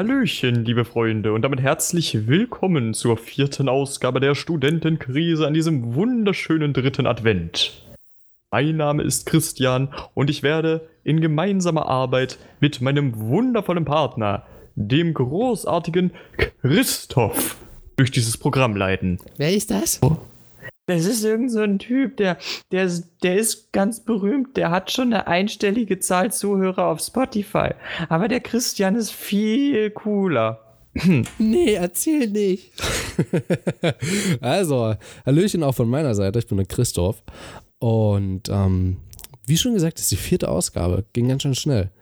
Hallöchen, 0.00 0.64
liebe 0.64 0.86
Freunde, 0.86 1.34
und 1.34 1.42
damit 1.42 1.60
herzlich 1.60 2.26
willkommen 2.26 2.94
zur 2.94 3.18
vierten 3.18 3.68
Ausgabe 3.68 4.18
der 4.18 4.34
Studentenkrise 4.34 5.46
an 5.46 5.52
diesem 5.52 5.94
wunderschönen 5.94 6.72
dritten 6.72 7.06
Advent. 7.06 7.84
Mein 8.50 8.78
Name 8.78 9.02
ist 9.02 9.26
Christian 9.26 9.92
und 10.14 10.30
ich 10.30 10.42
werde 10.42 10.88
in 11.04 11.20
gemeinsamer 11.20 11.84
Arbeit 11.84 12.38
mit 12.60 12.80
meinem 12.80 13.12
wundervollen 13.14 13.84
Partner, 13.84 14.46
dem 14.74 15.12
großartigen 15.12 16.12
Christoph, 16.62 17.58
durch 17.96 18.10
dieses 18.10 18.38
Programm 18.38 18.76
leiten. 18.76 19.18
Wer 19.36 19.52
ist 19.52 19.70
das? 19.70 19.98
Oh. 20.00 20.16
Das 20.90 21.06
ist 21.06 21.22
irgend 21.22 21.52
so 21.52 21.60
ein 21.60 21.78
Typ, 21.78 22.16
der, 22.16 22.36
der, 22.72 22.90
der 23.22 23.36
ist 23.36 23.72
ganz 23.72 24.00
berühmt, 24.00 24.56
der 24.56 24.72
hat 24.72 24.90
schon 24.90 25.12
eine 25.12 25.28
einstellige 25.28 26.00
Zahl 26.00 26.32
Zuhörer 26.32 26.86
auf 26.86 27.00
Spotify. 27.00 27.70
Aber 28.08 28.26
der 28.26 28.40
Christian 28.40 28.96
ist 28.96 29.12
viel 29.12 29.90
cooler. 29.90 30.60
Nee, 31.38 31.74
erzähl 31.74 32.28
nicht. 32.28 32.72
also, 34.40 34.96
Hallöchen 35.24 35.62
auch 35.62 35.76
von 35.76 35.88
meiner 35.88 36.16
Seite. 36.16 36.40
Ich 36.40 36.48
bin 36.48 36.56
der 36.56 36.66
Christoph. 36.66 37.22
Und 37.78 38.48
ähm, 38.48 38.96
wie 39.46 39.56
schon 39.56 39.74
gesagt, 39.74 40.00
ist 40.00 40.10
die 40.10 40.16
vierte 40.16 40.48
Ausgabe. 40.48 41.04
Ging 41.12 41.28
ganz 41.28 41.42
schön 41.42 41.54
schnell. 41.54 41.92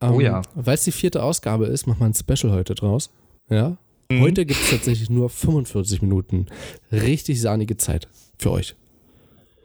Ähm, 0.00 0.12
oh 0.12 0.20
ja. 0.20 0.40
Weil 0.54 0.76
es 0.76 0.84
die 0.84 0.92
vierte 0.92 1.22
Ausgabe 1.22 1.66
ist, 1.66 1.86
machen 1.86 2.00
wir 2.00 2.06
ein 2.06 2.14
Special 2.14 2.54
heute 2.54 2.74
draus. 2.74 3.10
Ja. 3.50 3.76
Mhm. 4.16 4.22
Heute 4.22 4.46
gibt 4.46 4.60
es 4.60 4.70
tatsächlich 4.70 5.10
nur 5.10 5.28
45 5.28 6.02
Minuten 6.02 6.46
richtig 6.90 7.40
sahnige 7.40 7.76
Zeit 7.76 8.08
für 8.38 8.50
euch. 8.50 8.74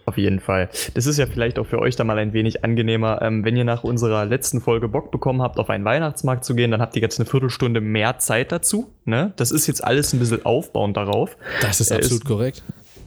Auf 0.07 0.17
jeden 0.17 0.39
Fall. 0.39 0.69
Das 0.93 1.05
ist 1.05 1.17
ja 1.17 1.25
vielleicht 1.25 1.59
auch 1.59 1.65
für 1.65 1.79
euch 1.79 1.97
da 1.97 2.05
mal 2.05 2.17
ein 2.17 2.31
wenig 2.31 2.63
angenehmer. 2.63 3.21
Ähm, 3.21 3.43
wenn 3.43 3.57
ihr 3.57 3.65
nach 3.65 3.83
unserer 3.83 4.25
letzten 4.25 4.61
Folge 4.61 4.87
Bock 4.87 5.11
bekommen 5.11 5.41
habt, 5.41 5.59
auf 5.59 5.69
einen 5.69 5.83
Weihnachtsmarkt 5.83 6.45
zu 6.45 6.55
gehen, 6.55 6.71
dann 6.71 6.79
habt 6.79 6.95
ihr 6.95 7.01
jetzt 7.01 7.19
eine 7.19 7.29
Viertelstunde 7.29 7.81
mehr 7.81 8.17
Zeit 8.17 8.53
dazu. 8.53 8.89
Ne? 9.03 9.33
Das 9.35 9.51
ist 9.51 9.67
jetzt 9.67 9.83
alles 9.83 10.13
ein 10.13 10.19
bisschen 10.19 10.45
aufbauend 10.45 10.95
darauf. 10.95 11.35
Das 11.59 11.81
ist 11.81 11.91
äh, 11.91 11.95
absolut 11.95 12.23
ist, 12.23 12.25
korrekt. 12.25 12.63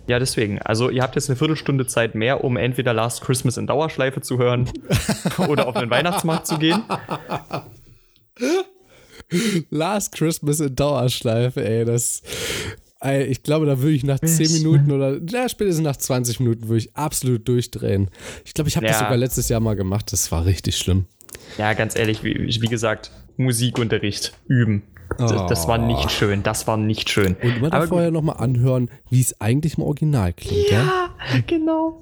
Ja, 0.08 0.19
deswegen. 0.19 0.60
Also 0.60 0.91
ihr 0.91 1.02
habt 1.02 1.14
jetzt 1.14 1.30
eine 1.30 1.36
Viertelstunde 1.36 1.86
Zeit 1.86 2.14
mehr, 2.14 2.44
um 2.44 2.58
entweder 2.58 2.92
Last 2.92 3.22
Christmas 3.22 3.56
in 3.56 3.66
Dauerschleife 3.66 4.20
zu 4.20 4.36
hören 4.36 4.69
oder 5.48 5.69
auf 5.69 5.77
einen 5.77 5.91
Weihnachtsmarkt 5.91 6.47
zu 6.47 6.58
gehen. 6.58 6.82
Last 9.70 10.12
Christmas 10.12 10.60
in 10.60 10.74
Dauerschleife, 10.74 11.64
ey, 11.64 11.84
das 11.84 12.22
ich 13.02 13.42
glaube, 13.42 13.64
da 13.64 13.78
würde 13.78 13.94
ich 13.94 14.04
nach 14.04 14.20
10 14.20 14.52
Minuten 14.52 14.92
oder 14.92 15.18
ja, 15.26 15.48
spätestens 15.48 15.82
nach 15.82 15.96
20 15.96 16.40
Minuten 16.40 16.68
würde 16.68 16.78
ich 16.78 16.94
absolut 16.94 17.48
durchdrehen. 17.48 18.10
Ich 18.44 18.52
glaube, 18.52 18.68
ich 18.68 18.76
habe 18.76 18.84
ja. 18.84 18.92
das 18.92 19.00
sogar 19.00 19.16
letztes 19.16 19.48
Jahr 19.48 19.60
mal 19.60 19.74
gemacht. 19.74 20.12
Das 20.12 20.30
war 20.30 20.44
richtig 20.44 20.76
schlimm. 20.76 21.06
Ja, 21.56 21.72
ganz 21.72 21.96
ehrlich, 21.96 22.22
wie, 22.24 22.34
wie 22.60 22.68
gesagt, 22.68 23.10
Musikunterricht 23.38 24.34
üben. 24.48 24.82
Oh. 25.19 25.47
Das 25.48 25.69
war 25.69 25.78
nicht 25.78 26.11
schön, 26.11 26.42
das 26.42 26.66
war 26.66 26.77
nicht 26.77 27.11
schön. 27.11 27.36
Und 27.42 27.56
immer 27.56 27.70
da 27.70 27.86
vorher 27.86 28.11
nochmal 28.11 28.36
anhören, 28.39 28.91
wie 29.11 29.20
es 29.20 29.41
eigentlich 29.41 29.77
im 29.77 29.84
Original 29.84 30.33
klingt. 30.33 30.70
Ja, 30.70 30.78
ja? 30.78 31.11
genau. 31.47 32.00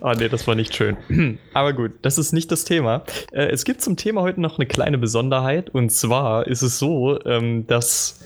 Oh 0.00 0.12
nee, 0.16 0.28
das 0.28 0.46
war 0.46 0.54
nicht 0.54 0.74
schön. 0.74 0.96
Aber 1.54 1.72
gut, 1.72 1.92
das 2.02 2.18
ist 2.18 2.32
nicht 2.32 2.50
das 2.52 2.64
Thema. 2.64 3.04
Äh, 3.32 3.46
es 3.50 3.64
gibt 3.64 3.82
zum 3.82 3.96
Thema 3.96 4.22
heute 4.22 4.40
noch 4.40 4.58
eine 4.58 4.66
kleine 4.66 4.98
Besonderheit. 4.98 5.70
Und 5.70 5.90
zwar 5.90 6.46
ist 6.46 6.62
es 6.62 6.78
so, 6.78 7.18
ähm, 7.24 7.66
dass 7.66 8.20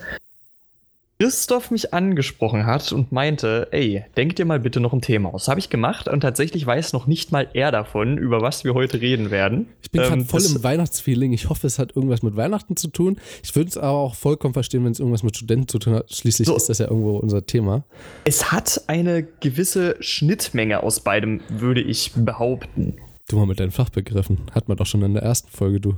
Christoph 1.21 1.71
mich 1.71 1.95
angesprochen 1.95 2.67
hat 2.67 2.91
und 2.93 3.13
meinte, 3.13 3.69
ey, 3.71 4.05
denk 4.17 4.35
dir 4.35 4.45
mal 4.45 4.59
bitte 4.59 4.81
noch 4.81 4.93
ein 4.93 5.01
Thema 5.01 5.33
aus. 5.33 5.47
Habe 5.47 5.61
ich 5.61 5.71
gemacht 5.71 6.09
und 6.09 6.21
tatsächlich 6.21 6.67
weiß 6.67 6.93
noch 6.93 7.07
nicht 7.07 7.31
mal 7.31 7.49
er 7.55 7.71
davon, 7.71 8.19
über 8.19 8.43
was 8.43 8.65
wir 8.65 8.75
heute 8.75 9.01
reden 9.01 9.31
werden. 9.31 9.69
Ich 9.81 9.93
bin 9.93 10.03
gerade 10.03 10.23
ähm, 10.23 10.27
voll 10.27 10.45
im 10.45 10.63
Weihnachtsfeeling. 10.65 11.33
Ich 11.33 11.49
hoffe, 11.49 11.69
es 11.69 11.79
hat 11.79 11.95
irgendwas 11.95 12.23
mit 12.23 12.35
Weihnachten 12.37 12.77
zu 12.77 12.89
tun. 12.89 13.19
Ich 13.45 13.55
würde 13.55 13.69
es 13.69 13.79
aber 13.79 13.97
auch 13.97 14.17
vollkommen 14.17 14.55
verstehen, 14.55 14.85
wenn 14.85 14.91
es 14.91 14.99
irgendwas 14.99 15.23
mit 15.23 15.37
Studenten 15.37 15.69
zu 15.69 15.79
tun 15.79 15.95
hat. 15.95 16.13
Schließlich 16.13 16.49
so, 16.49 16.57
ist 16.57 16.69
das 16.69 16.79
ja 16.79 16.89
irgendwo 16.89 17.17
unser 17.17 17.47
Thema. 17.47 17.85
Es 18.25 18.51
hat 18.51 18.83
eine 18.89 19.23
gewisse 19.23 19.97
Schnittmenge 20.01 20.83
aus 20.83 20.99
beidem, 21.01 21.43
würde 21.49 21.81
ich 21.81 22.11
behaupten. 22.17 22.97
Du 23.29 23.37
mal 23.37 23.47
mit 23.47 23.61
deinen 23.61 23.71
Fachbegriffen. 23.71 24.39
Hat 24.53 24.69
man 24.69 24.77
doch 24.77 24.87
schon 24.87 25.03
in 25.03 25.15
der 25.15 25.23
ersten 25.23 25.49
Folge, 25.49 25.81
du. 25.81 25.93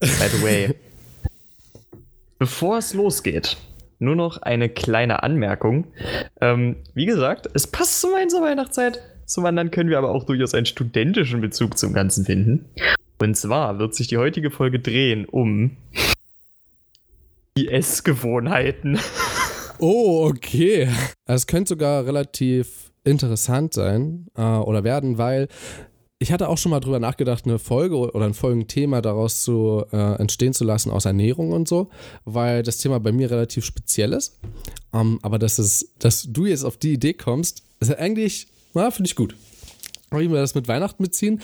By 0.00 0.28
the 0.36 0.42
way. 0.42 0.74
Bevor 2.38 2.76
es 2.76 2.92
losgeht, 2.92 3.56
nur 3.98 4.16
noch 4.16 4.42
eine 4.42 4.68
kleine 4.68 5.22
Anmerkung. 5.22 5.86
Ähm, 6.40 6.76
wie 6.94 7.06
gesagt, 7.06 7.48
es 7.54 7.66
passt 7.66 8.00
zu 8.00 8.08
meiner 8.08 8.42
Weihnachtszeit. 8.42 9.00
Zum 9.24 9.44
anderen 9.46 9.70
können 9.70 9.90
wir 9.90 9.98
aber 9.98 10.10
auch 10.10 10.24
durchaus 10.24 10.54
einen 10.54 10.66
studentischen 10.66 11.40
Bezug 11.40 11.76
zum 11.76 11.92
Ganzen 11.92 12.24
finden. 12.24 12.66
Und 13.18 13.36
zwar 13.36 13.78
wird 13.78 13.94
sich 13.94 14.06
die 14.06 14.18
heutige 14.18 14.50
Folge 14.50 14.78
drehen 14.78 15.24
um 15.24 15.76
die 17.56 17.68
Essgewohnheiten. 17.68 18.98
Oh, 19.78 20.26
okay. 20.28 20.88
Es 21.26 21.46
könnte 21.46 21.70
sogar 21.70 22.06
relativ 22.06 22.92
interessant 23.04 23.72
sein 23.72 24.26
äh, 24.36 24.42
oder 24.42 24.84
werden, 24.84 25.18
weil 25.18 25.48
ich 26.18 26.32
hatte 26.32 26.48
auch 26.48 26.56
schon 26.56 26.70
mal 26.70 26.80
drüber 26.80 26.98
nachgedacht, 26.98 27.44
eine 27.44 27.58
Folge 27.58 27.96
oder 27.96 28.24
ein 28.24 28.34
Folgenthema 28.34 29.02
daraus 29.02 29.42
zu 29.42 29.84
äh, 29.92 30.18
entstehen 30.18 30.54
zu 30.54 30.64
lassen 30.64 30.90
aus 30.90 31.04
Ernährung 31.04 31.52
und 31.52 31.68
so, 31.68 31.90
weil 32.24 32.62
das 32.62 32.78
Thema 32.78 33.00
bei 33.00 33.12
mir 33.12 33.30
relativ 33.30 33.64
speziell 33.64 34.12
ist. 34.12 34.38
Um, 34.92 35.00
ähm, 35.00 35.18
aber 35.22 35.38
dass, 35.38 35.58
es, 35.58 35.92
dass 35.98 36.22
du 36.22 36.46
jetzt 36.46 36.64
auf 36.64 36.78
die 36.78 36.94
Idee 36.94 37.12
kommst, 37.12 37.64
ist 37.80 37.88
ja 37.88 37.98
eigentlich, 37.98 38.48
na, 38.72 38.90
finde 38.90 39.08
ich 39.08 39.16
gut. 39.16 39.36
Ich 40.12 40.30
wir 40.30 40.36
das 40.36 40.54
mit 40.54 40.68
Weihnachten 40.68 41.02
mitziehen, 41.02 41.42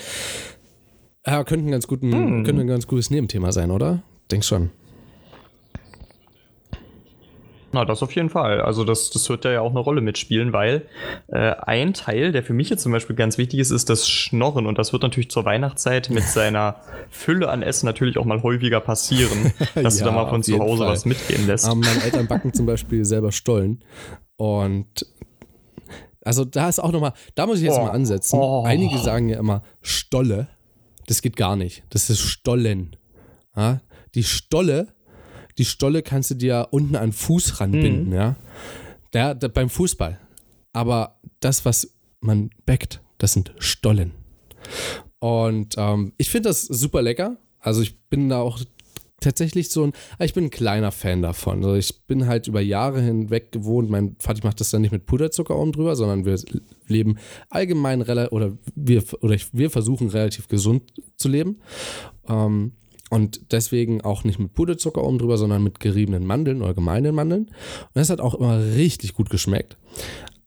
ja, 1.25 1.43
könnte 1.43 1.67
ein 1.67 1.71
ganz, 1.71 1.87
guten, 1.87 2.11
hm. 2.11 2.43
könnte 2.43 2.61
ein 2.61 2.67
ganz 2.67 2.87
gutes 2.87 3.11
Nebenthema 3.11 3.51
sein, 3.51 3.69
oder? 3.71 4.01
Denk 4.31 4.43
schon. 4.43 4.71
Na, 7.73 7.85
das 7.85 8.03
auf 8.03 8.15
jeden 8.15 8.29
Fall. 8.29 8.61
Also 8.61 8.83
das, 8.83 9.09
das 9.09 9.27
wird 9.29 9.45
ja 9.45 9.59
auch 9.61 9.71
eine 9.71 9.79
Rolle 9.79 10.01
mitspielen, 10.01 10.53
weil 10.53 10.85
äh, 11.27 11.55
ein 11.55 11.95
Teil, 11.95 12.31
der 12.31 12.43
für 12.43 12.53
mich 12.53 12.69
jetzt 12.69 12.83
zum 12.83 12.91
Beispiel 12.91 13.15
ganz 13.15 13.39
wichtig 13.39 13.59
ist, 13.59 13.71
ist 13.71 13.89
das 13.89 14.07
Schnorren. 14.07 14.67
Und 14.67 14.77
das 14.77 14.93
wird 14.93 15.01
natürlich 15.01 15.31
zur 15.31 15.43
Weihnachtszeit 15.43 16.11
mit 16.11 16.23
seiner 16.27 16.75
Fülle 17.09 17.49
an 17.49 17.63
Essen 17.63 17.87
natürlich 17.87 18.19
auch 18.19 18.25
mal 18.25 18.43
häufiger 18.43 18.79
passieren, 18.79 19.51
dass 19.73 19.99
ja, 19.99 20.05
du 20.05 20.11
da 20.11 20.15
mal 20.15 20.29
von 20.29 20.43
zu 20.43 20.59
Hause 20.59 20.83
Fall. 20.83 20.93
was 20.93 21.05
mitgehen 21.05 21.47
lässt. 21.47 21.67
Ähm, 21.67 21.79
meine 21.79 22.03
Eltern 22.03 22.27
backen 22.27 22.53
zum 22.53 22.67
Beispiel 22.67 23.03
selber 23.05 23.31
Stollen. 23.31 23.83
Und 24.35 25.07
also 26.23 26.45
da 26.45 26.69
ist 26.69 26.79
auch 26.79 26.91
nochmal, 26.91 27.13
da 27.33 27.47
muss 27.47 27.57
ich 27.57 27.63
jetzt 27.63 27.79
oh. 27.79 27.85
mal 27.85 27.91
ansetzen. 27.91 28.37
Oh. 28.39 28.63
Einige 28.65 28.99
sagen 28.99 29.29
ja 29.29 29.39
immer 29.39 29.63
Stolle. 29.81 30.47
Das 31.07 31.23
geht 31.23 31.35
gar 31.35 31.55
nicht. 31.55 31.83
Das 31.89 32.11
ist 32.11 32.21
Stollen. 32.21 32.95
Ja? 33.55 33.81
Die 34.13 34.23
Stolle 34.23 34.93
die 35.57 35.65
Stolle 35.65 36.01
kannst 36.01 36.31
du 36.31 36.35
dir 36.35 36.67
unten 36.71 36.95
an 36.95 37.07
den 37.07 37.13
Fuß 37.13 37.59
ranbinden, 37.59 38.07
mhm. 38.07 38.13
ja. 38.13 38.35
Der, 39.13 39.35
der, 39.35 39.49
beim 39.49 39.69
Fußball. 39.69 40.19
Aber 40.71 41.19
das, 41.39 41.65
was 41.65 41.93
man 42.19 42.49
backt, 42.65 43.01
das 43.19 43.33
sind 43.33 43.53
Stollen. 43.59 44.11
Und 45.19 45.75
ähm, 45.77 46.13
ich 46.17 46.29
finde 46.29 46.49
das 46.49 46.63
super 46.63 47.01
lecker. 47.01 47.37
Also 47.59 47.81
ich 47.81 47.99
bin 48.09 48.29
da 48.29 48.39
auch 48.39 48.59
tatsächlich 49.23 49.69
so 49.69 49.85
ein, 49.85 49.93
ich 50.19 50.33
bin 50.33 50.45
ein 50.45 50.49
kleiner 50.49 50.91
Fan 50.91 51.21
davon. 51.21 51.63
Also 51.63 51.75
ich 51.75 52.05
bin 52.05 52.27
halt 52.27 52.47
über 52.47 52.61
Jahre 52.61 53.01
hinweg 53.01 53.51
gewohnt, 53.51 53.89
mein 53.89 54.15
Vater 54.19 54.41
macht 54.43 54.59
das 54.59 54.69
dann 54.69 54.81
nicht 54.81 54.91
mit 54.91 55.05
Puderzucker 55.05 55.57
oben 55.57 55.71
drüber, 55.71 55.95
sondern 55.95 56.25
wir 56.25 56.39
leben 56.87 57.17
allgemein 57.49 58.01
oder 58.01 58.57
wir, 58.75 59.03
oder 59.21 59.37
wir 59.51 59.69
versuchen 59.69 60.09
relativ 60.09 60.47
gesund 60.47 60.93
zu 61.15 61.29
leben. 61.29 61.61
Ähm, 62.27 62.73
und 63.13 63.51
deswegen 63.51 64.01
auch 64.01 64.23
nicht 64.23 64.39
mit 64.39 64.55
Puderzucker 64.55 65.03
oben 65.03 65.19
drüber, 65.19 65.37
sondern 65.37 65.63
mit 65.63 65.79
geriebenen 65.79 66.25
Mandeln 66.25 66.63
oder 66.63 66.73
gemeinen 66.73 67.13
Mandeln. 67.13 67.43
Und 67.43 67.93
das 67.93 68.09
hat 68.09 68.19
auch 68.19 68.33
immer 68.33 68.59
richtig 68.59 69.13
gut 69.13 69.29
geschmeckt. 69.29 69.77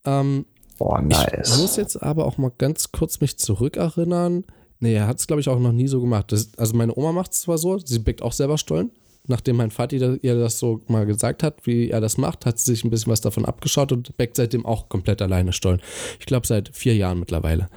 Ähm, 0.05 0.47
Boah, 0.77 1.01
nice. 1.01 1.55
Ich 1.55 1.63
muss 1.63 1.77
jetzt 1.77 2.03
aber 2.03 2.27
auch 2.27 2.39
mal 2.39 2.51
ganz 2.59 2.91
kurz 2.91 3.21
mich 3.21 3.39
zurückerinnern. 3.39 4.43
Nee, 4.81 4.95
er 4.95 5.07
hat 5.07 5.21
es, 5.21 5.29
glaube 5.29 5.41
ich, 5.41 5.49
auch 5.49 5.61
noch 5.61 5.71
nie 5.71 5.87
so 5.87 6.01
gemacht. 6.01 6.33
Das, 6.33 6.51
also 6.59 6.77
meine 6.77 6.97
Oma 6.99 7.13
macht 7.13 7.35
es 7.35 7.43
zwar 7.43 7.57
so, 7.57 7.79
sie 7.79 8.01
bäckt 8.01 8.21
auch 8.21 8.33
selber 8.33 8.59
Stollen. 8.59 8.91
Nachdem 9.29 9.57
mein 9.57 9.71
Vater 9.71 10.19
ihr 10.21 10.35
das 10.35 10.59
so 10.59 10.81
mal 10.89 11.07
gesagt 11.07 11.45
hat, 11.45 11.67
wie 11.67 11.91
er 11.91 12.01
das 12.01 12.19
macht, 12.19 12.47
hat 12.47 12.59
sie 12.59 12.73
sich 12.73 12.83
ein 12.83 12.91
bisschen 12.91 13.13
was 13.13 13.21
davon 13.21 13.45
abgeschaut 13.45 13.93
und 13.93 14.17
bäckt 14.17 14.37
seitdem 14.37 14.67
auch 14.67 14.89
komplett 14.89 15.23
alleine 15.23 15.53
Stollen. 15.53 15.81
Ich 16.19 16.27
glaube, 16.27 16.49
seit 16.49 16.75
vier 16.75 16.97
Jahren 16.97 17.21
mittlerweile. 17.21 17.69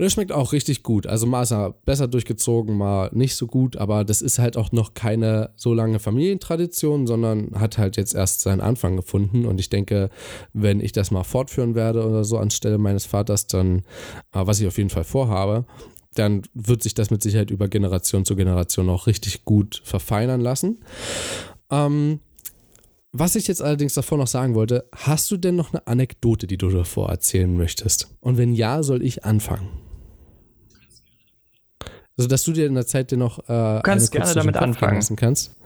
Und 0.00 0.06
es 0.06 0.14
schmeckt 0.14 0.32
auch 0.32 0.54
richtig 0.54 0.82
gut. 0.82 1.06
Also 1.06 1.26
mal 1.26 1.42
ist 1.42 1.52
er 1.52 1.74
besser 1.84 2.08
durchgezogen, 2.08 2.74
mal 2.74 3.10
nicht 3.12 3.34
so 3.34 3.46
gut, 3.46 3.76
aber 3.76 4.02
das 4.02 4.22
ist 4.22 4.38
halt 4.38 4.56
auch 4.56 4.72
noch 4.72 4.94
keine 4.94 5.50
so 5.56 5.74
lange 5.74 5.98
Familientradition, 5.98 7.06
sondern 7.06 7.50
hat 7.60 7.76
halt 7.76 7.98
jetzt 7.98 8.14
erst 8.14 8.40
seinen 8.40 8.62
Anfang 8.62 8.96
gefunden. 8.96 9.44
Und 9.44 9.60
ich 9.60 9.68
denke, 9.68 10.08
wenn 10.54 10.80
ich 10.80 10.92
das 10.92 11.10
mal 11.10 11.22
fortführen 11.22 11.74
werde 11.74 12.08
oder 12.08 12.24
so 12.24 12.38
anstelle 12.38 12.78
meines 12.78 13.04
Vaters, 13.04 13.46
dann, 13.46 13.80
äh, 14.32 14.40
was 14.46 14.58
ich 14.58 14.66
auf 14.66 14.78
jeden 14.78 14.88
Fall 14.88 15.04
vorhabe, 15.04 15.66
dann 16.14 16.44
wird 16.54 16.82
sich 16.82 16.94
das 16.94 17.10
mit 17.10 17.22
Sicherheit 17.22 17.50
über 17.50 17.68
Generation 17.68 18.24
zu 18.24 18.36
Generation 18.36 18.88
auch 18.88 19.06
richtig 19.06 19.44
gut 19.44 19.82
verfeinern 19.84 20.40
lassen. 20.40 20.78
Ähm, 21.70 22.20
was 23.12 23.36
ich 23.36 23.48
jetzt 23.48 23.60
allerdings 23.60 23.92
davor 23.92 24.16
noch 24.16 24.28
sagen 24.28 24.54
wollte, 24.54 24.88
hast 24.96 25.30
du 25.30 25.36
denn 25.36 25.56
noch 25.56 25.74
eine 25.74 25.86
Anekdote, 25.86 26.46
die 26.46 26.56
du 26.56 26.70
davor 26.70 27.10
erzählen 27.10 27.54
möchtest? 27.54 28.08
Und 28.20 28.38
wenn 28.38 28.54
ja, 28.54 28.82
soll 28.82 29.02
ich 29.02 29.26
anfangen? 29.26 29.89
Also, 32.20 32.28
dass 32.28 32.44
du 32.44 32.52
dir 32.52 32.66
in 32.66 32.74
der 32.74 32.86
Zeit 32.86 33.10
dir 33.10 33.16
noch. 33.16 33.38
Äh, 33.38 33.46
du 33.46 33.80
kannst 33.82 34.12
gerne 34.12 34.34
damit 34.34 34.54
anfangen. 34.58 35.16
Kannst. 35.16 35.56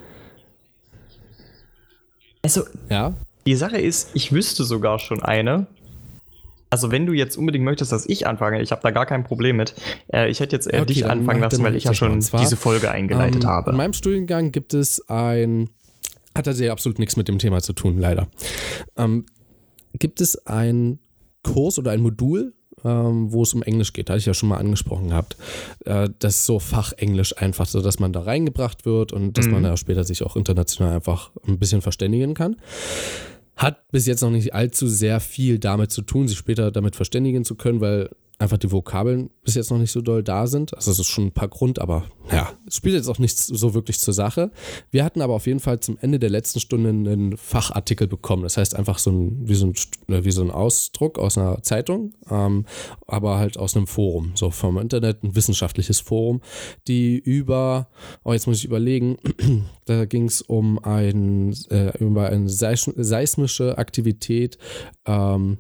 Also, 2.43 2.63
ja? 2.89 3.13
die 3.45 3.57
Sache 3.57 3.79
ist, 3.79 4.11
ich 4.15 4.31
wüsste 4.31 4.63
sogar 4.63 5.01
schon 5.01 5.21
eine. 5.21 5.67
Also, 6.71 6.93
wenn 6.93 7.07
du 7.07 7.13
jetzt 7.13 7.37
unbedingt 7.37 7.65
möchtest, 7.65 7.91
dass 7.91 8.07
ich 8.07 8.29
anfange, 8.29 8.63
ich 8.63 8.71
habe 8.71 8.83
da 8.83 8.93
gar 8.93 9.05
kein 9.05 9.25
Problem 9.25 9.57
mit. 9.57 9.75
Äh, 10.13 10.31
ich 10.31 10.39
hätte 10.39 10.55
jetzt 10.55 10.69
eher 10.69 10.83
okay, 10.83 10.93
dich 10.93 11.07
anfangen 11.07 11.41
lassen, 11.41 11.65
weil 11.65 11.75
ich 11.75 11.83
ja 11.83 11.95
schon 11.95 12.23
zwar, 12.23 12.41
diese 12.41 12.57
Folge 12.57 12.89
eingeleitet 12.89 13.43
ähm, 13.43 13.51
habe. 13.51 13.73
In 13.73 13.77
meinem 13.77 13.93
Studiengang 13.93 14.53
gibt 14.53 14.75
es 14.75 15.09
ein, 15.09 15.71
hat 16.37 16.47
also 16.47 16.71
absolut 16.71 17.01
nichts 17.01 17.17
mit 17.17 17.27
dem 17.27 17.41
Thema 17.41 17.63
zu 17.63 17.73
tun, 17.73 17.99
leider. 17.99 18.29
Ähm, 18.97 19.27
gibt 19.99 20.21
es 20.21 20.47
ein 20.47 21.01
Kurs 21.43 21.81
oder 21.81 21.91
ein 21.91 22.01
Modul, 22.01 22.55
ähm, 22.85 23.33
wo 23.33 23.43
es 23.43 23.55
um 23.55 23.63
Englisch 23.63 23.93
geht, 23.93 24.11
hatte 24.11 24.19
ich 24.19 24.27
ja 24.27 24.35
schon 24.35 24.49
mal 24.49 24.59
angesprochen 24.59 25.09
gehabt. 25.09 25.37
Äh, 25.85 26.11
das 26.19 26.37
ist 26.37 26.47
so 26.47 26.59
Fachenglisch 26.59 27.37
einfach, 27.39 27.67
so 27.67 27.81
dass 27.81 27.99
man 27.99 28.13
da 28.13 28.21
reingebracht 28.21 28.85
wird 28.85 29.13
und 29.13 29.39
dass 29.39 29.47
mhm. 29.47 29.53
man 29.53 29.63
da 29.63 29.77
später 29.77 30.05
sich 30.05 30.23
auch 30.23 30.37
international 30.37 30.95
einfach 30.95 31.31
ein 31.47 31.59
bisschen 31.59 31.83
verständigen 31.83 32.35
kann. 32.35 32.57
Hat 33.57 33.89
bis 33.93 34.07
jetzt 34.07 34.21
noch 34.21 34.31
nicht 34.31 34.55
allzu 34.55 34.89
sehr 34.89 35.21
viel 35.21 35.59
damit 35.59 35.93
zu 35.93 36.03
tun, 36.03 36.27
sich 36.27 36.37
später 36.37 36.71
damit 36.71 36.97
verständigen 36.97 37.45
zu 37.45 37.55
können, 37.55 37.81
weil 37.81 38.11
einfach 38.39 38.59
die 38.59 38.73
Vokabeln 38.73 39.31
bis 39.45 39.55
jetzt 39.55 39.71
noch 39.71 39.79
nicht 39.79 39.93
so 39.93 40.01
doll 40.01 40.23
da 40.23 40.47
sind. 40.47 40.75
Also 40.75 40.91
es 40.91 40.99
ist 40.99 41.07
schon 41.07 41.27
ein 41.27 41.33
paar 41.33 41.49
Grund, 41.49 41.79
aber 41.79 42.05
ja, 42.33 42.53
es 42.67 42.77
spielt 42.77 42.97
jetzt 42.97 43.09
auch 43.09 43.19
nichts 43.19 43.47
so 43.47 43.75
wirklich 43.75 44.01
zur 44.01 44.13
Sache. 44.13 44.51
Wir 44.91 45.05
hatten 45.05 45.23
aber 45.23 45.35
auf 45.35 45.47
jeden 45.47 45.61
Fall 45.61 45.79
zum 45.81 45.99
Ende 46.01 46.19
der 46.19 46.31
letzten 46.31 46.59
Stunde 46.59 46.89
einen 46.91 47.37
Fachartikel 47.37 48.09
bekommen. 48.09 48.43
Das 48.43 48.57
heißt 48.57 48.75
einfach 48.75 48.99
so 48.99 49.11
ein, 49.11 49.49
wie 49.49 49.55
so 49.55 49.67
ein, 49.67 49.75
äh, 50.09 50.25
wie 50.25 50.33
so 50.33 50.43
ein 50.43 50.51
Ausdruck 50.51 51.19
aus 51.19 51.39
einer 51.39 51.63
Zeitung, 51.63 52.13
ähm, 52.29 52.65
aber 53.07 53.39
halt 53.39 53.57
aus 53.57 53.77
einem 53.77 53.87
Forum, 53.87 54.33
so 54.35 54.51
vom 54.51 54.79
Internet, 54.79 55.23
ein 55.23 55.37
wissenschaftliches 55.37 56.01
Forum, 56.01 56.41
die 56.89 57.19
über, 57.19 57.89
oh 58.25 58.33
jetzt 58.33 58.49
muss 58.49 58.59
ich 58.59 58.65
überlegen, 58.65 59.17
da 59.85 60.07
ging 60.07 60.25
es 60.25 60.43
um 60.43 60.83
ein, 60.83 61.55
äh, 61.71 61.97
über 61.99 62.31
eine 62.31 62.49
seismische 62.49 63.79
Aktivität, 63.79 64.59
ähm, 65.07 65.59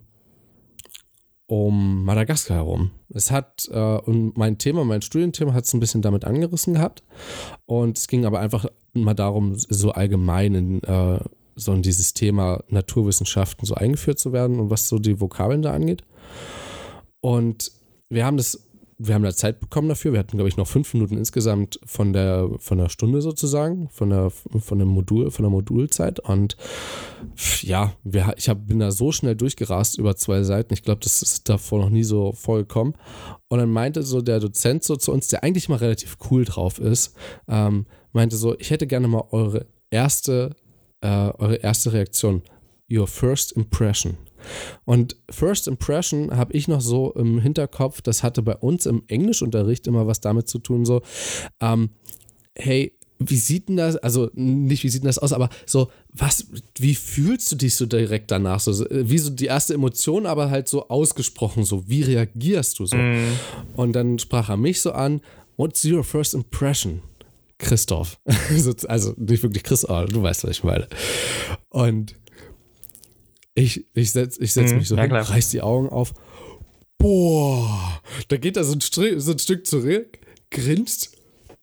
um 1.46 2.04
Madagaskar 2.04 2.56
herum. 2.58 2.90
Es 3.10 3.30
hat, 3.30 3.68
äh, 3.70 3.78
und 3.78 4.36
mein 4.36 4.58
Thema, 4.58 4.84
mein 4.84 5.02
Studienthema 5.02 5.52
hat 5.52 5.64
es 5.64 5.74
ein 5.74 5.80
bisschen 5.80 6.02
damit 6.02 6.24
angerissen 6.24 6.74
gehabt. 6.74 7.02
Und 7.66 7.98
es 7.98 8.08
ging 8.08 8.24
aber 8.24 8.40
einfach 8.40 8.66
mal 8.92 9.14
darum, 9.14 9.54
so 9.56 9.90
allgemein 9.92 10.54
in, 10.54 10.82
äh, 10.84 11.20
so 11.56 11.72
in 11.72 11.82
dieses 11.82 12.14
Thema 12.14 12.64
Naturwissenschaften 12.68 13.66
so 13.66 13.74
eingeführt 13.74 14.18
zu 14.18 14.32
werden 14.32 14.58
und 14.58 14.70
was 14.70 14.88
so 14.88 14.98
die 14.98 15.20
Vokabeln 15.20 15.62
da 15.62 15.72
angeht. 15.72 16.02
Und 17.20 17.72
wir 18.08 18.24
haben 18.24 18.36
das 18.36 18.66
wir 18.98 19.14
haben 19.14 19.22
da 19.22 19.34
Zeit 19.34 19.60
bekommen 19.60 19.88
dafür. 19.88 20.12
Wir 20.12 20.20
hatten, 20.20 20.36
glaube 20.36 20.48
ich, 20.48 20.56
noch 20.56 20.68
fünf 20.68 20.92
Minuten 20.94 21.16
insgesamt 21.16 21.80
von 21.84 22.12
der, 22.12 22.48
von 22.58 22.78
der 22.78 22.88
Stunde 22.88 23.22
sozusagen, 23.22 23.88
von 23.90 24.10
der, 24.10 24.30
von 24.30 24.78
dem 24.78 24.88
Modul, 24.88 25.30
von 25.30 25.42
der 25.42 25.50
Modulzeit. 25.50 26.20
Und 26.20 26.56
ja, 27.62 27.94
wir, 28.04 28.34
ich 28.36 28.48
hab, 28.48 28.66
bin 28.66 28.78
da 28.78 28.90
so 28.90 29.12
schnell 29.12 29.34
durchgerast 29.34 29.98
über 29.98 30.16
zwei 30.16 30.42
Seiten. 30.42 30.74
Ich 30.74 30.82
glaube, 30.82 31.00
das 31.02 31.22
ist 31.22 31.48
davor 31.48 31.80
noch 31.80 31.90
nie 31.90 32.04
so 32.04 32.32
vollkommen. 32.32 32.94
Und 33.48 33.58
dann 33.58 33.70
meinte 33.70 34.02
so 34.02 34.20
der 34.20 34.40
Dozent 34.40 34.84
so 34.84 34.96
zu 34.96 35.12
uns, 35.12 35.28
der 35.28 35.42
eigentlich 35.42 35.68
mal 35.68 35.76
relativ 35.76 36.16
cool 36.30 36.44
drauf 36.44 36.78
ist, 36.78 37.14
ähm, 37.48 37.86
meinte 38.12 38.36
so, 38.36 38.58
ich 38.58 38.70
hätte 38.70 38.86
gerne 38.86 39.08
mal 39.08 39.24
eure 39.30 39.66
erste, 39.90 40.54
äh, 41.00 41.08
eure 41.08 41.56
erste 41.56 41.92
Reaktion, 41.92 42.42
your 42.90 43.06
first 43.06 43.52
impression. 43.52 44.16
Und 44.84 45.16
First 45.30 45.68
Impression 45.68 46.36
habe 46.36 46.52
ich 46.52 46.68
noch 46.68 46.80
so 46.80 47.12
im 47.12 47.40
Hinterkopf, 47.40 48.02
das 48.02 48.22
hatte 48.22 48.42
bei 48.42 48.56
uns 48.56 48.86
im 48.86 49.02
Englischunterricht 49.08 49.86
immer 49.86 50.06
was 50.06 50.20
damit 50.20 50.48
zu 50.48 50.58
tun, 50.58 50.84
so, 50.84 51.02
ähm, 51.60 51.90
hey, 52.56 52.96
wie 53.18 53.36
sieht 53.36 53.68
denn 53.68 53.76
das, 53.76 53.96
also 53.96 54.30
nicht 54.34 54.82
wie 54.84 54.88
sieht 54.88 55.02
denn 55.02 55.08
das 55.08 55.18
aus, 55.18 55.32
aber 55.32 55.48
so, 55.66 55.90
was, 56.10 56.46
wie 56.78 56.94
fühlst 56.94 57.50
du 57.52 57.56
dich 57.56 57.74
so 57.74 57.86
direkt 57.86 58.30
danach? 58.30 58.60
So, 58.60 58.84
wie 58.90 59.18
so 59.18 59.30
die 59.30 59.46
erste 59.46 59.74
Emotion, 59.74 60.26
aber 60.26 60.50
halt 60.50 60.68
so 60.68 60.88
ausgesprochen, 60.88 61.64
so, 61.64 61.88
wie 61.88 62.02
reagierst 62.02 62.78
du 62.78 62.86
so? 62.86 62.96
Mm. 62.96 63.32
Und 63.74 63.92
dann 63.92 64.18
sprach 64.18 64.48
er 64.48 64.56
mich 64.56 64.82
so 64.82 64.92
an, 64.92 65.20
what's 65.56 65.84
your 65.84 66.02
first 66.02 66.34
impression? 66.34 67.02
Christoph. 67.58 68.18
also 68.88 69.14
nicht 69.16 69.42
wirklich 69.42 69.62
Chris, 69.62 69.84
aber 69.84 70.06
du 70.06 70.22
weißt, 70.22 70.44
was 70.44 70.50
ich 70.50 70.64
meine. 70.64 70.88
Und 71.68 72.14
ich, 73.54 73.86
ich 73.94 74.12
setze 74.12 74.42
ich 74.42 74.52
setz 74.52 74.72
mhm, 74.72 74.78
mich 74.78 74.88
so 74.88 74.96
ja, 74.96 75.02
hin, 75.02 75.12
reiß 75.12 75.50
die 75.50 75.62
Augen 75.62 75.88
auf. 75.88 76.14
Boah, 76.98 78.02
da 78.28 78.36
geht 78.36 78.56
er 78.56 78.64
so 78.64 78.74
ein, 78.74 78.80
so 79.20 79.32
ein 79.32 79.38
Stück 79.38 79.66
zurück, 79.66 80.18
grinst 80.50 81.16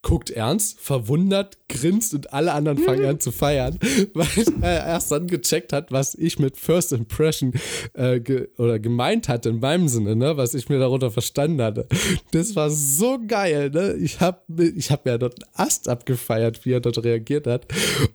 guckt 0.04 0.32
ernst, 0.32 0.80
verwundert, 0.80 1.58
grinst 1.70 2.14
und 2.14 2.34
alle 2.34 2.54
anderen 2.54 2.80
fangen 2.80 3.06
an 3.06 3.20
zu 3.20 3.32
feiern, 3.32 3.78
weil 4.14 4.28
er 4.62 4.86
erst 4.86 5.12
dann 5.12 5.28
gecheckt 5.28 5.74
hat, 5.74 5.92
was 5.92 6.16
ich 6.16 6.40
mit 6.40 6.58
First 6.58 6.92
Impression 6.92 7.54
äh, 7.94 8.20
ge 8.20 8.50
oder 8.58 8.80
gemeint 8.80 9.30
hatte 9.30 9.50
in 9.50 9.60
meinem 9.60 9.88
Sinne, 9.88 10.16
ne, 10.16 10.38
was 10.38 10.54
ich 10.54 10.70
mir 10.70 10.80
darunter 10.80 11.12
verstanden 11.12 11.62
hatte. 11.62 11.88
Das 12.32 12.56
war 12.56 12.72
so 12.72 13.20
geil, 13.26 13.70
ne? 13.70 13.94
Ich 13.94 14.20
habe 14.20 14.40
ich 14.76 14.90
hab 14.92 15.06
ja 15.06 15.18
dort 15.18 15.44
einen 15.44 15.68
Ast 15.68 15.88
abgefeiert, 15.88 16.66
wie 16.66 16.74
er 16.74 16.80
dort 16.80 17.04
reagiert 17.04 17.46
hat 17.46 17.68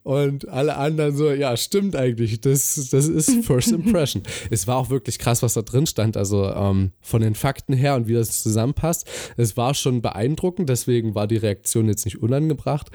und 0.02 0.48
alle 0.48 0.76
anderen 0.76 1.16
so, 1.16 1.30
ja, 1.30 1.56
stimmt 1.56 1.94
eigentlich, 1.94 2.40
das, 2.40 2.88
das 2.90 3.06
ist 3.06 3.30
First 3.44 3.70
Impression. 3.72 4.22
es 4.50 4.66
war 4.66 4.76
auch 4.76 4.90
wirklich 4.90 5.18
krass, 5.18 5.42
was 5.42 5.54
da 5.54 5.62
drin 5.62 5.86
stand, 5.86 6.16
also 6.16 6.50
ähm, 6.50 6.90
von 7.00 7.22
den 7.22 7.34
Fakten 7.36 7.74
her 7.74 7.94
und 7.94 8.08
wie 8.08 8.14
das 8.14 8.42
zusammenpasst. 8.42 9.06
Es 9.36 9.56
war 9.56 9.74
schon 9.74 10.02
beeindruckend, 10.02 10.68
deswegen 10.68 11.14
war 11.14 11.26
die 11.26 11.36
Reaktion 11.36 11.75
Reaktion 11.76 11.88
jetzt 11.88 12.04
nicht 12.04 12.22
unangebracht. 12.22 12.90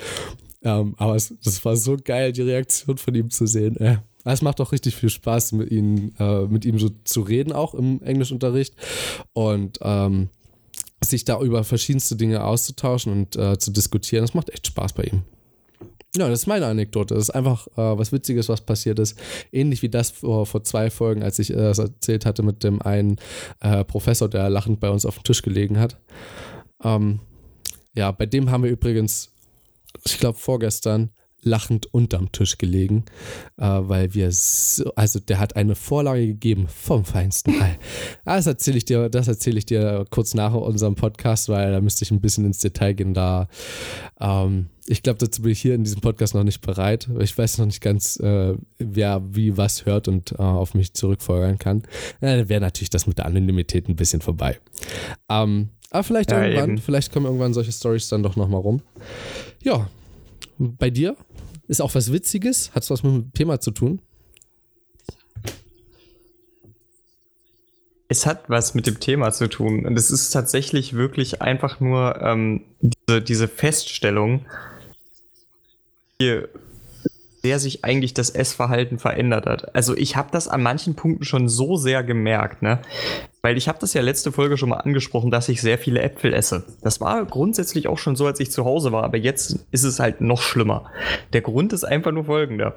Ähm, 0.63 0.95
aber 0.97 1.15
es, 1.15 1.33
das 1.43 1.63
war 1.65 1.75
so 1.75 1.97
geil, 2.03 2.31
die 2.31 2.43
Reaktion 2.43 2.97
von 2.97 3.15
ihm 3.15 3.29
zu 3.29 3.47
sehen. 3.47 3.77
Äh. 3.77 3.97
Es 4.23 4.43
macht 4.43 4.61
auch 4.61 4.71
richtig 4.71 4.95
viel 4.95 5.09
Spaß, 5.09 5.53
mit 5.53 5.71
ihm, 5.71 6.13
äh, 6.19 6.45
mit 6.45 6.63
ihm 6.65 6.77
so 6.77 6.89
zu 7.03 7.21
reden, 7.21 7.51
auch 7.51 7.73
im 7.73 8.01
Englischunterricht. 8.03 8.75
Und 9.33 9.79
ähm, 9.81 10.29
sich 11.03 11.25
da 11.25 11.41
über 11.41 11.63
verschiedenste 11.63 12.15
Dinge 12.15 12.43
auszutauschen 12.43 13.11
und 13.11 13.35
äh, 13.35 13.57
zu 13.57 13.71
diskutieren. 13.71 14.23
Das 14.23 14.35
macht 14.35 14.51
echt 14.51 14.67
Spaß 14.67 14.93
bei 14.93 15.03
ihm. 15.03 15.23
Ja, 16.15 16.29
das 16.29 16.41
ist 16.41 16.47
meine 16.47 16.67
Anekdote. 16.67 17.15
Das 17.15 17.23
ist 17.23 17.29
einfach 17.31 17.65
äh, 17.69 17.97
was 17.97 18.11
Witziges, 18.11 18.49
was 18.49 18.61
passiert 18.61 18.99
ist. 18.99 19.17
Ähnlich 19.51 19.81
wie 19.81 19.89
das 19.89 20.11
vor, 20.11 20.45
vor 20.45 20.63
zwei 20.63 20.91
Folgen, 20.91 21.23
als 21.23 21.39
ich 21.39 21.49
äh, 21.49 21.55
das 21.55 21.79
erzählt 21.79 22.27
hatte 22.27 22.43
mit 22.43 22.63
dem 22.63 22.83
einen 22.83 23.17
äh, 23.61 23.83
Professor, 23.83 24.29
der 24.29 24.47
lachend 24.51 24.79
bei 24.79 24.91
uns 24.91 25.07
auf 25.07 25.15
dem 25.15 25.23
Tisch 25.23 25.41
gelegen 25.41 25.79
hat. 25.79 25.97
Ähm, 26.83 27.21
ja, 27.95 28.11
bei 28.11 28.25
dem 28.25 28.51
haben 28.51 28.63
wir 28.63 28.71
übrigens, 28.71 29.31
ich 30.05 30.17
glaube 30.17 30.37
vorgestern, 30.37 31.11
lachend 31.43 31.91
unterm 31.93 32.31
Tisch 32.31 32.57
gelegen, 32.57 33.05
äh, 33.57 33.63
weil 33.63 34.13
wir 34.13 34.31
so, 34.31 34.93
also 34.95 35.19
der 35.19 35.39
hat 35.39 35.55
eine 35.55 35.75
Vorlage 35.75 36.27
gegeben 36.27 36.67
vom 36.67 37.03
feinsten 37.03 37.57
Teil. 37.57 37.77
Das 38.25 38.45
erzähle 38.45 38.77
ich 38.77 38.85
dir, 38.85 39.09
das 39.09 39.27
erzähle 39.27 39.57
ich 39.57 39.65
dir 39.65 40.05
kurz 40.09 40.33
nach 40.33 40.53
unserem 40.53 40.95
Podcast, 40.95 41.49
weil 41.49 41.71
da 41.71 41.81
müsste 41.81 42.03
ich 42.03 42.11
ein 42.11 42.21
bisschen 42.21 42.45
ins 42.45 42.59
Detail 42.59 42.93
gehen. 42.93 43.13
Da, 43.13 43.47
ähm, 44.19 44.67
ich 44.85 45.03
glaube, 45.03 45.17
dazu 45.17 45.41
bin 45.41 45.51
ich 45.51 45.61
hier 45.61 45.75
in 45.75 45.83
diesem 45.83 46.01
Podcast 46.01 46.35
noch 46.35 46.43
nicht 46.43 46.61
bereit. 46.61 47.09
Ich 47.19 47.37
weiß 47.37 47.57
noch 47.57 47.65
nicht 47.65 47.81
ganz, 47.81 48.17
äh, 48.17 48.55
wer 48.77 49.21
wie 49.31 49.57
was 49.57 49.85
hört 49.85 50.07
und 50.07 50.33
äh, 50.33 50.37
auf 50.37 50.73
mich 50.73 50.93
zurückfolgern 50.93 51.57
kann. 51.57 51.83
Ja, 52.21 52.37
dann 52.37 52.49
wäre 52.49 52.61
natürlich 52.61 52.89
das 52.89 53.07
mit 53.07 53.17
der 53.17 53.25
Anonymität 53.25 53.89
ein 53.89 53.95
bisschen 53.95 54.21
vorbei. 54.21 54.59
Ähm, 55.29 55.69
aber 55.91 56.03
vielleicht 56.03 56.31
ja, 56.31 56.43
irgendwann, 56.43 56.69
eben. 56.71 56.77
vielleicht 56.79 57.11
kommen 57.11 57.25
irgendwann 57.25 57.53
solche 57.53 57.71
Stories 57.71 58.07
dann 58.07 58.23
doch 58.23 58.35
nochmal 58.35 58.61
rum. 58.61 58.81
Ja, 59.61 59.89
bei 60.57 60.89
dir 60.89 61.15
ist 61.67 61.81
auch 61.81 61.93
was 61.93 62.11
Witziges? 62.11 62.73
Hat 62.73 62.83
es 62.83 62.89
was 62.89 63.03
mit 63.03 63.13
dem 63.13 63.33
Thema 63.33 63.59
zu 63.59 63.71
tun? 63.71 64.01
Es 68.07 68.25
hat 68.25 68.49
was 68.49 68.73
mit 68.73 68.87
dem 68.87 68.99
Thema 68.99 69.31
zu 69.31 69.47
tun. 69.47 69.85
Und 69.85 69.97
es 69.97 70.11
ist 70.11 70.31
tatsächlich 70.31 70.93
wirklich 70.93 71.41
einfach 71.41 71.79
nur 71.79 72.21
ähm, 72.21 72.63
diese, 72.81 73.21
diese 73.21 73.47
Feststellung, 73.47 74.45
wie 76.19 76.43
sehr 77.41 77.59
sich 77.59 77.83
eigentlich 77.83 78.13
das 78.13 78.29
Essverhalten 78.29 78.99
verändert 78.99 79.47
hat. 79.47 79.75
Also 79.75 79.95
ich 79.97 80.15
habe 80.15 80.29
das 80.31 80.47
an 80.47 80.61
manchen 80.61 80.95
Punkten 80.95 81.23
schon 81.23 81.49
so 81.49 81.75
sehr 81.75 82.03
gemerkt, 82.03 82.61
ne? 82.61 82.79
Weil 83.41 83.57
ich 83.57 83.67
habe 83.67 83.79
das 83.81 83.93
ja 83.93 84.01
letzte 84.03 84.31
Folge 84.31 84.57
schon 84.57 84.69
mal 84.69 84.77
angesprochen, 84.77 85.31
dass 85.31 85.49
ich 85.49 85.61
sehr 85.61 85.79
viele 85.79 86.01
Äpfel 86.01 86.33
esse. 86.33 86.63
Das 86.81 87.01
war 87.01 87.25
grundsätzlich 87.25 87.87
auch 87.87 87.97
schon 87.97 88.15
so, 88.15 88.27
als 88.27 88.39
ich 88.39 88.51
zu 88.51 88.65
Hause 88.65 88.91
war, 88.91 89.03
aber 89.03 89.17
jetzt 89.17 89.57
ist 89.71 89.83
es 89.83 89.99
halt 89.99 90.21
noch 90.21 90.43
schlimmer. 90.43 90.85
Der 91.33 91.41
Grund 91.41 91.73
ist 91.73 91.83
einfach 91.83 92.11
nur 92.11 92.25
folgender. 92.25 92.75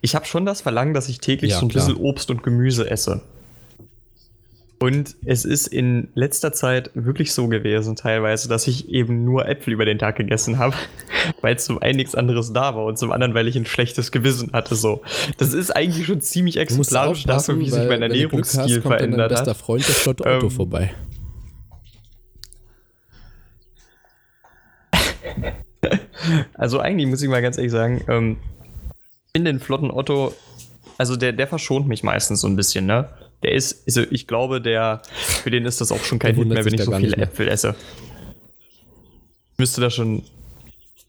Ich 0.00 0.14
habe 0.14 0.26
schon 0.26 0.46
das 0.46 0.60
Verlangen, 0.60 0.94
dass 0.94 1.08
ich 1.08 1.18
täglich 1.18 1.52
ja, 1.52 1.58
so 1.58 1.66
ein 1.66 1.68
klar. 1.68 1.84
bisschen 1.84 2.00
Obst 2.00 2.30
und 2.30 2.44
Gemüse 2.44 2.88
esse. 2.88 3.20
Und 4.84 5.16
es 5.24 5.46
ist 5.46 5.66
in 5.68 6.08
letzter 6.14 6.52
Zeit 6.52 6.90
wirklich 6.92 7.32
so 7.32 7.48
gewesen, 7.48 7.96
teilweise, 7.96 8.50
dass 8.50 8.66
ich 8.66 8.90
eben 8.90 9.24
nur 9.24 9.48
Äpfel 9.48 9.72
über 9.72 9.86
den 9.86 9.98
Tag 9.98 10.16
gegessen 10.16 10.58
habe, 10.58 10.74
weil 11.40 11.58
zum 11.58 11.80
einen 11.80 11.96
nichts 11.96 12.14
anderes 12.14 12.52
da 12.52 12.76
war 12.76 12.84
und 12.84 12.98
zum 12.98 13.10
anderen, 13.10 13.32
weil 13.32 13.48
ich 13.48 13.56
ein 13.56 13.64
schlechtes 13.64 14.12
Gewissen 14.12 14.52
hatte. 14.52 14.74
So, 14.74 15.00
das 15.38 15.54
ist 15.54 15.74
eigentlich 15.74 16.04
schon 16.06 16.20
ziemlich 16.20 16.58
exemplarisch 16.58 17.24
dafür, 17.24 17.58
wie 17.60 17.70
sich 17.70 17.88
mein 17.88 18.02
Ernährungsstil 18.02 18.76
hast, 18.76 18.82
verändert 18.82 19.30
dein 19.30 19.38
bester 19.38 19.54
Freund, 19.54 19.88
der 19.88 20.06
Otto, 20.06 20.28
ähm, 20.28 20.50
vorbei. 20.50 20.92
also 26.52 26.78
eigentlich 26.78 27.08
muss 27.08 27.22
ich 27.22 27.30
mal 27.30 27.40
ganz 27.40 27.56
ehrlich 27.56 27.72
sagen, 27.72 28.04
ähm, 28.08 28.36
in 29.32 29.46
den 29.46 29.60
flotten 29.60 29.90
Otto 29.90 30.34
also 30.98 31.16
der, 31.16 31.32
der 31.32 31.46
verschont 31.46 31.88
mich 31.88 32.02
meistens 32.02 32.40
so 32.40 32.46
ein 32.46 32.56
bisschen, 32.56 32.86
ne? 32.86 33.08
Der 33.44 33.52
ist, 33.52 33.86
also 33.86 34.02
ich 34.10 34.26
glaube, 34.26 34.60
der, 34.60 35.02
für 35.12 35.50
den 35.50 35.66
ist 35.66 35.80
das 35.80 35.92
auch 35.92 36.02
schon 36.02 36.18
kein 36.18 36.34
Hit 36.34 36.48
mehr, 36.48 36.64
wenn 36.64 36.74
ich 36.74 36.82
so 36.82 36.92
viele 36.92 37.16
Äpfel 37.16 37.48
esse. 37.48 37.74
Ich 39.52 39.58
müsste 39.58 39.80
da 39.80 39.90
schon, 39.90 40.22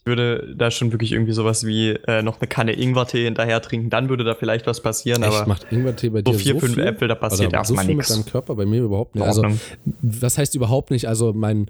würde 0.04 0.54
da 0.56 0.70
schon 0.70 0.92
wirklich 0.92 1.14
irgendwie 1.14 1.32
sowas 1.32 1.66
wie 1.66 1.92
äh, 1.92 2.22
noch 2.22 2.40
eine 2.40 2.48
Kanne 2.48 2.74
Ingwertee 2.74 3.24
hinterher 3.24 3.62
trinken, 3.62 3.90
dann 3.90 4.10
würde 4.10 4.24
da 4.24 4.36
vielleicht 4.36 4.68
was 4.68 4.82
passieren, 4.82 5.24
Echt, 5.24 5.34
aber 5.34 5.48
macht 5.48 5.72
Ingwertee 5.72 6.10
bei 6.10 6.22
dir 6.22 6.34
so 6.34 6.38
vier, 6.38 6.54
so 6.54 6.60
fünf 6.60 6.74
viel? 6.76 6.86
Äpfel, 6.86 7.08
da 7.08 7.16
passiert 7.16 7.50
Oder 7.50 7.60
erstmal 7.60 7.86
so 7.86 7.92
nichts. 7.92 8.10
mit 8.10 8.18
deinem 8.18 8.32
Körper 8.32 8.56
bei 8.56 8.66
mir 8.66 8.84
überhaupt 8.84 9.16
nicht. 9.16 9.26
Also, 9.26 9.48
was 10.02 10.38
heißt 10.38 10.54
überhaupt 10.56 10.92
nicht? 10.92 11.08
Also 11.08 11.34
mein 11.34 11.70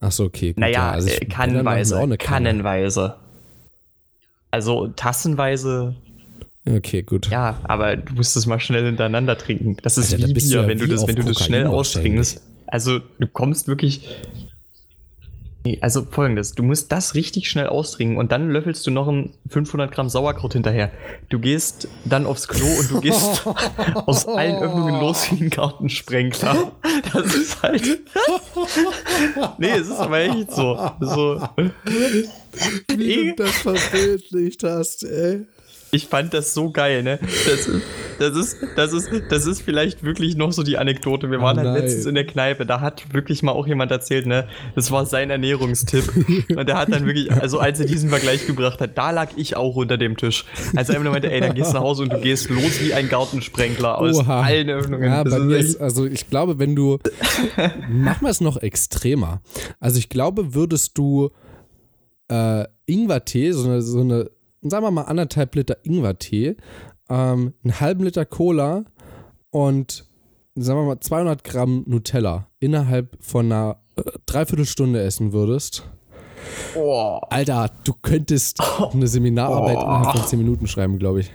Achso, 0.00 0.24
okay. 0.24 0.48
Gut, 0.48 0.58
naja, 0.58 0.72
ja. 0.72 0.90
also 0.90 1.08
ich, 1.08 1.28
kannenweise. 1.28 2.16
Kannenweise. 2.18 3.16
Also 4.50 4.88
tassenweise. 4.88 5.94
Okay, 6.68 7.02
gut. 7.02 7.30
Ja, 7.30 7.60
aber 7.64 7.96
du 7.96 8.14
musst 8.14 8.36
es 8.36 8.46
mal 8.46 8.58
schnell 8.58 8.84
hintereinander 8.84 9.38
trinken. 9.38 9.76
Das 9.82 9.98
ist 9.98 10.12
Alter, 10.12 10.28
wie 10.28 10.32
Bier, 10.34 10.62
ja 10.62 10.66
wenn 10.66 10.78
du 10.78 10.88
das, 10.88 11.06
wenn 11.06 11.16
du 11.16 11.22
das 11.22 11.44
schnell 11.44 11.66
austrinkst. 11.66 12.42
Also 12.66 13.00
du 13.18 13.28
kommst 13.28 13.68
wirklich 13.68 14.08
also 15.80 16.06
folgendes, 16.08 16.54
du 16.54 16.62
musst 16.62 16.92
das 16.92 17.14
richtig 17.14 17.48
schnell 17.50 17.66
austrinken 17.66 18.18
und 18.18 18.30
dann 18.30 18.50
löffelst 18.50 18.86
du 18.86 18.90
noch 18.90 19.08
ein 19.08 19.32
500 19.48 19.90
Gramm 19.90 20.08
Sauerkraut 20.08 20.52
hinterher. 20.52 20.90
Du 21.28 21.38
gehst 21.38 21.88
dann 22.04 22.26
aufs 22.26 22.46
Klo 22.46 22.66
und 22.66 22.90
du 22.90 23.00
gehst 23.00 23.46
aus 24.06 24.26
allen 24.26 24.56
Öffnungen 24.56 25.00
los 25.00 25.28
wie 25.32 25.44
ein 25.44 25.50
Gartensprengler. 25.50 26.72
Das 27.12 27.34
ist 27.34 27.62
halt... 27.62 27.82
nee, 29.58 29.70
es 29.70 29.88
ist 29.88 29.98
aber 29.98 30.20
echt 30.20 30.52
so. 30.52 30.78
so. 31.00 31.48
Wie 32.88 33.34
du 33.34 33.44
das 33.44 33.50
verbildlicht 33.50 34.62
hast, 34.62 35.04
ey. 35.04 35.46
Ich 35.96 36.08
fand 36.08 36.34
das 36.34 36.52
so 36.52 36.70
geil, 36.70 37.02
ne? 37.02 37.18
Das 37.22 37.66
ist, 37.66 37.82
das 38.18 38.36
ist, 38.36 38.56
das 38.76 38.92
ist, 38.92 39.10
das 39.30 39.46
ist 39.46 39.62
vielleicht 39.62 40.02
wirklich 40.02 40.36
noch 40.36 40.52
so 40.52 40.62
die 40.62 40.76
Anekdote. 40.76 41.30
Wir 41.30 41.40
waren 41.40 41.58
oh 41.58 41.62
halt 41.62 41.82
letztens 41.82 42.04
in 42.04 42.14
der 42.14 42.26
Kneipe, 42.26 42.66
da 42.66 42.82
hat 42.82 43.14
wirklich 43.14 43.42
mal 43.42 43.52
auch 43.52 43.66
jemand 43.66 43.90
erzählt, 43.90 44.26
ne? 44.26 44.46
Das 44.74 44.90
war 44.90 45.06
sein 45.06 45.30
Ernährungstipp. 45.30 46.04
Und 46.56 46.68
der 46.68 46.76
hat 46.76 46.92
dann 46.92 47.06
wirklich, 47.06 47.32
also 47.32 47.58
als 47.58 47.80
er 47.80 47.86
diesen 47.86 48.10
Vergleich 48.10 48.46
gebracht 48.46 48.78
hat, 48.80 48.98
da 48.98 49.10
lag 49.10 49.30
ich 49.36 49.56
auch 49.56 49.74
unter 49.74 49.96
dem 49.96 50.18
Tisch. 50.18 50.44
Als 50.74 50.90
er 50.90 50.96
einfach 50.96 51.10
meinte, 51.10 51.32
ey, 51.32 51.40
dann 51.40 51.54
gehst 51.54 51.70
du 51.70 51.74
nach 51.74 51.82
Hause 51.82 52.02
und 52.02 52.12
du 52.12 52.20
gehst 52.20 52.50
los 52.50 52.78
wie 52.82 52.92
ein 52.92 53.08
Gartensprengler 53.08 53.98
aus 53.98 54.18
Oha. 54.18 54.42
allen 54.42 54.68
Öffnungen. 54.68 55.10
Ja, 55.10 55.24
bei 55.24 55.38
mir 55.38 55.56
ist, 55.56 55.80
also 55.80 56.04
ich 56.04 56.28
glaube, 56.28 56.58
wenn 56.58 56.76
du, 56.76 56.98
machen 57.88 58.20
wir 58.20 58.30
es 58.30 58.42
noch 58.42 58.58
extremer. 58.58 59.40
Also 59.80 59.98
ich 59.98 60.10
glaube, 60.10 60.54
würdest 60.54 60.98
du 60.98 61.30
äh, 62.28 62.64
Ingwertee, 62.84 63.52
so 63.52 63.64
eine, 63.64 63.82
so 63.82 64.00
eine 64.00 64.30
sagen 64.70 64.84
wir 64.84 64.90
mal 64.90 65.02
anderthalb 65.02 65.54
Liter 65.54 65.78
Ingwertee, 65.84 66.56
ähm, 67.08 67.54
einen 67.62 67.80
halben 67.80 68.04
Liter 68.04 68.24
Cola 68.24 68.84
und 69.50 70.04
sagen 70.54 70.80
wir 70.80 70.84
mal 70.84 71.00
200 71.00 71.44
Gramm 71.44 71.84
Nutella 71.86 72.48
innerhalb 72.60 73.16
von 73.20 73.46
einer 73.46 73.78
äh, 73.96 74.02
Dreiviertelstunde 74.26 75.00
essen 75.02 75.32
würdest. 75.32 75.88
Oh. 76.74 77.20
Alter, 77.30 77.70
du 77.84 77.92
könntest 78.00 78.60
eine 78.92 79.06
Seminararbeit 79.06 79.76
oh. 79.76 79.82
innerhalb 79.82 80.18
von 80.18 80.26
10 80.26 80.38
Minuten 80.38 80.66
schreiben, 80.66 80.98
glaube 80.98 81.20
ich. 81.20 81.30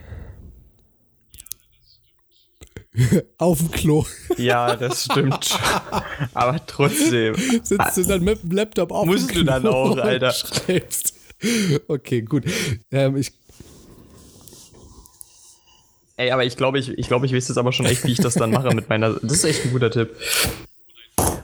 auf 3.37 3.59
dem 3.59 3.71
Klo. 3.71 4.05
Ja, 4.37 4.75
das 4.75 5.05
stimmt. 5.05 5.57
Aber 6.33 6.65
trotzdem. 6.65 7.35
Sitzt 7.35 7.97
du 7.97 8.03
dann 8.03 8.23
mit 8.23 8.43
dem 8.43 8.51
Laptop 8.51 8.91
auf 8.91 9.05
Musst 9.05 9.29
dem 9.29 9.33
Klo 9.33 9.39
du 9.39 9.45
dann 9.45 9.67
auch, 9.67 9.97
Alter. 9.97 10.31
Schreibst. 10.31 11.13
Okay, 11.87 12.21
gut. 12.21 12.43
Ähm, 12.91 13.17
ich 13.17 13.33
Ey, 16.17 16.29
aber 16.29 16.45
ich 16.45 16.55
glaube, 16.55 16.77
ich, 16.77 16.89
ich, 16.89 17.07
glaub, 17.07 17.23
ich 17.23 17.33
weiß 17.33 17.47
jetzt 17.47 17.57
aber 17.57 17.71
schon 17.71 17.87
echt, 17.87 18.05
wie 18.05 18.11
ich 18.11 18.19
das 18.19 18.35
dann 18.35 18.51
mache 18.51 18.75
mit 18.75 18.89
meiner. 18.89 19.13
Das 19.13 19.31
ist 19.31 19.43
echt 19.43 19.65
ein 19.65 19.71
guter 19.71 19.89
Tipp. 19.89 20.15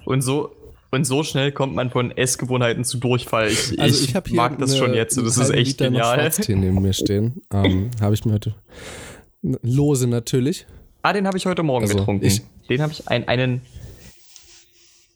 Und 0.05 0.21
so, 0.21 0.51
und 0.91 1.05
so 1.05 1.23
schnell 1.23 1.51
kommt 1.51 1.73
man 1.73 1.89
von 1.89 2.15
Essgewohnheiten 2.15 2.83
zu 2.83 2.97
Durchfall. 2.97 3.47
Ich, 3.47 3.79
also 3.79 4.03
ich, 4.03 4.15
ich 4.15 4.33
mag 4.33 4.59
das 4.59 4.71
eine, 4.71 4.79
schon 4.79 4.93
jetzt. 4.93 5.17
Das 5.17 5.37
ist 5.37 5.49
echt 5.49 5.79
Liter 5.79 5.85
genial. 5.85 6.19
Schwarztee 6.19 6.55
neben 6.55 6.81
mir 6.81 6.93
stehen. 6.93 7.41
Ähm, 7.51 7.89
habe 7.99 8.13
ich 8.13 8.23
mir 8.23 8.33
heute. 8.33 8.53
Lose 9.41 10.07
natürlich. 10.07 10.67
Ah, 11.01 11.13
den 11.13 11.25
habe 11.25 11.37
ich 11.37 11.45
heute 11.47 11.63
Morgen 11.63 11.85
also, 11.85 11.97
getrunken. 11.97 12.25
Ich, 12.25 12.41
den 12.69 12.81
habe 12.81 12.91
ich 12.91 13.07
ein, 13.07 13.27
einen 13.27 13.61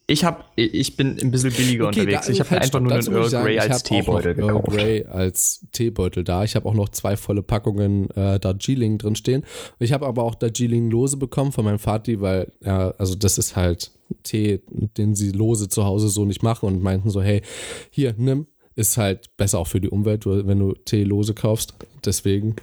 ich, 0.06 0.24
hab, 0.24 0.52
ich 0.56 0.96
bin 0.96 1.18
ein 1.20 1.30
bisschen 1.30 1.52
billiger 1.52 1.86
okay, 1.86 2.00
unterwegs. 2.00 2.26
Da, 2.26 2.32
ich 2.32 2.40
habe 2.40 2.50
halt 2.50 2.62
einfach 2.62 2.80
nur 2.80 2.92
einen 2.92 3.06
Earl 3.06 3.30
Grey 3.30 3.58
als 3.58 3.82
Teebeutel 3.82 4.34
gekauft. 4.34 4.68
Earl 4.68 4.76
Grey 4.76 5.04
als 5.06 5.66
Teebeutel 5.72 6.24
da. 6.24 6.44
Ich 6.44 6.56
habe 6.56 6.68
auch 6.68 6.74
noch 6.74 6.88
zwei 6.88 7.16
volle 7.16 7.42
Packungen 7.42 8.10
äh, 8.10 8.38
Darjeeling 8.40 8.98
drin 8.98 9.14
stehen. 9.14 9.44
Ich 9.78 9.92
habe 9.92 10.06
aber 10.06 10.24
auch 10.24 10.34
Darjeeling 10.34 10.90
lose 10.90 11.16
bekommen 11.16 11.52
von 11.52 11.64
meinem 11.64 11.78
Vati, 11.78 12.20
weil, 12.20 12.52
ja, 12.64 12.90
also 12.98 13.14
das 13.14 13.38
ist 13.38 13.56
halt 13.56 13.92
Tee, 14.24 14.60
den 14.68 15.14
sie 15.14 15.30
lose 15.30 15.68
zu 15.68 15.84
Hause 15.84 16.08
so 16.08 16.24
nicht 16.24 16.42
machen 16.42 16.66
und 16.66 16.82
meinten 16.82 17.10
so, 17.10 17.22
hey, 17.22 17.42
hier, 17.90 18.14
nimm. 18.16 18.46
Ist 18.74 18.96
halt 18.96 19.36
besser 19.36 19.58
auch 19.58 19.66
für 19.66 19.82
die 19.82 19.90
Umwelt, 19.90 20.24
wenn 20.24 20.58
du 20.58 20.72
Tee 20.72 21.04
lose 21.04 21.34
kaufst. 21.34 21.74
Deswegen, 22.06 22.56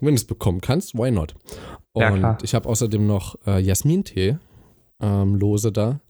wenn 0.00 0.08
du 0.10 0.14
es 0.16 0.24
bekommen 0.24 0.60
kannst, 0.60 0.94
why 0.94 1.10
not? 1.10 1.34
Und 1.92 2.20
ja, 2.20 2.36
ich 2.42 2.54
habe 2.54 2.68
außerdem 2.68 3.06
noch 3.06 3.36
äh, 3.46 3.58
Jasmin-Tee 3.58 4.36
ähm, 5.04 5.34
lose 5.36 5.72
da. 5.72 6.00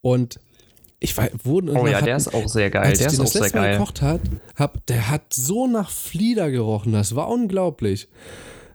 Und 0.00 0.40
ich 1.00 1.16
war, 1.16 1.28
wurde 1.42 1.72
Oh 1.72 1.86
ja, 1.86 1.96
hatten, 1.96 2.06
der 2.06 2.16
ist 2.16 2.32
auch 2.32 2.48
sehr 2.48 2.70
geil. 2.70 2.84
Als 2.84 2.98
der 2.98 3.08
ich 3.08 3.12
ist 3.12 3.18
den 3.18 3.26
auch 3.26 3.32
das 3.32 3.42
letzte 3.42 3.58
Mal 3.58 3.72
gekocht 3.72 4.02
hat, 4.02 4.20
hab, 4.54 4.86
der 4.86 5.10
hat 5.10 5.34
so 5.34 5.66
nach 5.66 5.90
Flieder 5.90 6.50
gerochen. 6.50 6.92
Das 6.92 7.16
war 7.16 7.28
unglaublich. 7.28 8.08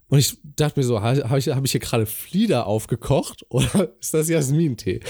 Und 0.10 0.20
ich 0.20 0.38
dachte 0.56 0.80
mir 0.80 0.86
so, 0.86 1.02
habe 1.02 1.38
ich, 1.38 1.50
hab 1.50 1.66
ich 1.66 1.72
hier 1.72 1.82
gerade 1.82 2.06
Flieder 2.06 2.66
aufgekocht 2.66 3.46
oder 3.50 3.94
ist 4.00 4.14
das 4.14 4.30
Jasmintee? 4.30 5.02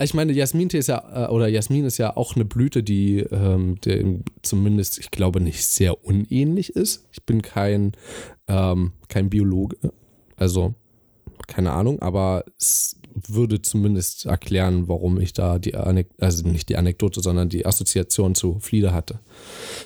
Ich 0.00 0.14
meine, 0.14 0.32
Jasmintee 0.32 0.78
ist 0.78 0.88
ja, 0.88 1.26
äh, 1.26 1.30
oder 1.30 1.48
Jasmin 1.48 1.84
ist 1.84 1.98
ja 1.98 2.16
auch 2.16 2.36
eine 2.36 2.44
Blüte, 2.44 2.82
die, 2.82 3.18
ähm, 3.18 3.80
die 3.84 4.20
zumindest, 4.42 4.98
ich 4.98 5.10
glaube, 5.10 5.40
nicht 5.40 5.64
sehr 5.64 6.04
unähnlich 6.04 6.70
ist. 6.70 7.06
Ich 7.12 7.24
bin 7.24 7.42
kein, 7.42 7.92
ähm, 8.46 8.92
kein 9.08 9.28
Biologe, 9.28 9.76
also 10.36 10.74
keine 11.48 11.72
Ahnung, 11.72 12.00
aber 12.00 12.44
es 12.58 12.96
würde 13.28 13.62
zumindest 13.62 14.26
erklären, 14.26 14.88
warum 14.88 15.20
ich 15.20 15.32
da 15.32 15.58
die 15.58 15.74
Anekdote, 15.74 16.24
also 16.24 16.46
nicht 16.48 16.68
die 16.68 16.76
Anekdote, 16.76 17.20
sondern 17.20 17.48
die 17.48 17.66
Assoziation 17.66 18.34
zu 18.34 18.58
Flieder 18.60 18.92
hatte. 18.92 19.20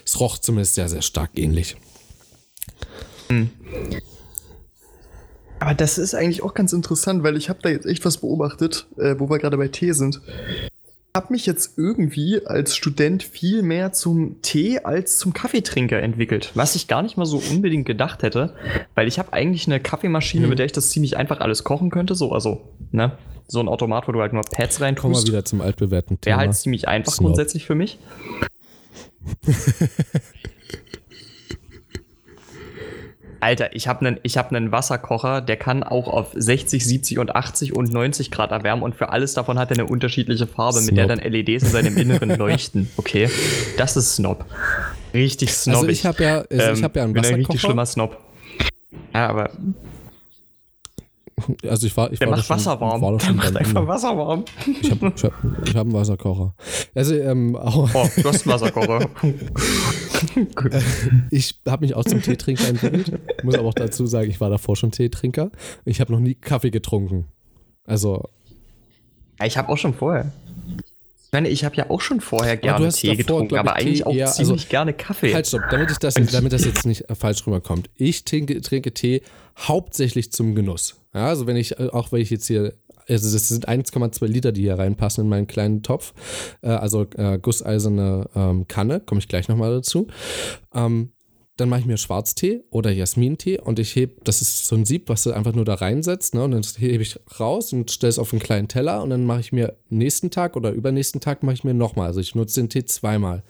Es 0.04 0.18
roch 0.20 0.38
zumindest 0.38 0.74
sehr, 0.74 0.88
sehr 0.88 1.02
stark 1.02 1.30
ähnlich. 1.34 1.76
Hm. 3.28 3.50
Aber 5.60 5.74
das 5.74 5.98
ist 5.98 6.14
eigentlich 6.14 6.42
auch 6.42 6.54
ganz 6.54 6.72
interessant, 6.72 7.22
weil 7.22 7.36
ich 7.36 7.48
habe 7.48 7.58
da 7.62 7.68
jetzt 7.68 7.86
echt 7.86 8.04
was 8.04 8.18
beobachtet, 8.18 8.86
äh, 8.96 9.16
wo 9.18 9.28
wir 9.28 9.38
gerade 9.38 9.56
bei 9.56 9.68
Tee 9.68 9.92
sind 9.92 10.20
habe 11.18 11.32
mich 11.32 11.46
jetzt 11.46 11.76
irgendwie 11.76 12.46
als 12.46 12.76
Student 12.76 13.24
viel 13.24 13.62
mehr 13.62 13.92
zum 13.92 14.40
Tee 14.40 14.78
als 14.78 15.18
zum 15.18 15.32
Kaffeetrinker 15.32 16.00
entwickelt, 16.00 16.52
was 16.54 16.76
ich 16.76 16.86
gar 16.86 17.02
nicht 17.02 17.16
mal 17.16 17.26
so 17.26 17.42
unbedingt 17.50 17.86
gedacht 17.86 18.22
hätte, 18.22 18.54
weil 18.94 19.08
ich 19.08 19.18
habe 19.18 19.32
eigentlich 19.32 19.66
eine 19.66 19.80
Kaffeemaschine, 19.80 20.44
mhm. 20.44 20.50
mit 20.50 20.60
der 20.60 20.66
ich 20.66 20.72
das 20.72 20.90
ziemlich 20.90 21.16
einfach 21.16 21.40
alles 21.40 21.64
kochen 21.64 21.90
könnte, 21.90 22.14
so 22.14 22.30
also, 22.30 22.60
ne? 22.92 23.18
So 23.48 23.58
ein 23.60 23.68
Automat, 23.68 24.06
wo 24.06 24.12
du 24.12 24.20
halt 24.20 24.32
nur 24.32 24.42
Pads 24.42 24.80
rein 24.80 24.94
Kommen 24.94 25.14
wir 25.14 25.26
wieder 25.26 25.44
zum 25.44 25.60
altbewährten 25.60 26.20
Thema. 26.20 26.36
Wäre 26.36 26.46
halt 26.46 26.54
ziemlich 26.54 26.86
einfach 26.86 27.12
Snob. 27.12 27.28
grundsätzlich 27.28 27.66
für 27.66 27.74
mich. 27.74 27.98
Alter, 33.40 33.74
ich 33.74 33.86
habe 33.86 34.06
einen 34.06 34.20
hab 34.24 34.72
Wasserkocher, 34.72 35.40
der 35.40 35.56
kann 35.56 35.82
auch 35.82 36.08
auf 36.08 36.32
60, 36.34 36.84
70 36.84 37.18
und 37.18 37.34
80 37.34 37.74
und 37.74 37.92
90 37.92 38.30
Grad 38.30 38.50
erwärmen 38.50 38.82
und 38.82 38.96
für 38.96 39.10
alles 39.10 39.34
davon 39.34 39.58
hat 39.58 39.70
er 39.70 39.78
eine 39.78 39.86
unterschiedliche 39.86 40.46
Farbe, 40.46 40.78
Snob. 40.78 40.86
mit 40.86 40.96
der 40.96 41.06
dann 41.06 41.18
LEDs 41.18 41.64
in 41.64 41.70
seinem 41.70 41.96
Inneren 41.96 42.30
leuchten. 42.36 42.90
Okay, 42.96 43.28
das 43.76 43.96
ist 43.96 44.16
Snob. 44.16 44.44
Richtig 45.14 45.52
Snob. 45.52 45.76
Also 45.76 45.88
ich 45.88 46.04
habe 46.04 46.22
ja, 46.22 46.38
also 46.40 46.72
ich 46.72 46.82
hab 46.82 46.96
ja 46.96 47.04
einen 47.04 47.14
Wasserkocher. 47.14 47.22
Bin 47.22 47.24
ein 47.24 47.46
richtig 47.46 47.60
schlimmer 47.60 47.86
Snob. 47.86 48.18
Ja, 49.14 49.28
aber 49.28 49.50
also 51.68 51.86
ich 51.86 51.96
war, 51.96 52.12
ich 52.12 52.18
der 52.18 52.30
war 52.30 52.36
macht 52.36 52.50
Wasser 52.50 52.80
warm. 52.80 53.00
War 53.00 53.16
der 53.16 53.32
macht 53.32 53.56
einfach 53.56 53.86
Wasser 53.86 54.16
warm. 54.16 54.44
Ich 54.80 54.90
habe 54.90 55.12
ich 55.14 55.24
hab, 55.24 55.32
ich 55.64 55.74
hab 55.74 55.82
einen 55.82 55.92
Wasserkocher. 55.92 56.54
Also, 56.94 57.14
ähm, 57.14 57.56
auch 57.56 57.94
oh, 57.94 58.08
du 58.22 58.28
hast 58.28 58.46
einen 58.46 58.54
Wasserkocher. 58.54 59.08
Ich 61.30 61.54
habe 61.66 61.84
mich 61.84 61.94
auch 61.94 62.04
zum 62.04 62.22
Teetrinker 62.22 62.68
entwickelt. 62.68 63.44
Muss 63.44 63.54
aber 63.54 63.68
auch 63.68 63.74
dazu 63.74 64.06
sagen, 64.06 64.30
ich 64.30 64.40
war 64.40 64.50
davor 64.50 64.76
schon 64.76 64.90
Teetrinker. 64.90 65.50
Ich 65.84 66.00
habe 66.00 66.12
noch 66.12 66.20
nie 66.20 66.34
Kaffee 66.34 66.70
getrunken. 66.70 67.26
Also. 67.84 68.28
Ich 69.44 69.56
habe 69.56 69.68
auch 69.68 69.78
schon 69.78 69.94
vorher. 69.94 70.32
Ich 71.28 71.32
meine, 71.32 71.50
ich 71.50 71.62
habe 71.62 71.76
ja 71.76 71.90
auch 71.90 72.00
schon 72.00 72.22
vorher 72.22 72.56
gerne 72.56 72.88
Tee 72.88 73.08
davor, 73.08 73.16
getrunken, 73.18 73.56
aber 73.58 73.76
eigentlich 73.76 74.06
auch 74.06 74.14
eher, 74.14 74.28
ziemlich 74.28 74.62
also, 74.62 74.70
gerne 74.70 74.94
Kaffee. 74.94 75.34
Halt, 75.34 75.46
stopp, 75.46 75.60
damit, 75.70 75.90
ich 75.90 75.98
das, 75.98 76.14
damit 76.14 76.54
das 76.54 76.64
jetzt 76.64 76.86
nicht 76.86 77.04
falsch 77.12 77.46
rüberkommt. 77.46 77.90
Ich 77.96 78.24
trinke, 78.24 78.58
trinke 78.62 78.94
Tee 78.94 79.20
hauptsächlich 79.58 80.32
zum 80.32 80.54
Genuss. 80.54 80.96
Ja, 81.12 81.26
also 81.26 81.46
wenn 81.46 81.56
ich, 81.56 81.78
äh, 81.78 81.88
auch 81.92 82.12
wenn 82.12 82.22
ich 82.22 82.30
jetzt 82.30 82.46
hier, 82.46 82.72
also 83.08 83.32
das 83.32 83.48
sind 83.48 83.68
1,2 83.68 84.26
Liter, 84.26 84.52
die 84.52 84.62
hier 84.62 84.78
reinpassen 84.78 85.24
in 85.24 85.30
meinen 85.30 85.46
kleinen 85.46 85.82
Topf, 85.82 86.12
äh, 86.62 86.68
also 86.68 87.06
äh, 87.16 87.38
gusseiserne 87.38 88.28
ähm, 88.34 88.68
Kanne, 88.68 89.00
komme 89.00 89.20
ich 89.20 89.28
gleich 89.28 89.48
nochmal 89.48 89.72
dazu. 89.72 90.06
Ähm, 90.74 91.12
dann 91.58 91.68
mache 91.68 91.80
ich 91.80 91.86
mir 91.86 91.96
Schwarztee 91.96 92.62
oder 92.70 92.92
Jasmintee 92.92 93.58
und 93.58 93.80
ich 93.80 93.94
hebe, 93.96 94.14
das 94.22 94.40
ist 94.42 94.66
so 94.66 94.76
ein 94.76 94.84
Sieb, 94.84 95.08
was 95.08 95.24
du 95.24 95.32
einfach 95.32 95.54
nur 95.54 95.64
da 95.64 95.74
reinsetzt, 95.74 96.34
ne? 96.34 96.44
Und 96.44 96.52
dann 96.52 96.62
hebe 96.62 97.02
ich 97.02 97.18
raus 97.40 97.72
und 97.72 97.90
stelle 97.90 98.10
es 98.10 98.20
auf 98.20 98.32
einen 98.32 98.40
kleinen 98.40 98.68
Teller 98.68 99.02
und 99.02 99.10
dann 99.10 99.24
mache 99.24 99.40
ich 99.40 99.50
mir 99.50 99.76
nächsten 99.88 100.30
Tag 100.30 100.56
oder 100.56 100.70
übernächsten 100.70 101.20
Tag 101.20 101.42
mache 101.42 101.54
ich 101.54 101.64
mir 101.64 101.74
nochmal. 101.74 102.06
Also 102.06 102.20
ich 102.20 102.36
nutze 102.36 102.60
den 102.60 102.68
Tee 102.68 102.84
zweimal. 102.84 103.42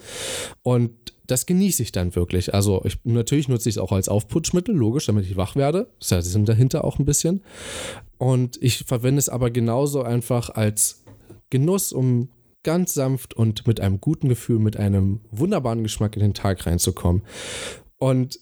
Und 0.62 0.92
das 1.28 1.44
genieße 1.44 1.82
ich 1.82 1.92
dann 1.92 2.16
wirklich. 2.16 2.54
Also 2.54 2.82
ich, 2.84 2.98
natürlich 3.04 3.48
nutze 3.48 3.68
ich 3.68 3.76
es 3.76 3.78
auch 3.78 3.92
als 3.92 4.08
Aufputschmittel, 4.08 4.74
logisch, 4.74 5.06
damit 5.06 5.26
ich 5.26 5.36
wach 5.36 5.56
werde. 5.56 5.88
Das 6.00 6.10
heißt, 6.10 6.32
sind 6.32 6.48
dahinter 6.48 6.84
auch 6.84 6.98
ein 6.98 7.04
bisschen. 7.04 7.42
Und 8.16 8.60
ich 8.62 8.78
verwende 8.78 9.18
es 9.18 9.28
aber 9.28 9.50
genauso 9.50 10.02
einfach 10.02 10.50
als 10.50 11.04
Genuss, 11.50 11.92
um 11.92 12.30
ganz 12.62 12.94
sanft 12.94 13.34
und 13.34 13.66
mit 13.66 13.78
einem 13.80 14.00
guten 14.00 14.30
Gefühl, 14.30 14.58
mit 14.58 14.78
einem 14.78 15.20
wunderbaren 15.30 15.82
Geschmack 15.82 16.16
in 16.16 16.22
den 16.22 16.34
Tag 16.34 16.66
reinzukommen. 16.66 17.22
Und 17.98 18.40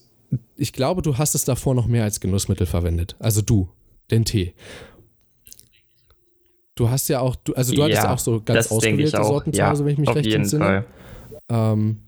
ich 0.57 0.73
glaube, 0.73 1.03
du 1.03 1.19
hast 1.19 1.35
es 1.35 1.45
davor 1.45 1.75
noch 1.75 1.87
mehr 1.89 2.05
als 2.05 2.21
Genussmittel 2.21 2.67
verwendet. 2.67 3.17
Also 3.19 3.43
du, 3.43 3.69
den 4.13 4.25
Tee. 4.25 4.55
Du 6.77 6.89
hast 6.89 7.09
ja 7.09 7.21
auch, 7.21 7.37
also 7.57 7.75
du 7.75 7.83
hattest 7.83 8.03
ja 8.03 8.15
auch 8.15 8.19
so 8.19 8.41
ganz 8.43 8.71
ausgewählte 8.71 9.25
Sorten 9.25 9.53
zu 9.53 9.67
Hause, 9.67 9.85
wenn 9.85 9.93
ich 9.93 9.99
mich 9.99 10.15
recht 10.15 10.33
entsinne. 10.33 10.85
Ähm, 11.49 12.03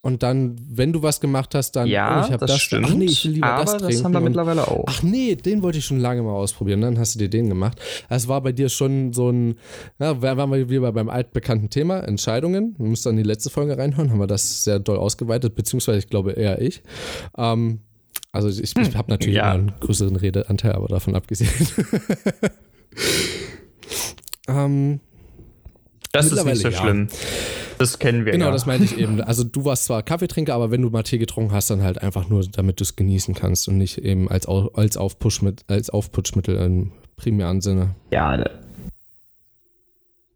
und 0.00 0.22
dann, 0.22 0.56
wenn 0.70 0.92
du 0.92 1.02
was 1.02 1.20
gemacht 1.20 1.56
hast, 1.56 1.72
dann, 1.72 1.88
ja, 1.88 2.20
oh, 2.20 2.24
ich 2.24 2.32
habe 2.32 2.38
das, 2.38 2.52
das 2.52 2.60
stimmt. 2.60 2.86
Ach 2.88 2.94
nee, 2.94 3.06
ich 3.06 3.24
will 3.24 3.32
lieber 3.32 3.48
aber 3.48 3.64
das 3.64 3.72
trinken. 3.78 3.88
das 3.88 4.04
haben 4.04 4.12
wir 4.12 4.20
mittlerweile 4.20 4.68
auch. 4.68 4.84
Ach 4.86 5.02
nee, 5.02 5.34
den 5.34 5.62
wollte 5.62 5.78
ich 5.78 5.84
schon 5.84 5.98
lange 5.98 6.22
mal 6.22 6.32
ausprobieren. 6.32 6.80
Dann 6.80 6.98
hast 6.98 7.16
du 7.16 7.18
dir 7.18 7.28
den 7.28 7.48
gemacht. 7.48 7.80
Es 8.08 8.28
war 8.28 8.40
bei 8.40 8.52
dir 8.52 8.68
schon 8.68 9.12
so 9.12 9.30
ein, 9.30 9.56
ja, 9.98 10.22
waren 10.22 10.50
wir 10.52 10.70
wieder 10.70 10.92
beim 10.92 11.08
altbekannten 11.08 11.68
Thema, 11.68 11.98
Entscheidungen. 12.00 12.76
Du 12.78 12.84
musst 12.84 13.06
dann 13.06 13.16
die 13.16 13.24
letzte 13.24 13.50
Folge 13.50 13.76
reinhören, 13.76 14.10
haben 14.10 14.20
wir 14.20 14.28
das 14.28 14.62
sehr 14.62 14.78
doll 14.78 14.98
ausgeweitet, 14.98 15.56
beziehungsweise 15.56 15.98
ich 15.98 16.08
glaube 16.08 16.32
eher 16.32 16.62
ich. 16.62 16.82
Ähm, 17.36 17.80
also 18.30 18.48
ich, 18.48 18.76
ich 18.76 18.86
hm, 18.88 18.94
habe 18.94 19.10
natürlich 19.10 19.36
ja. 19.36 19.52
einen 19.52 19.72
größeren 19.80 20.14
Redeanteil, 20.14 20.72
aber 20.72 20.86
davon 20.86 21.16
abgesehen. 21.16 21.50
ähm, 24.48 25.00
das 26.12 26.30
ist 26.30 26.44
nicht 26.44 26.62
so 26.62 26.68
ja. 26.68 26.78
schlimm. 26.78 27.08
Das 27.78 27.98
kennen 27.98 28.24
wir 28.24 28.32
Genau, 28.32 28.46
ja. 28.46 28.52
das 28.52 28.66
meinte 28.66 28.84
ich 28.84 28.98
eben. 28.98 29.20
Also 29.20 29.44
du 29.44 29.64
warst 29.64 29.84
zwar 29.84 30.02
Kaffeetrinker, 30.02 30.54
aber 30.54 30.70
wenn 30.70 30.82
du 30.82 30.90
mal 30.90 31.02
Tee 31.04 31.18
getrunken 31.18 31.52
hast, 31.52 31.70
dann 31.70 31.82
halt 31.82 32.02
einfach 32.02 32.28
nur, 32.28 32.44
damit 32.44 32.80
du 32.80 32.84
es 32.84 32.96
genießen 32.96 33.34
kannst 33.34 33.68
und 33.68 33.78
nicht 33.78 33.98
eben 33.98 34.28
als, 34.28 34.46
als, 34.46 34.96
Aufpushmittel, 34.96 35.64
als 35.68 35.90
Aufputschmittel 35.90 36.56
im 36.56 36.92
primären 37.16 37.60
Sinne. 37.60 37.94
Ja, 38.10 38.36
ne. 38.36 38.50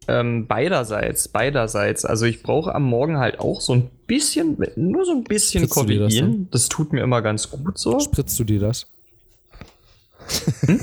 ähm, 0.09 0.47
beiderseits, 0.47 1.29
beiderseits. 1.29 2.05
Also 2.05 2.27
ich 2.27 2.43
brauche 2.43 2.75
am 2.75 2.85
Morgen 2.85 3.19
halt 3.19 3.41
auch 3.41 3.61
so 3.61 3.75
ein 3.75 3.91
bisschen, 4.07 4.57
nur 4.77 5.05
so 5.05 5.13
ein 5.13 5.25
bisschen 5.25 5.65
Spritzt 5.65 5.75
Koffein. 5.75 6.49
Das, 6.51 6.63
das, 6.63 6.69
tut 6.69 6.93
mir 6.93 7.03
immer 7.03 7.23
ganz 7.23 7.51
gut 7.51 7.79
so. 7.79 7.99
Spritzt 7.99 8.39
du 8.39 8.45
dir 8.45 8.61
das? 8.61 8.87
Hm? 10.67 10.81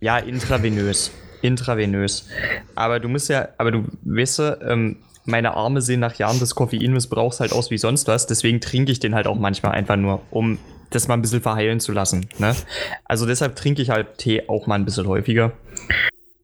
ja, 0.00 0.18
intravenös. 0.18 1.10
Intravenös. 1.42 2.26
Aber 2.74 2.98
du 2.98 3.08
musst 3.08 3.28
ja, 3.28 3.48
aber 3.58 3.70
du 3.70 3.84
weißt, 4.02 4.42
ähm, 4.66 4.96
meine 5.28 5.54
Arme 5.54 5.82
sehen 5.82 6.00
nach 6.00 6.14
Jahren 6.14 6.38
des 6.38 6.54
Koffeinmissbrauchs 6.54 7.40
halt 7.40 7.52
aus 7.52 7.70
wie 7.70 7.78
sonst 7.78 8.08
was. 8.08 8.26
Deswegen 8.26 8.60
trinke 8.60 8.90
ich 8.90 8.98
den 8.98 9.14
halt 9.14 9.26
auch 9.26 9.38
manchmal 9.38 9.72
einfach 9.72 9.96
nur, 9.96 10.22
um 10.30 10.58
das 10.90 11.06
mal 11.06 11.14
ein 11.14 11.22
bisschen 11.22 11.42
verheilen 11.42 11.80
zu 11.80 11.92
lassen. 11.92 12.26
Ne? 12.38 12.56
Also 13.04 13.26
deshalb 13.26 13.54
trinke 13.54 13.82
ich 13.82 13.90
halt 13.90 14.18
Tee 14.18 14.48
auch 14.48 14.66
mal 14.66 14.76
ein 14.76 14.84
bisschen 14.84 15.06
häufiger. 15.06 15.52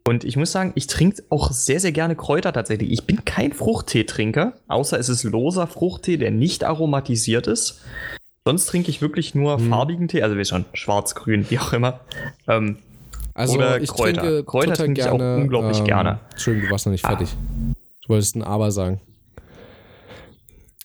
Und 0.06 0.24
ich 0.24 0.36
muss 0.36 0.52
sagen, 0.52 0.72
ich 0.74 0.86
trinke 0.86 1.22
auch 1.30 1.50
sehr, 1.50 1.80
sehr 1.80 1.92
gerne 1.92 2.14
Kräuter 2.14 2.52
tatsächlich. 2.52 2.92
Ich 2.92 3.06
bin 3.06 3.24
kein 3.24 3.54
Fruchtteetrinker, 3.54 4.52
außer 4.68 4.98
es 4.98 5.08
ist 5.08 5.22
loser 5.22 5.66
Fruchttee, 5.66 6.18
der 6.18 6.30
nicht 6.30 6.62
aromatisiert 6.62 7.46
ist. 7.46 7.80
Sonst 8.44 8.66
trinke 8.66 8.90
ich 8.90 9.00
wirklich 9.00 9.34
nur 9.34 9.56
hm. 9.56 9.70
farbigen 9.70 10.08
Tee, 10.08 10.22
also 10.22 10.36
wie 10.36 10.44
schon, 10.44 10.66
schwarz, 10.74 11.14
grün, 11.14 11.46
wie 11.48 11.58
auch 11.58 11.72
immer. 11.72 12.00
Ähm, 12.46 12.76
also 13.32 13.54
oder 13.54 13.80
ich 13.80 13.88
Kräuter. 13.88 14.20
Trinke 14.20 14.44
Kräuter 14.44 14.74
trinke 14.74 15.00
ich 15.00 15.08
auch 15.08 15.18
unglaublich 15.18 15.78
ähm, 15.78 15.84
gerne. 15.86 16.20
Entschuldigung, 16.32 16.68
du 16.68 16.72
warst 16.72 16.84
noch 16.84 16.92
nicht 16.92 17.06
fertig. 17.06 17.30
Ah. 17.34 17.74
Du 18.04 18.10
wolltest 18.10 18.36
ein 18.36 18.42
Aber 18.42 18.70
sagen. 18.70 19.00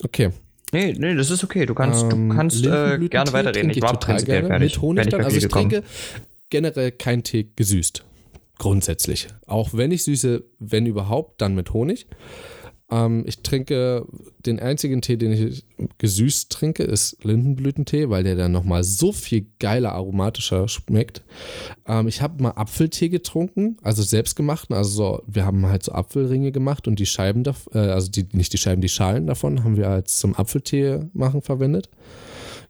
Okay. 0.03 0.31
Nee, 0.71 0.95
nee, 0.97 1.15
das 1.15 1.31
ist 1.31 1.43
okay. 1.43 1.65
Du 1.65 1.73
kannst, 1.73 2.03
ähm, 2.11 2.29
du 2.29 2.35
kannst 2.35 2.65
äh, 2.65 2.97
gerne 3.09 3.33
weiterreden. 3.33 3.71
Ich 3.71 3.81
war 3.81 3.99
prinzipiell 3.99 4.41
gerne. 4.41 4.47
fertig. 4.47 4.75
Mit 4.75 4.81
Honig 4.81 5.07
dann. 5.09 5.21
Also 5.23 5.37
ich 5.37 5.47
trinke 5.47 5.83
generell 6.49 6.91
keinen 6.91 7.23
Tee 7.23 7.51
gesüßt. 7.55 8.05
Grundsätzlich. 8.57 9.27
Auch 9.47 9.73
wenn 9.73 9.91
ich 9.91 10.03
süße, 10.03 10.43
wenn 10.59 10.85
überhaupt, 10.85 11.41
dann 11.41 11.55
mit 11.55 11.73
Honig. 11.73 12.07
Ähm, 12.91 13.23
ich 13.27 13.41
trinke 13.41 14.05
den 14.45 14.59
einzigen 14.59 15.01
Tee, 15.01 15.17
den 15.17 15.31
ich 15.31 15.65
gesüßt 15.97 16.51
trinke, 16.51 16.83
ist 16.83 17.23
Lindenblütentee, 17.23 18.09
weil 18.09 18.23
der 18.23 18.35
dann 18.35 18.51
nochmal 18.51 18.83
so 18.83 19.11
viel 19.11 19.47
geiler, 19.59 19.93
aromatischer 19.93 20.67
schmeckt. 20.67 21.23
Ähm, 21.87 22.07
ich 22.07 22.21
habe 22.21 22.41
mal 22.41 22.51
Apfeltee 22.51 23.09
getrunken, 23.09 23.77
also 23.83 24.01
selbstgemachten. 24.01 24.75
Also 24.75 24.89
so, 24.89 25.23
wir 25.27 25.45
haben 25.45 25.65
halt 25.67 25.83
so 25.83 25.91
Apfelringe 25.91 26.51
gemacht 26.51 26.87
und 26.87 26.99
die 26.99 27.05
Scheiben, 27.05 27.43
äh, 27.73 27.77
also 27.77 28.09
die, 28.09 28.27
nicht 28.33 28.53
die 28.53 28.57
Scheiben, 28.57 28.81
die 28.81 28.89
Schalen 28.89 29.27
davon 29.27 29.63
haben 29.63 29.77
wir 29.77 29.89
als 29.89 30.17
zum 30.17 30.35
Apfeltee 30.35 30.99
machen 31.13 31.41
verwendet. 31.41 31.89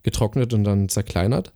Getrocknet 0.03 0.53
und 0.53 0.63
dann 0.63 0.89
zerkleinert. 0.89 1.51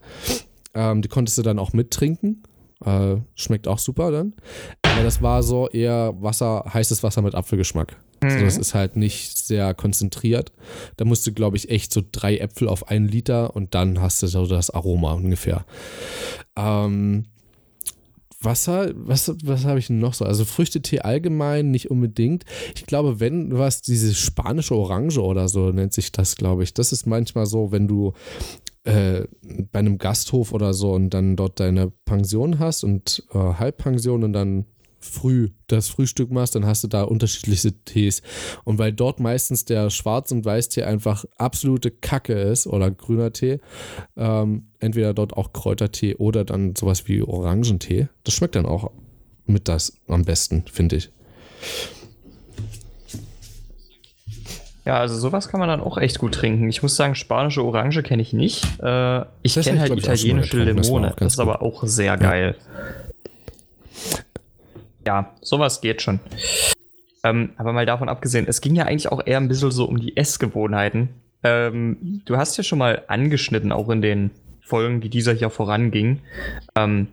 Ähm, 0.74 1.02
die 1.02 1.08
konntest 1.08 1.38
du 1.38 1.42
dann 1.42 1.58
auch 1.58 1.72
mittrinken. 1.72 2.42
Äh, 2.84 3.16
schmeckt 3.34 3.68
auch 3.68 3.78
super 3.78 4.10
dann. 4.10 4.34
Aber 4.82 5.02
das 5.02 5.22
war 5.22 5.42
so 5.42 5.68
eher 5.68 6.14
Wasser, 6.20 6.64
heißes 6.72 7.02
Wasser 7.02 7.22
mit 7.22 7.34
Apfelgeschmack. 7.34 7.96
Mhm. 8.24 8.30
Also 8.30 8.44
das 8.44 8.58
ist 8.58 8.74
halt 8.74 8.96
nicht 8.96 9.38
sehr 9.38 9.74
konzentriert. 9.74 10.52
Da 10.96 11.04
musst 11.04 11.26
du, 11.26 11.32
glaube 11.32 11.56
ich, 11.56 11.70
echt 11.70 11.92
so 11.92 12.02
drei 12.10 12.38
Äpfel 12.38 12.68
auf 12.68 12.88
einen 12.88 13.08
Liter 13.08 13.54
und 13.54 13.74
dann 13.74 14.00
hast 14.00 14.22
du 14.22 14.26
so 14.26 14.46
das 14.46 14.70
Aroma 14.70 15.12
ungefähr. 15.12 15.64
Ähm, 16.56 17.26
Wasser, 18.44 18.92
was, 18.94 19.32
was 19.42 19.64
habe 19.64 19.78
ich 19.78 19.86
denn 19.86 19.98
noch 19.98 20.14
so? 20.14 20.24
Also 20.24 20.44
Früchtetee 20.44 21.00
allgemein 21.00 21.70
nicht 21.70 21.90
unbedingt. 21.90 22.44
Ich 22.74 22.86
glaube, 22.86 23.20
wenn 23.20 23.56
was, 23.56 23.80
diese 23.80 24.14
spanische 24.14 24.74
Orange 24.74 25.18
oder 25.18 25.48
so 25.48 25.70
nennt 25.70 25.94
sich 25.94 26.12
das, 26.12 26.36
glaube 26.36 26.62
ich. 26.62 26.74
Das 26.74 26.92
ist 26.92 27.06
manchmal 27.06 27.46
so, 27.46 27.72
wenn 27.72 27.88
du 27.88 28.12
äh, 28.84 29.22
bei 29.72 29.78
einem 29.78 29.98
Gasthof 29.98 30.52
oder 30.52 30.74
so 30.74 30.92
und 30.92 31.10
dann 31.10 31.36
dort 31.36 31.58
deine 31.58 31.90
Pension 32.04 32.58
hast 32.58 32.84
und 32.84 33.24
äh, 33.32 33.38
Halbpension 33.38 34.24
und 34.24 34.34
dann 34.34 34.66
früh 35.04 35.50
das 35.66 35.88
Frühstück 35.88 36.30
machst, 36.30 36.54
dann 36.54 36.66
hast 36.66 36.82
du 36.82 36.88
da 36.88 37.02
unterschiedliche 37.02 37.72
Tees. 37.84 38.22
Und 38.64 38.78
weil 38.78 38.92
dort 38.92 39.20
meistens 39.20 39.64
der 39.64 39.90
Schwarz- 39.90 40.32
und 40.32 40.44
Weißtee 40.44 40.82
einfach 40.82 41.24
absolute 41.36 41.90
Kacke 41.90 42.32
ist 42.32 42.66
oder 42.66 42.90
grüner 42.90 43.32
Tee, 43.32 43.60
ähm, 44.16 44.68
entweder 44.80 45.14
dort 45.14 45.34
auch 45.34 45.52
Kräutertee 45.52 46.16
oder 46.16 46.44
dann 46.44 46.74
sowas 46.76 47.06
wie 47.06 47.22
Orangentee. 47.22 48.08
Das 48.24 48.34
schmeckt 48.34 48.56
dann 48.56 48.66
auch 48.66 48.90
mit 49.46 49.68
das 49.68 49.92
am 50.08 50.24
besten, 50.24 50.64
finde 50.70 50.96
ich. 50.96 51.10
Ja, 54.84 54.98
also 54.98 55.16
sowas 55.16 55.48
kann 55.48 55.60
man 55.60 55.68
dann 55.70 55.80
auch 55.80 55.96
echt 55.96 56.18
gut 56.18 56.34
trinken. 56.34 56.68
Ich 56.68 56.82
muss 56.82 56.94
sagen, 56.94 57.14
spanische 57.14 57.64
Orange 57.64 58.02
kenne 58.02 58.20
ich 58.20 58.34
nicht. 58.34 58.64
Äh, 58.82 59.22
ich 59.42 59.54
kenne 59.54 59.80
halt 59.80 59.96
italienische 59.96 60.62
Limone. 60.62 61.08
Das, 61.08 61.16
das 61.16 61.32
ist 61.34 61.38
aber 61.38 61.62
auch 61.62 61.84
sehr 61.84 62.18
geil. 62.18 62.56
Ja. 62.58 63.03
Ja, 65.06 65.34
sowas 65.40 65.80
geht 65.80 66.02
schon. 66.02 66.20
Ähm, 67.22 67.50
aber 67.56 67.72
mal 67.72 67.86
davon 67.86 68.08
abgesehen, 68.08 68.46
es 68.48 68.60
ging 68.60 68.74
ja 68.74 68.84
eigentlich 68.84 69.10
auch 69.10 69.26
eher 69.26 69.38
ein 69.38 69.48
bisschen 69.48 69.70
so 69.70 69.86
um 69.86 69.98
die 69.98 70.16
Essgewohnheiten. 70.16 71.08
Ähm, 71.42 72.22
du 72.24 72.36
hast 72.36 72.56
ja 72.56 72.64
schon 72.64 72.78
mal 72.78 73.02
angeschnitten, 73.08 73.72
auch 73.72 73.88
in 73.90 74.02
den 74.02 74.30
Folgen, 74.62 75.00
die 75.00 75.10
dieser 75.10 75.32
hier 75.32 75.50
voranging, 75.50 76.20
ähm, 76.74 77.08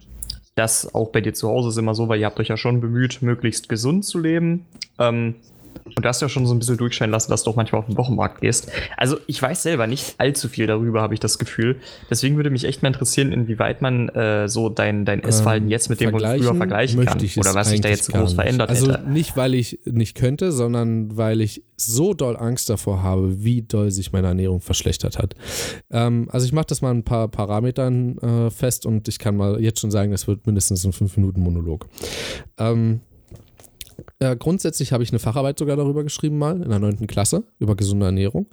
dass 0.55 0.93
auch 0.93 1.11
bei 1.11 1.21
dir 1.21 1.33
zu 1.33 1.49
Hause 1.49 1.69
ist 1.69 1.77
immer 1.77 1.95
so, 1.95 2.07
weil 2.07 2.19
ihr 2.19 2.25
habt 2.25 2.39
euch 2.39 2.49
ja 2.49 2.57
schon 2.57 2.81
bemüht, 2.81 3.21
möglichst 3.21 3.69
gesund 3.69 4.05
zu 4.05 4.19
leben. 4.19 4.65
Ähm, 4.99 5.35
und 5.95 6.03
du 6.03 6.07
hast 6.07 6.21
ja 6.21 6.29
schon 6.29 6.45
so 6.45 6.53
ein 6.53 6.59
bisschen 6.59 6.77
durchscheinen 6.77 7.11
lassen, 7.11 7.31
dass 7.31 7.43
du 7.43 7.51
auch 7.51 7.55
manchmal 7.55 7.79
auf 7.79 7.87
den 7.87 7.97
Wochenmarkt 7.97 8.41
gehst. 8.41 8.71
Also 8.97 9.17
ich 9.27 9.41
weiß 9.41 9.63
selber 9.63 9.87
nicht 9.87 10.15
allzu 10.17 10.47
viel 10.47 10.67
darüber, 10.67 11.01
habe 11.01 11.13
ich 11.13 11.19
das 11.19 11.37
Gefühl. 11.39 11.77
Deswegen 12.09 12.35
würde 12.35 12.49
mich 12.49 12.65
echt 12.65 12.81
mal 12.81 12.87
interessieren, 12.87 13.31
inwieweit 13.31 13.81
man 13.81 14.09
äh, 14.09 14.47
so 14.47 14.69
dein, 14.69 15.05
dein 15.05 15.23
Essverhalten 15.23 15.67
ähm, 15.67 15.71
jetzt 15.71 15.89
mit 15.89 15.99
dem 15.99 16.11
von 16.11 16.19
früher 16.19 16.55
vergleichen 16.55 17.05
kann. 17.05 17.19
Oder 17.37 17.55
was 17.55 17.69
sich 17.69 17.81
da 17.81 17.89
jetzt 17.89 18.11
groß 18.11 18.33
verändert 18.33 18.69
also 18.69 18.91
hätte. 18.91 19.09
nicht, 19.09 19.37
weil 19.37 19.53
ich 19.53 19.79
nicht 19.85 20.15
könnte, 20.15 20.51
sondern 20.51 21.17
weil 21.17 21.41
ich 21.41 21.63
so 21.77 22.13
doll 22.13 22.37
Angst 22.37 22.69
davor 22.69 23.01
habe, 23.01 23.43
wie 23.43 23.63
doll 23.63 23.91
sich 23.91 24.11
meine 24.11 24.27
Ernährung 24.27 24.61
verschlechtert 24.61 25.17
hat. 25.17 25.35
Ähm, 25.89 26.27
also 26.31 26.45
ich 26.45 26.53
mache 26.53 26.67
das 26.67 26.81
mal 26.81 26.91
ein 26.91 27.03
paar 27.03 27.27
Parametern 27.27 28.17
äh, 28.19 28.49
fest 28.51 28.85
und 28.85 29.07
ich 29.07 29.19
kann 29.19 29.35
mal 29.35 29.59
jetzt 29.61 29.79
schon 29.79 29.91
sagen, 29.91 30.11
das 30.11 30.27
wird 30.27 30.45
mindestens 30.45 30.85
ein 30.85 30.93
5-Minuten-Monolog. 30.93 31.87
Ähm, 32.57 33.01
äh, 34.21 34.37
grundsätzlich 34.37 34.93
habe 34.93 35.03
ich 35.03 35.09
eine 35.09 35.17
Facharbeit 35.17 35.57
sogar 35.57 35.75
darüber 35.75 36.03
geschrieben, 36.03 36.37
mal 36.37 36.61
in 36.61 36.69
der 36.69 36.77
neunten 36.77 37.07
Klasse, 37.07 37.43
über 37.57 37.75
gesunde 37.75 38.05
Ernährung. 38.05 38.45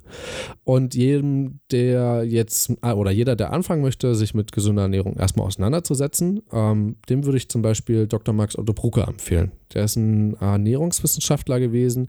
Und 0.63 0.95
jedem, 0.95 1.59
der 1.69 2.23
jetzt, 2.23 2.71
äh, 2.81 2.91
oder 2.91 3.11
jeder, 3.11 3.35
der 3.35 3.53
anfangen 3.53 3.83
möchte, 3.83 4.15
sich 4.15 4.33
mit 4.33 4.51
gesunder 4.51 4.81
Ernährung 4.81 5.15
erstmal 5.17 5.45
auseinanderzusetzen, 5.45 6.41
ähm, 6.51 6.95
dem 7.07 7.23
würde 7.23 7.37
ich 7.37 7.49
zum 7.49 7.61
Beispiel 7.61 8.07
Dr. 8.07 8.33
Max 8.33 8.57
Otto 8.57 8.73
Brucker 8.73 9.07
empfehlen. 9.07 9.51
Der 9.75 9.83
ist 9.83 9.95
ein 9.95 10.33
Ernährungswissenschaftler 10.37 11.59
gewesen, 11.59 12.07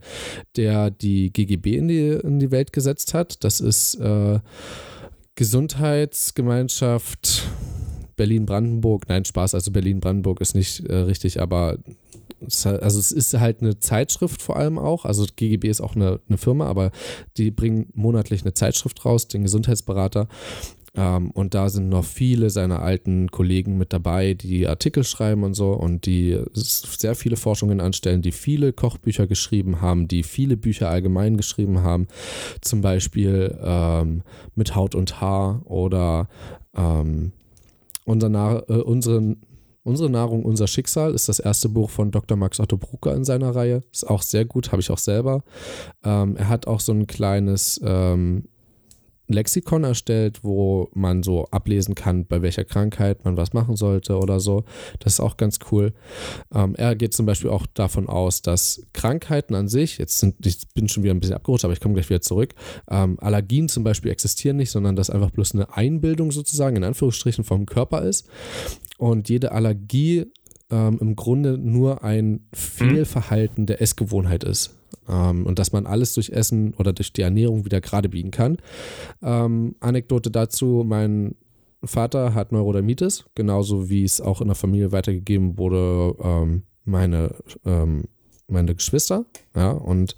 der 0.57 0.89
die 0.89 1.31
GGB 1.31 1.77
in 1.77 1.87
die, 1.87 2.07
in 2.07 2.39
die 2.39 2.49
Welt 2.49 2.73
gesetzt 2.73 3.13
hat. 3.13 3.43
Das 3.43 3.59
ist 3.59 3.93
äh, 3.99 4.39
Gesundheitsgemeinschaft 5.35 7.43
Berlin-Brandenburg. 8.15 9.07
Nein, 9.07 9.23
Spaß, 9.23 9.53
also 9.53 9.71
Berlin-Brandenburg 9.71 10.41
ist 10.41 10.55
nicht 10.55 10.83
äh, 10.87 10.95
richtig, 10.95 11.39
aber 11.39 11.77
also 12.41 12.99
es 12.99 13.11
ist 13.11 13.33
halt 13.39 13.61
eine 13.61 13.79
Zeitschrift 13.79 14.41
vor 14.41 14.57
allem 14.57 14.77
auch. 14.79 15.05
Also 15.05 15.25
GGB 15.35 15.69
ist 15.69 15.81
auch 15.81 15.95
eine, 15.95 16.19
eine 16.27 16.37
Firma, 16.37 16.67
aber 16.67 16.91
die 17.37 17.51
bringen 17.51 17.87
monatlich 17.93 18.41
eine 18.41 18.53
Zeitschrift 18.53 19.05
raus, 19.05 19.27
den 19.27 19.43
Gesundheitsberater. 19.43 20.27
Ähm, 20.93 21.31
und 21.31 21.53
da 21.53 21.69
sind 21.69 21.87
noch 21.87 22.03
viele 22.03 22.49
seiner 22.49 22.81
alten 22.81 23.31
Kollegen 23.31 23.77
mit 23.77 23.93
dabei, 23.93 24.33
die 24.33 24.67
Artikel 24.67 25.03
schreiben 25.03 25.43
und 25.43 25.53
so 25.53 25.71
und 25.71 26.05
die 26.05 26.37
sehr 26.53 27.15
viele 27.15 27.37
Forschungen 27.37 27.79
anstellen, 27.79 28.21
die 28.21 28.33
viele 28.33 28.73
Kochbücher 28.73 29.25
geschrieben 29.25 29.79
haben, 29.79 30.09
die 30.09 30.23
viele 30.23 30.57
Bücher 30.57 30.89
allgemein 30.89 31.37
geschrieben 31.37 31.81
haben. 31.81 32.07
Zum 32.59 32.81
Beispiel 32.81 33.57
ähm, 33.63 34.23
mit 34.55 34.75
Haut 34.75 34.93
und 34.93 35.21
Haar 35.21 35.61
oder 35.65 36.27
ähm, 36.75 37.31
unser 38.03 38.69
äh, 38.69 38.73
unsere, 38.73 39.37
unsere 39.83 40.09
Nahrung, 40.09 40.45
unser 40.45 40.67
Schicksal 40.67 41.13
ist 41.13 41.29
das 41.29 41.39
erste 41.39 41.69
Buch 41.69 41.89
von 41.89 42.11
Dr. 42.11 42.37
Max 42.37 42.59
Otto 42.59 42.77
Brucker 42.77 43.15
in 43.15 43.23
seiner 43.23 43.55
Reihe. 43.55 43.81
Ist 43.91 44.07
auch 44.07 44.21
sehr 44.21 44.45
gut, 44.45 44.71
habe 44.71 44.81
ich 44.81 44.91
auch 44.91 44.97
selber. 44.97 45.43
Ähm, 46.03 46.35
er 46.35 46.49
hat 46.49 46.67
auch 46.67 46.79
so 46.79 46.91
ein 46.91 47.07
kleines 47.07 47.79
ähm, 47.83 48.47
Lexikon 49.33 49.83
erstellt, 49.83 50.43
wo 50.43 50.89
man 50.93 51.23
so 51.23 51.45
ablesen 51.51 51.95
kann, 51.95 52.25
bei 52.25 52.41
welcher 52.41 52.63
Krankheit 52.63 53.25
man 53.25 53.37
was 53.37 53.53
machen 53.53 53.75
sollte 53.75 54.17
oder 54.17 54.39
so. 54.39 54.63
Das 54.99 55.13
ist 55.13 55.19
auch 55.19 55.37
ganz 55.37 55.59
cool. 55.71 55.93
Ähm, 56.53 56.75
er 56.75 56.95
geht 56.95 57.13
zum 57.13 57.25
Beispiel 57.25 57.49
auch 57.49 57.65
davon 57.73 58.07
aus, 58.07 58.41
dass 58.41 58.83
Krankheiten 58.93 59.55
an 59.55 59.67
sich, 59.67 59.97
jetzt 59.97 60.19
sind, 60.19 60.45
ich 60.45 60.57
bin 60.73 60.87
schon 60.89 61.03
wieder 61.03 61.13
ein 61.13 61.19
bisschen 61.19 61.35
abgerutscht, 61.35 61.65
aber 61.65 61.73
ich 61.73 61.79
komme 61.79 61.95
gleich 61.95 62.09
wieder 62.09 62.21
zurück, 62.21 62.53
ähm, 62.89 63.17
Allergien 63.19 63.69
zum 63.69 63.83
Beispiel 63.83 64.11
existieren 64.11 64.57
nicht, 64.57 64.71
sondern 64.71 64.95
dass 64.95 65.09
einfach 65.09 65.31
bloß 65.31 65.55
eine 65.55 65.75
Einbildung 65.75 66.31
sozusagen 66.31 66.75
in 66.75 66.83
Anführungsstrichen 66.83 67.43
vom 67.43 67.65
Körper 67.65 68.03
ist. 68.03 68.27
Und 68.97 69.29
jede 69.29 69.51
Allergie 69.51 70.25
ähm, 70.69 70.97
im 71.01 71.15
Grunde 71.15 71.57
nur 71.57 72.03
ein 72.03 72.47
Fehlverhalten 72.53 73.65
der 73.65 73.81
Essgewohnheit 73.81 74.43
ist. 74.43 74.80
Ähm, 75.07 75.45
und 75.45 75.59
dass 75.59 75.71
man 75.71 75.85
alles 75.85 76.13
durch 76.13 76.29
Essen 76.29 76.73
oder 76.75 76.93
durch 76.93 77.13
die 77.13 77.21
Ernährung 77.21 77.65
wieder 77.65 77.81
gerade 77.81 78.09
biegen 78.09 78.31
kann. 78.31 78.57
Ähm, 79.21 79.75
Anekdote 79.79 80.31
dazu: 80.31 80.83
Mein 80.85 81.35
Vater 81.83 82.33
hat 82.33 82.51
Neurodermitis, 82.51 83.25
genauso 83.35 83.89
wie 83.89 84.03
es 84.03 84.21
auch 84.21 84.41
in 84.41 84.47
der 84.47 84.55
Familie 84.55 84.91
weitergegeben 84.91 85.57
wurde. 85.57 86.15
Ähm, 86.21 86.63
meine, 86.83 87.35
ähm, 87.65 88.05
meine 88.47 88.75
Geschwister, 88.75 89.25
ja, 89.55 89.71
und 89.71 90.15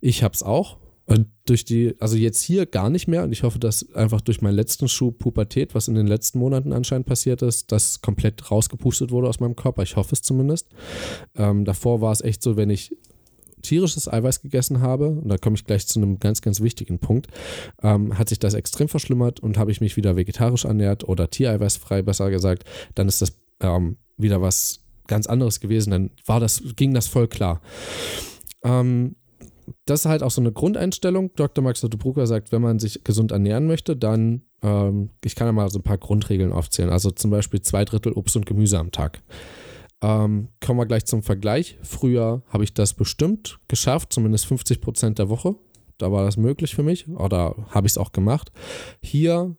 ich 0.00 0.22
habe 0.22 0.34
es 0.34 0.42
auch. 0.42 0.78
Und 1.06 1.28
durch 1.44 1.66
die, 1.66 1.94
also 2.00 2.16
jetzt 2.16 2.40
hier 2.40 2.64
gar 2.64 2.88
nicht 2.88 3.08
mehr. 3.08 3.24
Und 3.24 3.32
ich 3.32 3.42
hoffe, 3.42 3.58
dass 3.58 3.92
einfach 3.94 4.22
durch 4.22 4.40
meinen 4.40 4.54
letzten 4.54 4.88
Schub 4.88 5.18
Pubertät, 5.18 5.74
was 5.74 5.88
in 5.88 5.94
den 5.94 6.06
letzten 6.06 6.38
Monaten 6.38 6.72
anscheinend 6.72 7.06
passiert 7.06 7.42
ist, 7.42 7.72
das 7.72 8.00
komplett 8.00 8.50
rausgepustet 8.50 9.10
wurde 9.10 9.28
aus 9.28 9.38
meinem 9.38 9.54
Körper. 9.54 9.82
Ich 9.82 9.96
hoffe 9.96 10.14
es 10.14 10.22
zumindest. 10.22 10.68
Ähm, 11.34 11.66
davor 11.66 12.00
war 12.00 12.12
es 12.12 12.22
echt 12.22 12.42
so, 12.42 12.56
wenn 12.56 12.70
ich 12.70 12.96
tierisches 13.64 14.06
Eiweiß 14.06 14.42
gegessen 14.42 14.80
habe, 14.80 15.08
und 15.08 15.28
da 15.28 15.36
komme 15.36 15.56
ich 15.56 15.64
gleich 15.64 15.86
zu 15.88 15.98
einem 15.98 16.20
ganz, 16.20 16.40
ganz 16.40 16.60
wichtigen 16.60 17.00
Punkt, 17.00 17.26
ähm, 17.82 18.16
hat 18.16 18.28
sich 18.28 18.38
das 18.38 18.54
extrem 18.54 18.88
verschlimmert 18.88 19.40
und 19.40 19.58
habe 19.58 19.72
ich 19.72 19.80
mich 19.80 19.96
wieder 19.96 20.14
vegetarisch 20.14 20.64
ernährt 20.64 21.08
oder 21.08 21.28
tiereiweißfrei, 21.28 22.02
besser 22.02 22.30
gesagt, 22.30 22.64
dann 22.94 23.08
ist 23.08 23.20
das 23.20 23.32
ähm, 23.60 23.96
wieder 24.16 24.40
was 24.40 24.80
ganz 25.06 25.26
anderes 25.26 25.60
gewesen. 25.60 25.90
Dann 25.90 26.10
war 26.26 26.40
das, 26.40 26.62
ging 26.76 26.94
das 26.94 27.08
voll 27.08 27.28
klar. 27.28 27.60
Ähm, 28.62 29.16
das 29.86 30.00
ist 30.00 30.06
halt 30.06 30.22
auch 30.22 30.30
so 30.30 30.40
eine 30.40 30.52
Grundeinstellung. 30.52 31.30
Dr. 31.36 31.64
Max 31.64 31.82
Otto 31.84 31.96
Brucker 31.96 32.26
sagt, 32.26 32.52
wenn 32.52 32.62
man 32.62 32.78
sich 32.78 33.02
gesund 33.04 33.32
ernähren 33.32 33.66
möchte, 33.66 33.96
dann, 33.96 34.42
ähm, 34.62 35.10
ich 35.24 35.34
kann 35.34 35.46
ja 35.46 35.52
mal 35.52 35.70
so 35.70 35.78
ein 35.78 35.84
paar 35.84 35.98
Grundregeln 35.98 36.52
aufzählen. 36.52 36.90
Also 36.90 37.10
zum 37.10 37.30
Beispiel 37.30 37.62
zwei 37.62 37.84
Drittel 37.84 38.12
Obst 38.12 38.36
und 38.36 38.46
Gemüse 38.46 38.78
am 38.78 38.92
Tag. 38.92 39.22
Ähm, 40.02 40.48
kommen 40.60 40.78
wir 40.78 40.86
gleich 40.86 41.04
zum 41.04 41.22
Vergleich. 41.22 41.78
Früher 41.82 42.42
habe 42.48 42.64
ich 42.64 42.74
das 42.74 42.94
bestimmt 42.94 43.58
geschafft, 43.68 44.12
zumindest 44.12 44.46
50 44.46 44.80
Prozent 44.80 45.18
der 45.18 45.28
Woche. 45.28 45.54
Da 45.98 46.10
war 46.10 46.24
das 46.24 46.36
möglich 46.36 46.74
für 46.74 46.82
mich 46.82 47.08
oder 47.08 47.54
habe 47.70 47.86
ich 47.86 47.92
es 47.92 47.98
auch 47.98 48.12
gemacht. 48.12 48.50
Hier, 49.00 49.56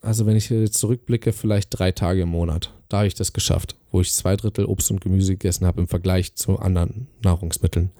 also 0.00 0.26
wenn 0.26 0.36
ich 0.36 0.48
jetzt 0.48 0.78
zurückblicke, 0.78 1.32
vielleicht 1.32 1.76
drei 1.76 1.92
Tage 1.92 2.22
im 2.22 2.28
Monat. 2.28 2.72
Da 2.88 2.98
habe 2.98 3.06
ich 3.06 3.14
das 3.14 3.32
geschafft, 3.32 3.76
wo 3.90 4.00
ich 4.00 4.12
zwei 4.12 4.36
Drittel 4.36 4.66
Obst 4.66 4.90
und 4.90 5.00
Gemüse 5.00 5.32
gegessen 5.32 5.66
habe 5.66 5.80
im 5.80 5.88
Vergleich 5.88 6.34
zu 6.34 6.58
anderen 6.58 7.08
Nahrungsmitteln. 7.22 7.90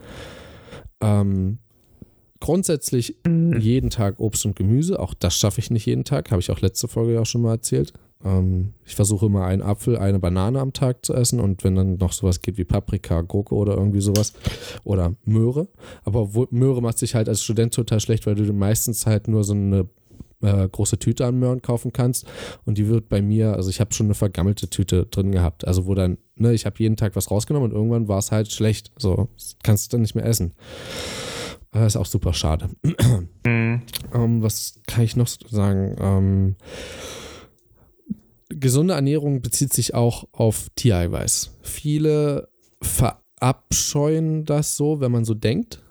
Ähm, 1.01 1.59
grundsätzlich 2.41 3.17
jeden 3.27 3.91
Tag 3.91 4.21
Obst 4.21 4.45
und 4.47 4.57
Gemüse. 4.57 5.01
Auch 5.01 5.15
das 5.15 5.37
schaffe 5.37 5.61
ich 5.61 5.71
nicht 5.71 5.87
jeden 5.87 6.05
Tag. 6.05 6.31
Habe 6.31 6.41
ich 6.41 6.51
auch 6.51 6.61
letzte 6.61 6.89
Folge 6.89 7.21
auch 7.21 7.27
schon 7.27 7.43
mal 7.43 7.53
erzählt. 7.53 7.93
Ähm, 8.25 8.75
ich 8.85 8.95
versuche 8.95 9.27
immer 9.27 9.45
einen 9.45 9.63
Apfel, 9.63 9.97
eine 9.97 10.19
Banane 10.19 10.61
am 10.61 10.73
Tag 10.73 11.05
zu 11.05 11.15
essen 11.15 11.41
und 11.41 11.65
wenn 11.65 11.75
dann 11.75 11.97
noch 11.97 12.13
sowas 12.13 12.43
geht 12.43 12.59
wie 12.59 12.65
Paprika, 12.65 13.23
Gurke 13.23 13.55
oder 13.55 13.77
irgendwie 13.77 14.01
sowas 14.01 14.33
oder 14.85 15.15
Möhre. 15.25 15.69
Aber 16.05 16.35
wo, 16.35 16.47
Möhre 16.51 16.83
macht 16.83 16.99
sich 16.99 17.15
halt 17.15 17.29
als 17.29 17.43
Student 17.43 17.75
total 17.75 18.01
schlecht, 18.01 18.27
weil 18.27 18.35
du 18.35 18.53
meistens 18.53 19.07
halt 19.07 19.29
nur 19.29 19.45
so 19.45 19.55
eine 19.55 19.89
äh, 20.43 20.69
große 20.69 20.99
Tüte 20.99 21.25
an 21.25 21.39
Möhren 21.39 21.63
kaufen 21.63 21.93
kannst 21.93 22.27
und 22.65 22.79
die 22.79 22.89
wird 22.89 23.09
bei 23.09 23.23
mir, 23.23 23.55
also 23.55 23.71
ich 23.71 23.81
habe 23.81 23.95
schon 23.95 24.07
eine 24.07 24.15
vergammelte 24.15 24.69
Tüte 24.69 25.07
drin 25.07 25.33
gehabt, 25.33 25.67
also 25.67 25.87
wo 25.87 25.95
dann, 25.95 26.19
ne, 26.37 26.53
ich 26.53 26.67
habe 26.67 26.77
jeden 26.79 26.97
Tag 26.97 27.17
was 27.17 27.31
rausgenommen 27.31 27.71
und 27.71 27.77
irgendwann 27.77 28.09
war 28.09 28.19
es 28.19 28.33
halt 28.33 28.51
schlecht, 28.53 28.91
so 28.99 29.29
kannst 29.63 29.93
du 29.93 29.97
dann 29.97 30.03
nicht 30.03 30.15
mehr 30.15 30.27
essen. 30.27 30.53
Das 31.71 31.95
ist 31.95 31.97
auch 31.97 32.07
super 32.07 32.35
schade. 32.35 32.69
Mhm. 33.45 33.83
ähm, 34.13 34.43
was 34.43 34.81
kann 34.87 35.05
ich 35.05 35.17
noch 35.17 35.27
sagen? 35.27 35.97
Ähm, 35.99 36.57
gesunde 38.59 38.95
Ernährung 38.95 39.43
bezieht 39.43 39.73
sich 39.73 39.95
auch 39.95 40.29
auf 40.33 40.69
Tiereiweiß. 40.77 41.53
Viele 41.63 42.49
verabscheuen 42.81 44.45
das 44.45 44.77
so, 44.77 45.01
wenn 45.01 45.13
man 45.13 45.25
so 45.25 45.35
denkt. 45.35 45.83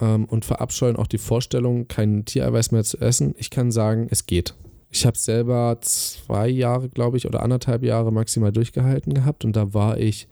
Ähm, 0.00 0.24
und 0.24 0.44
verabscheuen 0.44 0.96
auch 0.96 1.06
die 1.06 1.18
Vorstellung, 1.18 1.88
kein 1.88 2.24
Tiereiweiß 2.24 2.72
mehr 2.72 2.84
zu 2.84 2.98
essen. 2.98 3.34
Ich 3.38 3.50
kann 3.50 3.70
sagen, 3.70 4.08
es 4.10 4.26
geht. 4.26 4.54
Ich 4.90 5.06
habe 5.06 5.16
selber 5.16 5.78
zwei 5.80 6.48
Jahre, 6.48 6.88
glaube 6.88 7.16
ich, 7.16 7.26
oder 7.26 7.42
anderthalb 7.42 7.82
Jahre 7.82 8.12
maximal 8.12 8.52
durchgehalten 8.52 9.14
gehabt 9.14 9.44
und 9.44 9.56
da 9.56 9.72
war 9.72 9.98
ich 9.98 10.28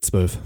zwölf. 0.00 0.38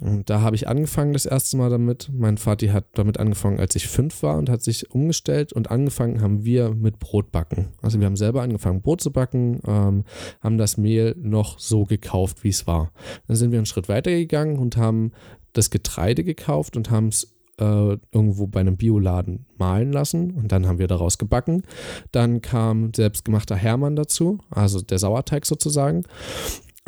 Und 0.00 0.30
da 0.30 0.40
habe 0.40 0.56
ich 0.56 0.68
angefangen 0.68 1.12
das 1.12 1.26
erste 1.26 1.56
Mal 1.56 1.70
damit. 1.70 2.10
Mein 2.12 2.38
Vati 2.38 2.68
hat 2.68 2.86
damit 2.94 3.18
angefangen, 3.18 3.60
als 3.60 3.76
ich 3.76 3.88
fünf 3.88 4.22
war 4.22 4.38
und 4.38 4.48
hat 4.48 4.62
sich 4.62 4.90
umgestellt 4.90 5.52
und 5.52 5.70
angefangen 5.70 6.22
haben 6.22 6.44
wir 6.44 6.74
mit 6.74 6.98
Brotbacken. 6.98 7.68
Also 7.82 8.00
wir 8.00 8.06
haben 8.06 8.16
selber 8.16 8.42
angefangen 8.42 8.82
Brot 8.82 9.00
zu 9.00 9.12
backen, 9.12 9.60
ähm, 9.66 10.04
haben 10.40 10.58
das 10.58 10.76
Mehl 10.76 11.14
noch 11.18 11.58
so 11.58 11.84
gekauft, 11.84 12.44
wie 12.44 12.48
es 12.48 12.66
war. 12.66 12.92
Dann 13.26 13.36
sind 13.36 13.52
wir 13.52 13.58
einen 13.58 13.66
Schritt 13.66 13.88
weiter 13.88 14.10
gegangen 14.10 14.58
und 14.58 14.76
haben 14.76 15.12
das 15.52 15.70
Getreide 15.70 16.24
gekauft 16.24 16.76
und 16.76 16.90
haben 16.90 17.08
es 17.08 17.34
äh, 17.60 17.98
irgendwo 18.12 18.46
bei 18.46 18.60
einem 18.60 18.76
Bioladen 18.76 19.46
mahlen 19.58 19.92
lassen 19.92 20.32
und 20.32 20.50
dann 20.50 20.66
haben 20.66 20.78
wir 20.78 20.88
daraus 20.88 21.18
gebacken. 21.18 21.62
Dann 22.10 22.40
kam 22.40 22.92
selbstgemachter 22.94 23.56
Hermann 23.56 23.96
dazu, 23.96 24.38
also 24.50 24.80
der 24.80 24.98
Sauerteig 24.98 25.44
sozusagen 25.46 26.04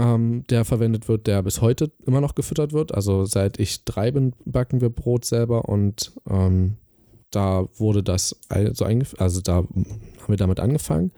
ähm, 0.03 0.45
der 0.51 0.65
verwendet 0.65 1.09
wird, 1.09 1.27
der 1.27 1.43
bis 1.43 1.61
heute 1.61 1.93
immer 2.07 2.21
noch 2.21 2.35
gefüttert 2.35 2.73
wird. 2.73 2.93
Also 2.93 3.25
seit 3.25 3.61
ich 3.61 3.85
drei 3.85 4.11
bin, 4.11 4.35
backen 4.45 4.81
wir 4.81 4.91
Brot 4.91 5.25
selber 5.25 5.69
und 5.69 6.12
ähm, 6.29 6.77
da 7.31 7.67
wurde 7.77 8.03
das 8.03 8.37
so 8.75 8.85
eingeführt, 8.85 9.23
also 9.23 9.41
da 9.41 9.55
haben 9.57 10.29
wir 10.29 10.37
damit 10.37 10.61
angefangen. 10.61 11.12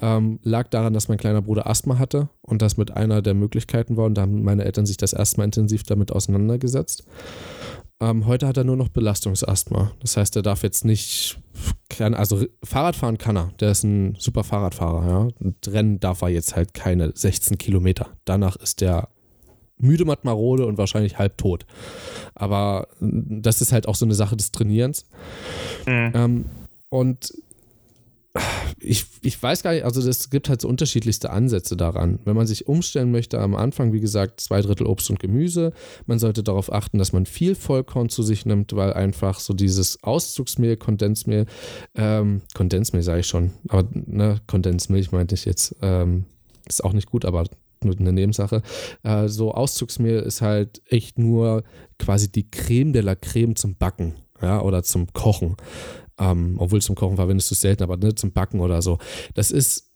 Ähm, 0.00 0.38
lag 0.42 0.68
daran, 0.68 0.94
dass 0.94 1.08
mein 1.08 1.18
kleiner 1.18 1.42
Bruder 1.42 1.66
Asthma 1.66 1.98
hatte 1.98 2.30
und 2.40 2.62
das 2.62 2.78
mit 2.78 2.92
einer 2.92 3.20
der 3.20 3.34
Möglichkeiten 3.34 3.96
war 3.96 4.06
und 4.06 4.14
da 4.14 4.22
haben 4.22 4.42
meine 4.42 4.64
Eltern 4.64 4.86
sich 4.86 4.96
das 4.96 5.12
erstmal 5.12 5.44
intensiv 5.44 5.82
damit 5.82 6.12
auseinandergesetzt. 6.12 7.04
Ähm, 8.02 8.26
heute 8.26 8.46
hat 8.46 8.56
er 8.56 8.64
nur 8.64 8.76
noch 8.76 8.88
Belastungsasthma. 8.88 9.92
Das 10.00 10.16
heißt, 10.16 10.34
er 10.36 10.42
darf 10.42 10.62
jetzt 10.62 10.84
nicht, 10.84 11.38
also 11.98 12.44
Fahrradfahren 12.64 13.18
kann 13.18 13.36
er. 13.36 13.52
Der 13.60 13.70
ist 13.72 13.84
ein 13.84 14.16
super 14.18 14.42
Fahrradfahrer, 14.42 15.08
ja. 15.08 15.52
Rennen 15.70 16.00
darf 16.00 16.22
er 16.22 16.28
jetzt 16.28 16.56
halt 16.56 16.72
keine 16.72 17.12
16 17.14 17.58
Kilometer. 17.58 18.08
Danach 18.24 18.56
ist 18.56 18.80
der 18.80 19.08
müde, 19.76 20.04
matt, 20.04 20.24
marode 20.24 20.66
und 20.66 20.78
wahrscheinlich 20.78 21.18
halb 21.18 21.36
tot. 21.36 21.66
Aber 22.34 22.88
das 23.00 23.60
ist 23.60 23.72
halt 23.72 23.86
auch 23.86 23.94
so 23.94 24.06
eine 24.06 24.14
Sache 24.14 24.36
des 24.36 24.50
Trainierens. 24.52 25.04
Mhm. 25.86 26.12
Ähm, 26.14 26.44
und 26.88 27.32
ich, 28.78 29.06
ich 29.22 29.42
weiß 29.42 29.62
gar 29.62 29.72
nicht, 29.72 29.84
also 29.84 30.08
es 30.08 30.30
gibt 30.30 30.48
halt 30.48 30.60
so 30.60 30.68
unterschiedlichste 30.68 31.30
Ansätze 31.30 31.76
daran. 31.76 32.20
Wenn 32.24 32.36
man 32.36 32.46
sich 32.46 32.68
umstellen 32.68 33.10
möchte, 33.10 33.40
am 33.40 33.56
Anfang, 33.56 33.92
wie 33.92 34.00
gesagt, 34.00 34.40
zwei 34.40 34.60
Drittel 34.62 34.86
Obst 34.86 35.10
und 35.10 35.18
Gemüse. 35.18 35.72
Man 36.06 36.18
sollte 36.18 36.42
darauf 36.42 36.72
achten, 36.72 36.98
dass 36.98 37.12
man 37.12 37.26
viel 37.26 37.54
Vollkorn 37.54 38.08
zu 38.08 38.22
sich 38.22 38.46
nimmt, 38.46 38.74
weil 38.74 38.92
einfach 38.92 39.40
so 39.40 39.52
dieses 39.52 40.02
Auszugsmehl, 40.02 40.76
Kondensmehl, 40.76 41.46
ähm, 41.94 42.42
Kondensmehl 42.54 43.02
sage 43.02 43.20
ich 43.20 43.26
schon, 43.26 43.52
aber 43.68 43.88
ne, 43.92 44.40
Kondensmilch 44.46 45.12
meinte 45.12 45.34
ich 45.34 45.44
jetzt, 45.44 45.76
ähm, 45.82 46.26
ist 46.68 46.84
auch 46.84 46.92
nicht 46.92 47.10
gut, 47.10 47.24
aber 47.24 47.44
nur 47.82 47.98
eine 47.98 48.12
Nebensache. 48.12 48.62
Äh, 49.02 49.28
so 49.28 49.52
Auszugsmehl 49.52 50.20
ist 50.20 50.42
halt 50.42 50.82
echt 50.86 51.18
nur 51.18 51.64
quasi 51.98 52.30
die 52.30 52.50
Creme 52.50 52.92
de 52.92 53.02
la 53.02 53.14
Creme 53.14 53.56
zum 53.56 53.76
Backen. 53.76 54.14
ja, 54.42 54.62
oder 54.62 54.82
zum 54.82 55.12
Kochen. 55.12 55.56
Ähm, 56.20 56.56
obwohl 56.58 56.82
zum 56.82 56.94
Kochen 56.94 57.16
verwendest 57.16 57.50
du 57.50 57.54
es 57.54 57.60
selten, 57.62 57.82
aber 57.82 57.96
ne, 57.96 58.14
zum 58.14 58.32
Backen 58.32 58.60
oder 58.60 58.82
so. 58.82 58.98
Das 59.34 59.50
ist 59.50 59.89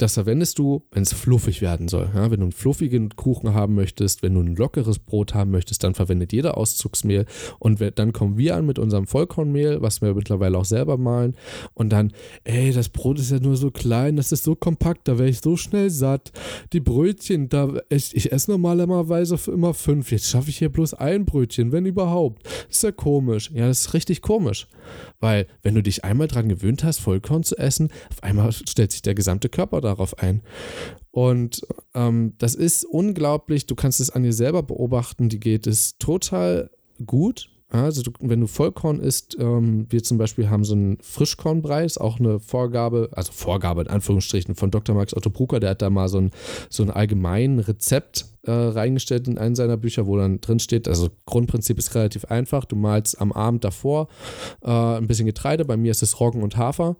das 0.00 0.14
verwendest 0.14 0.58
du, 0.58 0.82
wenn 0.92 1.02
es 1.02 1.12
fluffig 1.12 1.60
werden 1.60 1.88
soll. 1.88 2.08
Ja, 2.14 2.30
wenn 2.30 2.40
du 2.40 2.46
einen 2.46 2.52
fluffigen 2.52 3.10
Kuchen 3.16 3.52
haben 3.52 3.74
möchtest, 3.74 4.22
wenn 4.22 4.34
du 4.34 4.40
ein 4.40 4.56
lockeres 4.56 4.98
Brot 4.98 5.34
haben 5.34 5.50
möchtest, 5.50 5.84
dann 5.84 5.94
verwendet 5.94 6.32
jeder 6.32 6.56
Auszugsmehl. 6.56 7.26
Und 7.58 7.80
dann 7.96 8.12
kommen 8.12 8.38
wir 8.38 8.56
an 8.56 8.64
mit 8.64 8.78
unserem 8.78 9.06
Vollkornmehl, 9.06 9.82
was 9.82 10.00
wir 10.00 10.14
mittlerweile 10.14 10.56
auch 10.56 10.64
selber 10.64 10.96
malen. 10.96 11.36
Und 11.74 11.90
dann, 11.90 12.12
ey, 12.44 12.72
das 12.72 12.88
Brot 12.88 13.18
ist 13.18 13.30
ja 13.30 13.40
nur 13.40 13.56
so 13.56 13.70
klein, 13.70 14.16
das 14.16 14.32
ist 14.32 14.44
so 14.44 14.54
kompakt, 14.54 15.06
da 15.06 15.18
wäre 15.18 15.28
ich 15.28 15.40
so 15.40 15.56
schnell 15.56 15.90
satt. 15.90 16.32
Die 16.72 16.80
Brötchen, 16.80 17.48
da 17.50 17.74
ich, 17.90 18.16
ich 18.16 18.32
esse 18.32 18.50
normalerweise 18.50 19.38
immer 19.50 19.74
fünf. 19.74 20.10
Jetzt 20.12 20.30
schaffe 20.30 20.48
ich 20.48 20.58
hier 20.58 20.70
bloß 20.70 20.94
ein 20.94 21.26
Brötchen, 21.26 21.72
wenn 21.72 21.84
überhaupt. 21.84 22.46
Das 22.46 22.76
ist 22.76 22.82
ja 22.82 22.92
komisch. 22.92 23.50
Ja, 23.52 23.68
das 23.68 23.80
ist 23.80 23.94
richtig 23.94 24.22
komisch. 24.22 24.66
Weil, 25.20 25.46
wenn 25.62 25.74
du 25.74 25.82
dich 25.82 26.04
einmal 26.04 26.28
dran 26.28 26.48
gewöhnt 26.48 26.84
hast, 26.84 27.00
Vollkorn 27.00 27.42
zu 27.42 27.56
essen, 27.58 27.90
auf 28.10 28.22
einmal 28.22 28.50
stellt 28.52 28.92
sich 28.92 29.02
der 29.02 29.14
gesamte 29.14 29.48
Körper 29.48 29.80
darauf 29.90 30.18
ein. 30.18 30.42
Und 31.10 31.62
ähm, 31.94 32.34
das 32.38 32.54
ist 32.54 32.84
unglaublich. 32.84 33.66
Du 33.66 33.74
kannst 33.74 34.00
es 34.00 34.10
an 34.10 34.22
dir 34.22 34.32
selber 34.32 34.62
beobachten. 34.62 35.28
Die 35.28 35.40
geht 35.40 35.66
es 35.66 35.98
total 35.98 36.70
gut. 37.04 37.48
Also, 37.72 38.02
du, 38.02 38.10
wenn 38.20 38.40
du 38.40 38.48
Vollkorn 38.48 38.98
isst, 38.98 39.36
ähm, 39.38 39.86
wir 39.90 40.02
zum 40.02 40.18
Beispiel 40.18 40.50
haben 40.50 40.64
so 40.64 40.74
einen 40.74 40.98
Frischkornbrei, 41.02 41.84
ist 41.84 42.00
auch 42.00 42.18
eine 42.18 42.40
Vorgabe, 42.40 43.10
also 43.12 43.30
Vorgabe 43.30 43.82
in 43.82 43.86
Anführungsstrichen 43.86 44.56
von 44.56 44.72
Dr. 44.72 44.96
Max 44.96 45.16
Otto 45.16 45.30
Brucker, 45.30 45.60
der 45.60 45.70
hat 45.70 45.82
da 45.82 45.88
mal 45.88 46.08
so 46.08 46.18
ein, 46.18 46.30
so 46.68 46.82
ein 46.82 46.90
allgemein 46.90 47.60
Rezept 47.60 48.26
äh, 48.42 48.50
reingestellt 48.50 49.28
in 49.28 49.38
einen 49.38 49.54
seiner 49.54 49.76
Bücher, 49.76 50.08
wo 50.08 50.16
dann 50.16 50.40
drin 50.40 50.58
steht, 50.58 50.88
also 50.88 51.10
Grundprinzip 51.26 51.78
ist 51.78 51.94
relativ 51.94 52.24
einfach, 52.24 52.64
du 52.64 52.74
malst 52.74 53.20
am 53.20 53.30
Abend 53.30 53.62
davor 53.62 54.08
äh, 54.62 54.70
ein 54.70 55.06
bisschen 55.06 55.26
Getreide, 55.26 55.64
bei 55.64 55.76
mir 55.76 55.92
ist 55.92 56.02
es 56.02 56.18
Roggen 56.18 56.42
und 56.42 56.56
Hafer, 56.56 56.96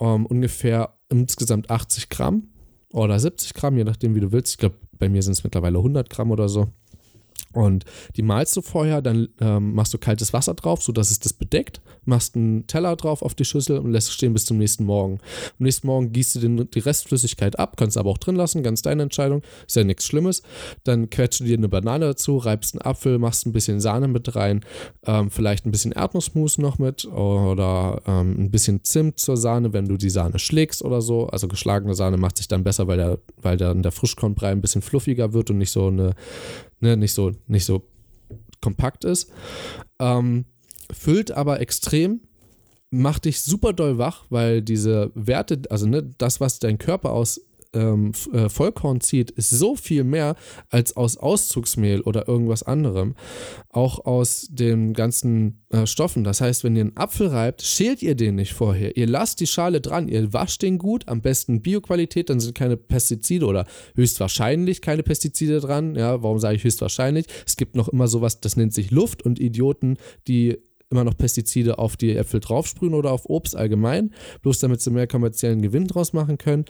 ähm, 0.00 0.24
ungefähr 0.24 0.97
insgesamt 1.08 1.70
80 1.70 2.08
Gramm 2.08 2.48
oder 2.92 3.18
70 3.18 3.54
Gramm, 3.54 3.76
je 3.76 3.84
nachdem 3.84 4.14
wie 4.14 4.20
du 4.20 4.32
willst, 4.32 4.52
ich 4.52 4.58
glaube 4.58 4.76
bei 4.98 5.08
mir 5.08 5.22
sind 5.22 5.32
es 5.32 5.44
mittlerweile 5.44 5.78
100 5.78 6.10
Gramm 6.10 6.30
oder 6.30 6.48
so. 6.48 6.68
Und 7.58 7.84
die 8.16 8.22
malst 8.22 8.56
du 8.56 8.62
vorher, 8.62 9.02
dann 9.02 9.30
ähm, 9.40 9.74
machst 9.74 9.92
du 9.92 9.98
kaltes 9.98 10.32
Wasser 10.32 10.54
drauf, 10.54 10.80
sodass 10.80 11.10
es 11.10 11.18
das 11.18 11.32
bedeckt, 11.32 11.80
machst 12.04 12.36
einen 12.36 12.68
Teller 12.68 12.94
drauf 12.94 13.20
auf 13.20 13.34
die 13.34 13.44
Schüssel 13.44 13.78
und 13.78 13.90
lässt 13.90 14.06
es 14.06 14.14
stehen 14.14 14.32
bis 14.32 14.44
zum 14.44 14.58
nächsten 14.58 14.84
Morgen. 14.84 15.18
Am 15.58 15.64
nächsten 15.64 15.88
Morgen 15.88 16.12
gießt 16.12 16.36
du 16.36 16.38
den, 16.38 16.70
die 16.70 16.78
Restflüssigkeit 16.78 17.58
ab, 17.58 17.76
kannst 17.76 17.98
aber 17.98 18.10
auch 18.10 18.18
drin 18.18 18.36
lassen, 18.36 18.62
ganz 18.62 18.82
deine 18.82 19.02
Entscheidung, 19.02 19.42
ist 19.66 19.74
ja 19.74 19.82
nichts 19.82 20.06
Schlimmes. 20.06 20.44
Dann 20.84 21.10
quetschst 21.10 21.40
du 21.40 21.44
dir 21.46 21.56
eine 21.56 21.68
Banane 21.68 22.06
dazu, 22.06 22.36
reibst 22.36 22.74
einen 22.74 22.82
Apfel, 22.82 23.18
machst 23.18 23.44
ein 23.44 23.52
bisschen 23.52 23.80
Sahne 23.80 24.06
mit 24.06 24.36
rein, 24.36 24.64
ähm, 25.04 25.28
vielleicht 25.28 25.66
ein 25.66 25.72
bisschen 25.72 25.90
Erdnussmus 25.90 26.58
noch 26.58 26.78
mit 26.78 27.06
oder 27.06 28.02
ähm, 28.06 28.36
ein 28.38 28.50
bisschen 28.52 28.84
Zimt 28.84 29.18
zur 29.18 29.36
Sahne, 29.36 29.72
wenn 29.72 29.88
du 29.88 29.96
die 29.96 30.10
Sahne 30.10 30.38
schlägst 30.38 30.84
oder 30.84 31.00
so. 31.00 31.26
Also 31.26 31.48
geschlagene 31.48 31.96
Sahne 31.96 32.18
macht 32.18 32.36
sich 32.36 32.46
dann 32.46 32.62
besser, 32.62 32.86
weil, 32.86 32.98
der, 32.98 33.18
weil 33.36 33.56
dann 33.56 33.82
der 33.82 33.90
Frischkornbrei 33.90 34.52
ein 34.52 34.60
bisschen 34.60 34.80
fluffiger 34.82 35.32
wird 35.32 35.50
und 35.50 35.58
nicht 35.58 35.72
so 35.72 35.88
eine 35.88 36.14
ne, 36.80 36.96
nicht, 36.96 37.12
so, 37.12 37.32
nicht 37.46 37.64
so 37.64 37.88
kompakt 38.60 39.04
ist. 39.04 39.30
Ähm, 39.98 40.44
füllt 40.90 41.30
aber 41.30 41.60
extrem, 41.60 42.20
macht 42.90 43.24
dich 43.24 43.42
super 43.42 43.72
doll 43.72 43.98
wach, 43.98 44.24
weil 44.30 44.62
diese 44.62 45.12
Werte, 45.14 45.62
also 45.70 45.86
ne, 45.86 46.10
das, 46.18 46.40
was 46.40 46.58
dein 46.58 46.78
Körper 46.78 47.12
aus 47.12 47.40
ähm, 47.74 48.12
äh, 48.32 48.48
Vollkorn 48.48 49.00
zieht, 49.00 49.30
ist 49.30 49.50
so 49.50 49.76
viel 49.76 50.04
mehr 50.04 50.36
als 50.70 50.96
aus 50.96 51.16
Auszugsmehl 51.16 52.00
oder 52.00 52.28
irgendwas 52.28 52.62
anderem. 52.62 53.14
Auch 53.68 54.04
aus 54.04 54.48
den 54.50 54.94
ganzen 54.94 55.64
äh, 55.70 55.86
Stoffen. 55.86 56.24
Das 56.24 56.40
heißt, 56.40 56.64
wenn 56.64 56.76
ihr 56.76 56.82
einen 56.82 56.96
Apfel 56.96 57.28
reibt, 57.28 57.62
schält 57.62 58.02
ihr 58.02 58.14
den 58.14 58.36
nicht 58.36 58.54
vorher. 58.54 58.96
Ihr 58.96 59.06
lasst 59.06 59.40
die 59.40 59.46
Schale 59.46 59.80
dran, 59.80 60.08
ihr 60.08 60.32
wascht 60.32 60.62
den 60.62 60.78
gut, 60.78 61.08
am 61.08 61.20
besten 61.20 61.62
Bioqualität, 61.62 62.30
dann 62.30 62.40
sind 62.40 62.56
keine 62.56 62.76
Pestizide 62.76 63.46
oder 63.46 63.66
höchstwahrscheinlich 63.94 64.80
keine 64.80 65.02
Pestizide 65.02 65.60
dran. 65.60 65.94
Ja, 65.94 66.22
warum 66.22 66.38
sage 66.38 66.56
ich 66.56 66.64
höchstwahrscheinlich? 66.64 67.26
Es 67.46 67.56
gibt 67.56 67.76
noch 67.76 67.88
immer 67.88 68.08
sowas, 68.08 68.40
das 68.40 68.56
nennt 68.56 68.72
sich 68.72 68.90
Luft 68.90 69.22
und 69.22 69.38
Idioten, 69.38 69.98
die 70.26 70.58
immer 70.90 71.04
noch 71.04 71.16
Pestizide 71.16 71.78
auf 71.78 71.96
die 71.96 72.16
Äpfel 72.16 72.40
draufsprühen 72.40 72.94
oder 72.94 73.12
auf 73.12 73.28
Obst 73.28 73.56
allgemein, 73.56 74.14
bloß 74.42 74.58
damit 74.60 74.80
sie 74.80 74.90
mehr 74.90 75.06
kommerziellen 75.06 75.60
Gewinn 75.60 75.86
draus 75.86 76.12
machen 76.12 76.38
können. 76.38 76.64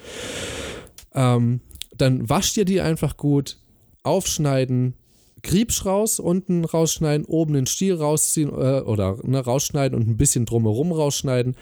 Ähm, 1.19 1.61
dann 1.97 2.29
wascht 2.29 2.57
ihr 2.57 2.65
die 2.65 2.81
einfach 2.81 3.17
gut, 3.17 3.59
aufschneiden, 4.05 4.95
Griebsch 5.43 5.85
raus, 5.85 6.21
unten 6.21 6.65
rausschneiden, 6.65 7.27
oben 7.27 7.55
den 7.55 7.67
Stiel 7.67 7.95
rausziehen 7.95 8.51
äh, 8.51 8.81
oder 8.81 9.19
ne, 9.25 9.41
rausschneiden 9.41 9.99
und 9.99 10.09
ein 10.09 10.17
bisschen 10.17 10.47
drumherum 10.47 10.93
rausschneiden. 10.93 11.57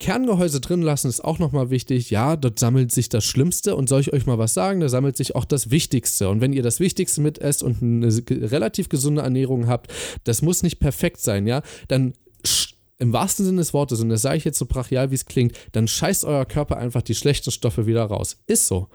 Kerngehäuse 0.00 0.60
drin 0.60 0.82
lassen 0.82 1.08
ist 1.08 1.22
auch 1.22 1.38
nochmal 1.38 1.70
wichtig. 1.70 2.10
Ja, 2.10 2.36
dort 2.36 2.58
sammelt 2.58 2.92
sich 2.92 3.08
das 3.10 3.24
Schlimmste 3.24 3.76
und 3.76 3.88
soll 3.88 4.00
ich 4.00 4.12
euch 4.12 4.26
mal 4.26 4.38
was 4.38 4.54
sagen, 4.54 4.80
da 4.80 4.88
sammelt 4.88 5.16
sich 5.16 5.36
auch 5.36 5.44
das 5.44 5.70
Wichtigste. 5.70 6.28
Und 6.30 6.40
wenn 6.40 6.52
ihr 6.52 6.62
das 6.62 6.80
Wichtigste 6.80 7.20
mit 7.20 7.38
esst 7.38 7.62
und 7.62 7.82
eine 7.82 8.08
relativ 8.50 8.88
gesunde 8.88 9.22
Ernährung 9.22 9.66
habt, 9.68 9.92
das 10.24 10.42
muss 10.42 10.62
nicht 10.62 10.80
perfekt 10.80 11.20
sein, 11.20 11.46
ja, 11.46 11.62
dann 11.88 12.14
im 13.04 13.12
wahrsten 13.12 13.44
Sinne 13.44 13.58
des 13.58 13.74
Wortes, 13.74 14.00
und 14.00 14.08
das 14.08 14.22
sage 14.22 14.38
ich 14.38 14.44
jetzt 14.44 14.58
so 14.58 14.64
brachial, 14.64 15.10
wie 15.10 15.14
es 15.14 15.26
klingt, 15.26 15.52
dann 15.72 15.86
scheißt 15.86 16.24
euer 16.24 16.46
Körper 16.46 16.78
einfach 16.78 17.02
die 17.02 17.14
schlechten 17.14 17.50
Stoffe 17.50 17.84
wieder 17.86 18.04
raus. 18.06 18.38
Ist 18.46 18.66
so. 18.66 18.88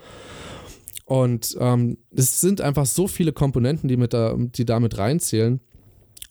Und 1.06 1.56
ähm, 1.60 2.00
es 2.10 2.41
sind 2.41 2.60
einfach 2.60 2.88
so 2.88 3.08
viele 3.08 3.34
Komponenten, 3.34 3.88
die, 3.88 3.98
mit 3.98 4.13
da, 4.13 4.36
die 4.36 4.65
da 4.65 4.80
mit 4.80 4.98
reinzählen. 4.98 5.60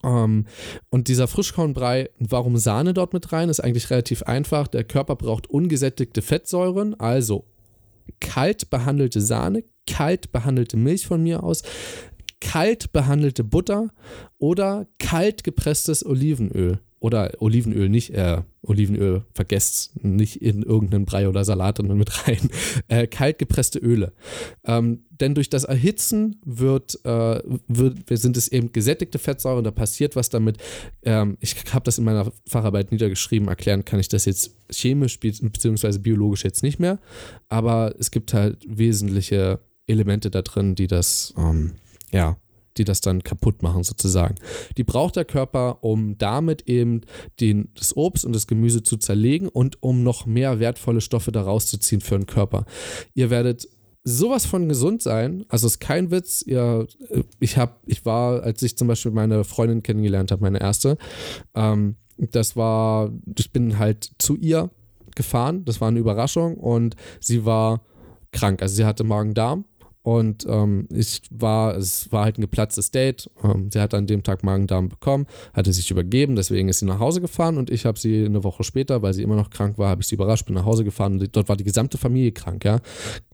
Ähm, 0.02 0.46
und 0.90 1.06
dieser 1.06 1.28
Frischkornbrei, 1.28 2.10
warum 2.18 2.56
Sahne 2.56 2.94
dort 2.94 3.12
mit 3.12 3.32
rein, 3.32 3.48
ist 3.48 3.60
eigentlich 3.60 3.90
relativ 3.90 4.24
einfach. 4.24 4.66
Der 4.66 4.82
Körper 4.82 5.14
braucht 5.14 5.48
ungesättigte 5.48 6.20
Fettsäuren, 6.20 6.98
also 6.98 7.44
kalt 8.20 8.70
behandelte 8.70 9.20
Sahne, 9.20 9.62
kalt 9.86 10.32
behandelte 10.32 10.76
Milch 10.76 11.06
von 11.06 11.22
mir 11.22 11.44
aus, 11.44 11.62
kalt 12.40 12.92
behandelte 12.92 13.44
Butter 13.44 13.90
oder 14.38 14.88
kalt 14.98 15.44
gepresstes 15.44 16.04
Olivenöl 16.04 16.80
oder 17.00 17.32
Olivenöl 17.38 17.88
nicht, 17.88 18.10
äh, 18.10 18.42
Olivenöl 18.62 19.24
vergesst 19.32 20.02
nicht 20.04 20.42
in 20.42 20.62
irgendeinen 20.62 21.04
Brei 21.04 21.28
oder 21.28 21.44
Salat 21.44 21.82
mit 21.82 22.28
rein, 22.28 22.50
äh, 22.88 23.06
kalt 23.06 23.38
gepresste 23.38 23.78
Öle. 23.78 24.12
Ähm, 24.64 25.04
denn 25.10 25.34
durch 25.34 25.48
das 25.48 25.64
Erhitzen 25.64 26.40
wird, 26.44 26.98
äh, 27.04 27.40
wird, 27.68 28.18
sind 28.18 28.36
es 28.36 28.48
eben 28.48 28.72
gesättigte 28.72 29.18
Fettsäuren, 29.18 29.64
da 29.64 29.70
passiert 29.70 30.16
was 30.16 30.28
damit. 30.28 30.58
Ähm, 31.02 31.36
ich 31.40 31.54
habe 31.72 31.84
das 31.84 31.98
in 31.98 32.04
meiner 32.04 32.32
Facharbeit 32.46 32.90
niedergeschrieben, 32.90 33.48
erklären 33.48 33.84
kann 33.84 34.00
ich 34.00 34.08
das 34.08 34.24
jetzt 34.24 34.56
chemisch 34.70 35.20
bzw. 35.20 35.98
biologisch 35.98 36.44
jetzt 36.44 36.62
nicht 36.62 36.78
mehr, 36.80 36.98
aber 37.48 37.94
es 37.98 38.10
gibt 38.10 38.34
halt 38.34 38.64
wesentliche 38.68 39.60
Elemente 39.86 40.30
da 40.30 40.42
drin, 40.42 40.74
die 40.74 40.86
das, 40.86 41.32
ähm, 41.36 41.74
ja, 42.12 42.36
die 42.78 42.84
das 42.84 43.00
dann 43.00 43.22
kaputt 43.22 43.62
machen 43.62 43.82
sozusagen. 43.82 44.36
Die 44.76 44.84
braucht 44.84 45.16
der 45.16 45.24
Körper, 45.24 45.82
um 45.82 46.16
damit 46.18 46.62
eben 46.68 47.02
den, 47.40 47.70
das 47.74 47.96
Obst 47.96 48.24
und 48.24 48.34
das 48.34 48.46
Gemüse 48.46 48.82
zu 48.82 48.96
zerlegen 48.96 49.48
und 49.48 49.82
um 49.82 50.02
noch 50.02 50.26
mehr 50.26 50.60
wertvolle 50.60 51.00
Stoffe 51.00 51.32
daraus 51.32 51.66
zu 51.66 51.78
ziehen 51.78 52.00
für 52.00 52.16
den 52.16 52.26
Körper. 52.26 52.64
Ihr 53.14 53.30
werdet 53.30 53.68
sowas 54.04 54.46
von 54.46 54.68
gesund 54.68 55.02
sein. 55.02 55.44
Also 55.48 55.66
ist 55.66 55.80
kein 55.80 56.10
Witz. 56.10 56.42
Ihr, 56.42 56.86
ich 57.40 57.56
habe, 57.56 57.74
ich 57.86 58.06
war, 58.06 58.42
als 58.42 58.62
ich 58.62 58.76
zum 58.76 58.88
Beispiel 58.88 59.12
meine 59.12 59.44
Freundin 59.44 59.82
kennengelernt 59.82 60.30
habe, 60.30 60.42
meine 60.42 60.60
erste, 60.60 60.96
ähm, 61.54 61.96
das 62.16 62.56
war, 62.56 63.12
ich 63.38 63.52
bin 63.52 63.78
halt 63.78 64.10
zu 64.18 64.36
ihr 64.36 64.70
gefahren. 65.14 65.64
Das 65.64 65.80
war 65.80 65.88
eine 65.88 66.00
Überraschung 66.00 66.56
und 66.56 66.96
sie 67.20 67.44
war 67.44 67.82
krank. 68.32 68.62
Also 68.62 68.74
sie 68.76 68.84
hatte 68.84 69.04
Magen-Darm 69.04 69.64
und 70.08 70.46
ähm, 70.48 70.88
ich 70.90 71.20
war, 71.30 71.76
es 71.76 72.10
war 72.10 72.24
halt 72.24 72.38
ein 72.38 72.40
geplatztes 72.40 72.90
Date. 72.90 73.30
Ähm, 73.44 73.68
sie 73.70 73.78
hat 73.78 73.92
an 73.92 74.06
dem 74.06 74.22
Tag 74.22 74.42
Magen-Darm 74.42 74.88
bekommen, 74.88 75.26
hatte 75.52 75.70
sich 75.70 75.90
übergeben, 75.90 76.34
deswegen 76.34 76.70
ist 76.70 76.78
sie 76.78 76.86
nach 76.86 76.98
Hause 76.98 77.20
gefahren 77.20 77.58
und 77.58 77.68
ich 77.68 77.84
habe 77.84 77.98
sie 77.98 78.24
eine 78.24 78.42
Woche 78.42 78.64
später, 78.64 79.02
weil 79.02 79.12
sie 79.12 79.22
immer 79.22 79.36
noch 79.36 79.50
krank 79.50 79.76
war, 79.76 79.90
habe 79.90 80.00
ich 80.00 80.06
sie 80.08 80.14
überrascht, 80.14 80.46
bin 80.46 80.54
nach 80.54 80.64
Hause 80.64 80.82
gefahren 80.82 81.20
und 81.20 81.36
dort 81.36 81.50
war 81.50 81.58
die 81.58 81.64
gesamte 81.64 81.98
Familie 81.98 82.32
krank, 82.32 82.64
ja. 82.64 82.80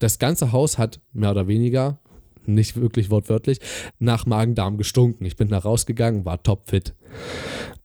Das 0.00 0.18
ganze 0.18 0.50
Haus 0.50 0.76
hat 0.76 0.98
mehr 1.12 1.30
oder 1.30 1.46
weniger, 1.46 2.00
nicht 2.44 2.74
wirklich 2.74 3.08
wortwörtlich, 3.08 3.60
nach 4.00 4.26
Magen-Darm 4.26 4.76
gestunken. 4.76 5.24
Ich 5.26 5.36
bin 5.36 5.46
da 5.46 5.58
rausgegangen, 5.58 6.24
war 6.24 6.42
topfit. 6.42 6.96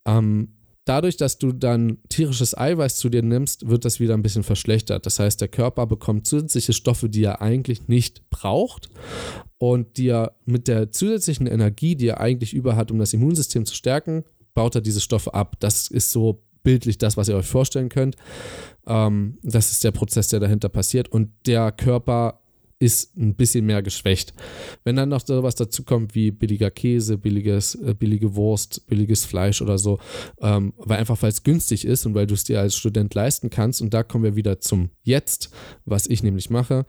Ähm, 0.08 0.56
dadurch, 0.90 1.18
dass 1.18 1.38
du 1.38 1.52
dann 1.52 2.00
tierisches 2.10 2.58
Eiweiß 2.58 2.98
zu 2.98 3.10
dir 3.10 3.22
nimmst, 3.22 3.70
wird 3.70 3.86
das 3.86 4.00
wieder 4.00 4.16
ein 4.16 4.24
bisschen 4.24 4.42
verschlechtert. 4.42 5.06
Das 5.06 5.20
heißt, 5.20 5.40
der 5.40 5.48
Körper 5.48 5.86
bekommt 5.86 6.26
zusätzliche 6.26 6.74
Stoffe, 6.74 7.10
die 7.10 7.24
er 7.24 7.42
eigentlich 7.42 7.88
nicht 7.88 8.28
braucht 8.32 8.90
und 9.60 9.98
die 9.98 10.08
er 10.08 10.34
mit 10.46 10.68
der 10.68 10.92
zusätzlichen 10.92 11.46
Energie, 11.46 11.96
die 11.96 12.08
er 12.08 12.20
eigentlich 12.20 12.56
über 12.56 12.76
hat, 12.76 12.90
um 12.90 12.98
das 12.98 13.14
Immunsystem 13.14 13.66
zu 13.66 13.76
stärken, 13.76 14.24
baut 14.56 14.74
er 14.74 14.82
diese 14.82 15.00
Stoffe 15.00 15.36
ab. 15.36 15.58
Das 15.60 15.88
ist 15.90 16.10
so 16.10 16.42
bildlich 16.64 16.98
das, 16.98 17.18
was 17.18 17.30
ihr 17.30 17.36
euch 17.36 17.46
vorstellen 17.46 17.90
könnt. 17.90 18.16
Ähm, 18.88 19.38
das 19.44 19.72
ist 19.72 19.84
der 19.84 19.92
Prozess, 19.92 20.30
der 20.30 20.40
dahinter 20.40 20.70
passiert 20.70 21.08
und 21.08 21.30
der 21.46 21.72
Körper 21.72 22.42
ist 22.80 23.16
ein 23.18 23.36
bisschen 23.36 23.66
mehr 23.66 23.84
geschwächt. 23.84 24.34
Wenn 24.86 24.96
dann 24.96 25.10
noch 25.10 25.26
sowas 25.26 25.56
dazu 25.56 25.84
kommt 25.84 26.16
wie 26.16 26.32
billiger 26.32 26.72
Käse, 26.72 27.18
billiges, 27.18 27.76
äh, 27.76 27.94
billige 27.94 28.36
Wurst, 28.36 28.88
billiges 28.88 29.26
Fleisch 29.26 29.62
oder 29.62 29.78
so, 29.78 30.00
ähm, 30.40 30.74
weil 30.78 30.98
einfach 30.98 31.22
weil 31.22 31.30
es 31.30 31.44
günstig 31.44 31.86
ist 31.86 32.06
und 32.06 32.16
weil 32.16 32.26
du 32.26 32.34
es 32.34 32.46
dir 32.46 32.62
als 32.62 32.78
Student 32.78 33.14
leisten 33.14 33.50
kannst, 33.50 33.82
und 33.82 33.94
da 33.94 34.04
kommen 34.04 34.24
wir 34.24 34.36
wieder 34.36 34.62
zum 34.62 34.90
Jetzt, 35.04 35.52
was 35.86 36.08
ich 36.08 36.24
nämlich 36.24 36.50
mache, 36.50 36.86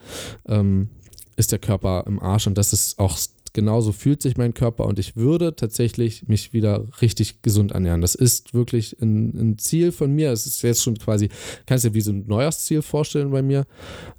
ähm, 0.47 0.91
ist 1.37 1.53
der 1.53 1.59
Körper 1.59 2.05
im 2.07 2.21
Arsch 2.21 2.47
und 2.47 2.57
das 2.57 2.73
ist 2.73 2.99
auch 2.99 3.19
genauso 3.53 3.93
fühlt 3.93 4.23
sich 4.23 4.37
mein 4.37 4.55
Körper 4.55 4.87
und 4.87 4.99
ich 4.99 5.17
würde 5.17 5.55
tatsächlich 5.57 6.29
mich 6.29 6.53
wieder 6.53 6.87
richtig 7.01 7.43
gesund 7.43 7.73
ernähren. 7.73 8.01
Das 8.01 8.15
ist 8.15 8.55
wirklich 8.55 8.97
ein, 9.01 9.37
ein 9.37 9.59
Ziel 9.59 9.93
von 9.93 10.13
mir. 10.13 10.33
Es 10.33 10.47
ist 10.47 10.63
jetzt 10.63 10.83
schon 10.83 10.97
quasi, 10.97 11.29
kannst 11.67 11.85
du 11.85 11.91
dir 11.91 11.95
wie 11.95 12.01
so 12.01 12.13
ein 12.13 12.27
Neujahrsziel 12.27 12.83
vorstellen 12.83 13.31
bei 13.31 13.43
mir. 13.43 13.67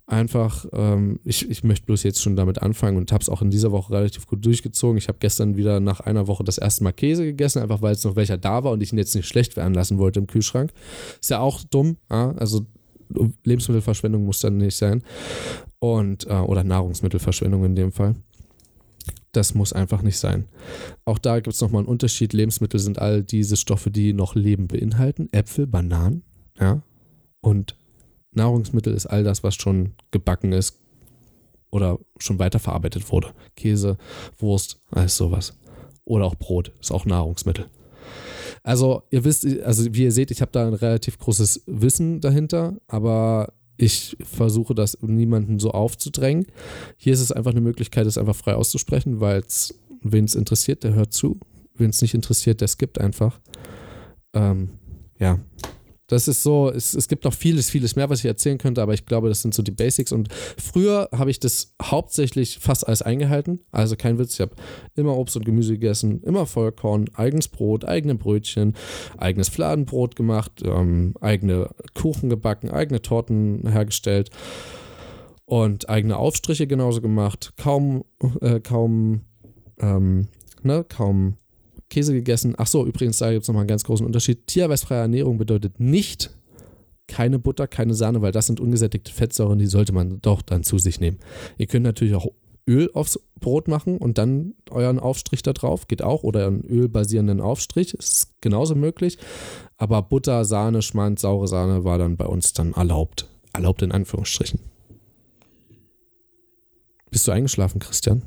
Einfach, 0.05 0.65
ähm, 0.73 1.19
ich, 1.23 1.49
ich 1.49 1.63
möchte 1.63 1.85
bloß 1.85 2.03
jetzt 2.03 2.21
schon 2.21 2.35
damit 2.35 2.61
anfangen 2.61 2.97
und 2.97 3.11
habe 3.11 3.21
es 3.21 3.29
auch 3.29 3.41
in 3.41 3.49
dieser 3.49 3.71
Woche 3.71 3.93
relativ 3.93 4.27
gut 4.27 4.45
durchgezogen. 4.45 4.97
Ich 4.97 5.07
habe 5.07 5.19
gestern 5.19 5.55
wieder 5.55 5.79
nach 5.79 6.01
einer 6.01 6.27
Woche 6.27 6.43
das 6.43 6.57
erste 6.57 6.83
Mal 6.83 6.91
Käse 6.91 7.23
gegessen, 7.23 7.61
einfach 7.61 7.81
weil 7.81 7.93
es 7.93 8.03
noch 8.03 8.15
welcher 8.15 8.37
da 8.37 8.63
war 8.63 8.73
und 8.73 8.83
ich 8.83 8.91
ihn 8.91 8.97
jetzt 8.97 9.15
nicht 9.15 9.27
schlecht 9.27 9.55
werden 9.55 9.73
lassen 9.73 9.97
wollte 9.97 10.19
im 10.19 10.27
Kühlschrank. 10.27 10.71
Ist 11.19 11.29
ja 11.29 11.39
auch 11.39 11.63
dumm, 11.63 11.97
ja? 12.09 12.31
also 12.37 12.65
Lebensmittelverschwendung 13.43 14.25
muss 14.25 14.39
dann 14.39 14.57
nicht 14.57 14.75
sein. 14.75 15.03
Und, 15.79 16.27
äh, 16.27 16.33
oder 16.33 16.63
Nahrungsmittelverschwendung 16.63 17.65
in 17.65 17.75
dem 17.75 17.91
Fall. 17.91 18.15
Das 19.31 19.53
muss 19.53 19.71
einfach 19.73 20.01
nicht 20.01 20.17
sein. 20.17 20.45
Auch 21.05 21.17
da 21.17 21.39
gibt 21.39 21.55
es 21.55 21.61
nochmal 21.61 21.81
einen 21.81 21.87
Unterschied. 21.87 22.33
Lebensmittel 22.33 22.79
sind 22.79 22.99
all 22.99 23.23
diese 23.23 23.55
Stoffe, 23.55 23.89
die 23.89 24.13
noch 24.13 24.35
Leben 24.35 24.67
beinhalten. 24.67 25.29
Äpfel, 25.31 25.67
Bananen, 25.67 26.23
ja. 26.59 26.81
Und 27.39 27.77
Nahrungsmittel 28.33 28.93
ist 28.93 29.05
all 29.05 29.23
das, 29.23 29.43
was 29.43 29.55
schon 29.55 29.93
gebacken 30.11 30.51
ist 30.51 30.79
oder 31.71 31.99
schon 32.19 32.39
weiterverarbeitet 32.39 33.11
wurde. 33.11 33.33
Käse, 33.55 33.97
Wurst, 34.37 34.81
alles 34.91 35.15
sowas. 35.15 35.57
Oder 36.03 36.25
auch 36.25 36.35
Brot, 36.35 36.73
ist 36.79 36.91
auch 36.91 37.05
Nahrungsmittel. 37.05 37.67
Also, 38.63 39.03
ihr 39.09 39.23
wisst, 39.23 39.45
also 39.63 39.93
wie 39.93 40.03
ihr 40.03 40.11
seht, 40.11 40.29
ich 40.29 40.41
habe 40.41 40.51
da 40.51 40.67
ein 40.67 40.73
relativ 40.73 41.17
großes 41.17 41.63
Wissen 41.65 42.21
dahinter, 42.21 42.75
aber 42.87 43.53
ich 43.81 44.15
versuche 44.21 44.75
das 44.75 44.97
niemanden 45.01 45.59
so 45.59 45.71
aufzudrängen. 45.71 46.45
Hier 46.97 47.13
ist 47.13 47.21
es 47.21 47.31
einfach 47.31 47.51
eine 47.51 47.61
Möglichkeit, 47.61 48.05
es 48.05 48.17
einfach 48.17 48.35
frei 48.35 48.55
auszusprechen, 48.55 49.19
weil 49.19 49.39
es, 49.39 49.79
wen 50.01 50.25
es 50.25 50.35
interessiert, 50.35 50.83
der 50.83 50.93
hört 50.93 51.13
zu. 51.13 51.39
Wen 51.75 51.89
es 51.89 52.01
nicht 52.01 52.13
interessiert, 52.13 52.61
der 52.61 52.67
skippt 52.67 52.99
einfach. 52.99 53.39
Ähm, 54.33 54.69
ja, 55.19 55.39
das 56.11 56.27
ist 56.27 56.43
so, 56.43 56.69
es, 56.69 56.93
es 56.93 57.07
gibt 57.07 57.23
noch 57.23 57.33
vieles, 57.33 57.69
vieles 57.69 57.95
mehr, 57.95 58.09
was 58.09 58.19
ich 58.19 58.25
erzählen 58.25 58.57
könnte, 58.57 58.81
aber 58.81 58.93
ich 58.93 59.05
glaube, 59.05 59.29
das 59.29 59.41
sind 59.41 59.53
so 59.53 59.63
die 59.63 59.71
Basics. 59.71 60.11
Und 60.11 60.27
früher 60.57 61.07
habe 61.13 61.31
ich 61.31 61.39
das 61.39 61.73
hauptsächlich 61.81 62.59
fast 62.59 62.85
alles 62.85 63.01
eingehalten. 63.01 63.61
Also 63.71 63.95
kein 63.95 64.19
Witz, 64.19 64.33
ich 64.33 64.41
habe 64.41 64.55
immer 64.95 65.15
Obst 65.15 65.37
und 65.37 65.45
Gemüse 65.45 65.73
gegessen, 65.73 66.21
immer 66.23 66.45
Vollkorn, 66.45 67.09
eigenes 67.13 67.47
Brot, 67.47 67.85
eigene 67.85 68.15
Brötchen, 68.15 68.75
eigenes 69.17 69.47
Fladenbrot 69.47 70.17
gemacht, 70.17 70.61
ähm, 70.65 71.13
eigene 71.21 71.69
Kuchen 71.93 72.29
gebacken, 72.29 72.71
eigene 72.71 73.01
Torten 73.01 73.65
hergestellt 73.65 74.31
und 75.45 75.89
eigene 75.89 76.17
Aufstriche 76.17 76.67
genauso 76.67 76.99
gemacht. 76.99 77.53
Kaum, 77.55 78.03
äh, 78.41 78.59
kaum, 78.59 79.21
ähm, 79.79 80.27
ne, 80.61 80.83
kaum 80.83 81.37
Käse 81.91 82.13
gegessen. 82.13 82.55
Ach 82.57 82.65
so, 82.65 82.85
übrigens, 82.85 83.19
da 83.19 83.31
gibt 83.31 83.43
es 83.43 83.47
nochmal 83.47 83.61
einen 83.61 83.67
ganz 83.67 83.83
großen 83.83 84.05
Unterschied. 84.05 84.47
Tierweißfreie 84.47 85.01
Ernährung 85.01 85.37
bedeutet 85.37 85.79
nicht 85.79 86.31
keine 87.07 87.37
Butter, 87.37 87.67
keine 87.67 87.93
Sahne, 87.93 88.21
weil 88.21 88.31
das 88.31 88.47
sind 88.47 88.59
ungesättigte 88.59 89.11
Fettsäuren, 89.11 89.59
die 89.59 89.67
sollte 89.67 89.91
man 89.91 90.21
doch 90.21 90.41
dann 90.41 90.63
zu 90.63 90.79
sich 90.79 90.99
nehmen. 90.99 91.19
Ihr 91.57 91.67
könnt 91.67 91.83
natürlich 91.83 92.15
auch 92.15 92.27
Öl 92.67 92.89
aufs 92.93 93.19
Brot 93.39 93.67
machen 93.67 93.97
und 93.97 94.17
dann 94.17 94.53
euren 94.69 94.99
Aufstrich 94.99 95.43
da 95.43 95.51
drauf, 95.51 95.87
geht 95.87 96.01
auch, 96.01 96.23
oder 96.23 96.47
einen 96.47 96.63
ölbasierenden 96.63 97.41
Aufstrich, 97.41 97.93
ist 97.93 98.29
genauso 98.39 98.75
möglich. 98.75 99.17
Aber 99.77 100.01
Butter, 100.01 100.45
Sahne, 100.45 100.81
Schmand, 100.81 101.19
saure 101.19 101.47
Sahne 101.47 101.83
war 101.83 101.97
dann 101.97 102.15
bei 102.15 102.25
uns 102.25 102.53
dann 102.53 102.73
erlaubt. 102.73 103.27
Erlaubt 103.51 103.81
in 103.81 103.91
Anführungsstrichen. 103.91 104.61
Bist 107.09 107.27
du 107.27 107.31
eingeschlafen, 107.31 107.79
Christian? 107.79 108.21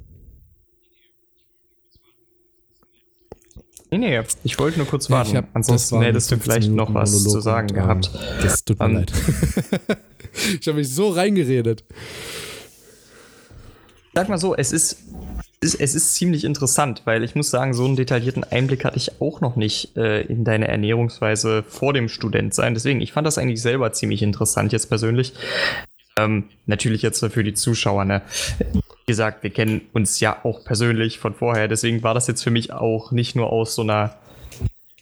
Nee, 3.98 4.18
nee, 4.18 4.22
ich 4.42 4.58
wollte 4.58 4.78
nur 4.78 4.88
kurz 4.88 5.08
warten. 5.08 5.34
Ja, 5.34 5.42
hab, 5.42 5.54
Ansonsten 5.54 6.02
hättest 6.02 6.32
du 6.32 6.36
vielleicht 6.36 6.68
noch 6.68 6.92
was 6.92 7.12
Monolog 7.12 7.32
zu 7.32 7.40
sagen 7.40 7.68
und, 7.68 7.74
gehabt. 7.76 8.10
Das 8.42 8.64
tut 8.64 8.80
mir 8.80 8.86
um, 8.86 8.94
leid. 8.94 9.12
ich 10.60 10.66
habe 10.66 10.78
mich 10.78 10.92
so 10.92 11.10
reingeredet. 11.10 11.84
Sag 14.12 14.28
mal 14.28 14.38
so, 14.38 14.56
es 14.56 14.72
ist, 14.72 14.96
es 15.60 15.74
ist 15.76 16.14
ziemlich 16.16 16.42
interessant, 16.42 17.02
weil 17.04 17.22
ich 17.22 17.36
muss 17.36 17.50
sagen, 17.50 17.72
so 17.72 17.84
einen 17.84 17.94
detaillierten 17.94 18.42
Einblick 18.42 18.84
hatte 18.84 18.96
ich 18.96 19.20
auch 19.20 19.40
noch 19.40 19.54
nicht 19.54 19.96
äh, 19.96 20.22
in 20.22 20.42
deine 20.42 20.66
Ernährungsweise 20.66 21.62
vor 21.62 21.92
dem 21.92 22.08
Studentsein. 22.08 22.74
Deswegen, 22.74 23.00
ich 23.00 23.12
fand 23.12 23.28
das 23.28 23.38
eigentlich 23.38 23.62
selber 23.62 23.92
ziemlich 23.92 24.22
interessant 24.22 24.72
jetzt 24.72 24.88
persönlich. 24.88 25.34
Ähm, 26.16 26.48
natürlich 26.66 27.02
jetzt 27.02 27.24
für 27.24 27.44
die 27.44 27.54
Zuschauer, 27.54 28.04
ne? 28.04 28.22
Wie 29.06 29.12
gesagt, 29.12 29.42
wir 29.42 29.50
kennen 29.50 29.82
uns 29.92 30.20
ja 30.20 30.44
auch 30.44 30.64
persönlich 30.64 31.18
von 31.18 31.34
vorher, 31.34 31.68
deswegen 31.68 32.02
war 32.02 32.14
das 32.14 32.26
jetzt 32.26 32.42
für 32.42 32.50
mich 32.50 32.72
auch 32.72 33.12
nicht 33.12 33.36
nur 33.36 33.52
aus 33.52 33.74
so 33.74 33.82
einer 33.82 34.16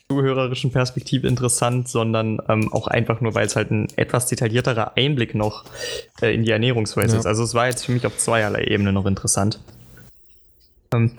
zuhörerischen 0.08 0.72
Perspektive 0.72 1.26
interessant, 1.26 1.88
sondern 1.88 2.38
ähm, 2.48 2.72
auch 2.72 2.86
einfach 2.86 3.20
nur, 3.20 3.34
weil 3.34 3.46
es 3.46 3.56
halt 3.56 3.70
ein 3.70 3.88
etwas 3.96 4.26
detaillierterer 4.26 4.96
Einblick 4.96 5.34
noch 5.34 5.64
äh, 6.20 6.34
in 6.34 6.44
die 6.44 6.50
Ernährungsweise 6.50 7.14
ja. 7.14 7.20
ist. 7.20 7.26
Also 7.26 7.44
es 7.44 7.54
war 7.54 7.66
jetzt 7.66 7.86
für 7.86 7.92
mich 7.92 8.06
auf 8.06 8.18
zweierlei 8.18 8.64
Ebene 8.64 8.92
noch 8.92 9.06
interessant. 9.06 9.58
Ähm, 10.92 11.12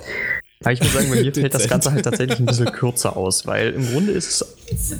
aber 0.61 0.73
ich 0.73 0.79
muss 0.81 0.93
sagen, 0.93 1.09
bei 1.09 1.21
mir 1.21 1.33
fällt 1.33 1.53
das 1.53 1.67
Ganze 1.67 1.91
halt 1.91 2.03
tatsächlich 2.03 2.39
ein 2.39 2.45
bisschen 2.45 2.71
kürzer 2.71 3.17
aus, 3.17 3.47
weil 3.47 3.71
im 3.71 3.89
Grunde 3.91 4.11
ist 4.11 4.41
es 4.41 4.99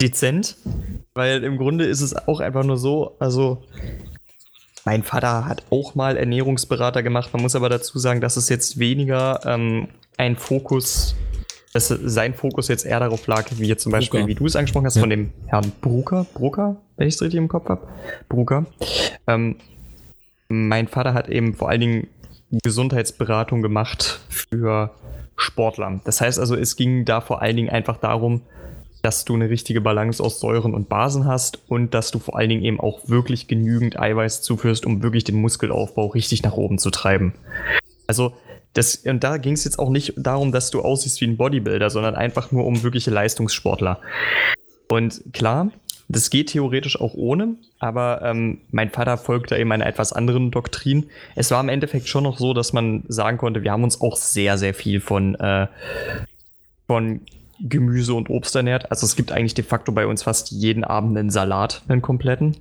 dezent, 0.00 0.56
weil 1.14 1.44
im 1.44 1.58
Grunde 1.58 1.84
ist 1.84 2.00
es 2.00 2.16
auch 2.16 2.40
einfach 2.40 2.64
nur 2.64 2.78
so, 2.78 3.16
also 3.18 3.62
mein 4.84 5.02
Vater 5.02 5.46
hat 5.46 5.64
auch 5.70 5.94
mal 5.94 6.16
Ernährungsberater 6.16 7.02
gemacht. 7.02 7.30
Man 7.32 7.42
muss 7.42 7.54
aber 7.54 7.68
dazu 7.68 7.98
sagen, 7.98 8.20
dass 8.20 8.36
es 8.36 8.48
jetzt 8.48 8.78
weniger 8.78 9.40
ähm, 9.44 9.88
ein 10.16 10.36
Fokus, 10.36 11.14
dass 11.72 11.88
sein 11.88 12.34
Fokus 12.34 12.68
jetzt 12.68 12.86
eher 12.86 13.00
darauf 13.00 13.26
lag, 13.26 13.46
wie 13.56 13.66
jetzt 13.66 13.82
zum 13.82 13.92
Beispiel, 13.92 14.20
Brucker. 14.20 14.30
wie 14.30 14.34
du 14.34 14.46
es 14.46 14.56
angesprochen 14.56 14.86
hast, 14.86 14.96
ja. 14.96 15.00
von 15.00 15.10
dem 15.10 15.32
Herrn 15.46 15.72
Brucker, 15.80 16.26
Brucker, 16.34 16.76
wenn 16.96 17.08
ich 17.08 17.14
es 17.14 17.22
richtig 17.22 17.38
im 17.38 17.48
Kopf 17.48 17.68
habe, 17.68 17.86
Brucker. 18.28 18.66
Ähm, 19.26 19.56
mein 20.48 20.88
Vater 20.88 21.14
hat 21.14 21.28
eben 21.28 21.54
vor 21.54 21.68
allen 21.68 21.80
Dingen 21.80 22.08
Gesundheitsberatung 22.50 23.62
gemacht 23.62 24.20
für 24.28 24.90
Sportler. 25.36 26.00
Das 26.04 26.20
heißt 26.20 26.38
also, 26.38 26.56
es 26.56 26.74
ging 26.76 27.04
da 27.04 27.20
vor 27.20 27.40
allen 27.40 27.56
Dingen 27.56 27.70
einfach 27.70 27.98
darum, 27.98 28.42
dass 29.02 29.24
du 29.24 29.34
eine 29.34 29.48
richtige 29.48 29.80
Balance 29.80 30.22
aus 30.22 30.40
Säuren 30.40 30.74
und 30.74 30.88
Basen 30.88 31.24
hast 31.24 31.60
und 31.68 31.94
dass 31.94 32.10
du 32.10 32.18
vor 32.18 32.36
allen 32.36 32.50
Dingen 32.50 32.64
eben 32.64 32.80
auch 32.80 33.08
wirklich 33.08 33.48
genügend 33.48 33.98
Eiweiß 33.98 34.42
zuführst, 34.42 34.86
um 34.86 35.02
wirklich 35.02 35.24
den 35.24 35.36
Muskelaufbau 35.36 36.06
richtig 36.06 36.42
nach 36.42 36.54
oben 36.54 36.78
zu 36.78 36.90
treiben. 36.90 37.34
Also, 38.06 38.34
das, 38.74 38.96
und 38.96 39.24
da 39.24 39.38
ging 39.38 39.54
es 39.54 39.64
jetzt 39.64 39.78
auch 39.78 39.90
nicht 39.90 40.14
darum, 40.16 40.52
dass 40.52 40.70
du 40.70 40.80
aussiehst 40.82 41.20
wie 41.20 41.26
ein 41.26 41.36
Bodybuilder, 41.36 41.90
sondern 41.90 42.14
einfach 42.14 42.52
nur 42.52 42.66
um 42.66 42.82
wirkliche 42.82 43.10
Leistungssportler. 43.10 44.00
Und 44.88 45.22
klar, 45.32 45.70
das 46.08 46.30
geht 46.30 46.48
theoretisch 46.48 47.00
auch 47.00 47.14
ohne, 47.14 47.54
aber 47.78 48.22
ähm, 48.24 48.58
mein 48.72 48.90
Vater 48.90 49.16
folgte 49.16 49.56
eben 49.56 49.70
einer 49.70 49.86
etwas 49.86 50.12
anderen 50.12 50.50
Doktrin. 50.50 51.06
Es 51.36 51.52
war 51.52 51.60
im 51.60 51.68
Endeffekt 51.68 52.08
schon 52.08 52.24
noch 52.24 52.38
so, 52.38 52.52
dass 52.52 52.72
man 52.72 53.04
sagen 53.06 53.38
konnte, 53.38 53.62
wir 53.62 53.70
haben 53.70 53.84
uns 53.84 54.00
auch 54.00 54.16
sehr, 54.16 54.58
sehr 54.58 54.74
viel 54.74 55.00
von, 55.00 55.36
äh, 55.36 55.68
von 56.88 57.20
Gemüse 57.62 58.14
und 58.14 58.30
Obst 58.30 58.54
ernährt. 58.56 58.90
Also 58.90 59.06
es 59.06 59.16
gibt 59.16 59.32
eigentlich 59.32 59.54
de 59.54 59.64
facto 59.64 59.92
bei 59.92 60.06
uns 60.06 60.22
fast 60.22 60.50
jeden 60.50 60.84
Abend 60.84 61.16
einen 61.16 61.30
Salat, 61.30 61.82
einen 61.88 62.02
kompletten. 62.02 62.56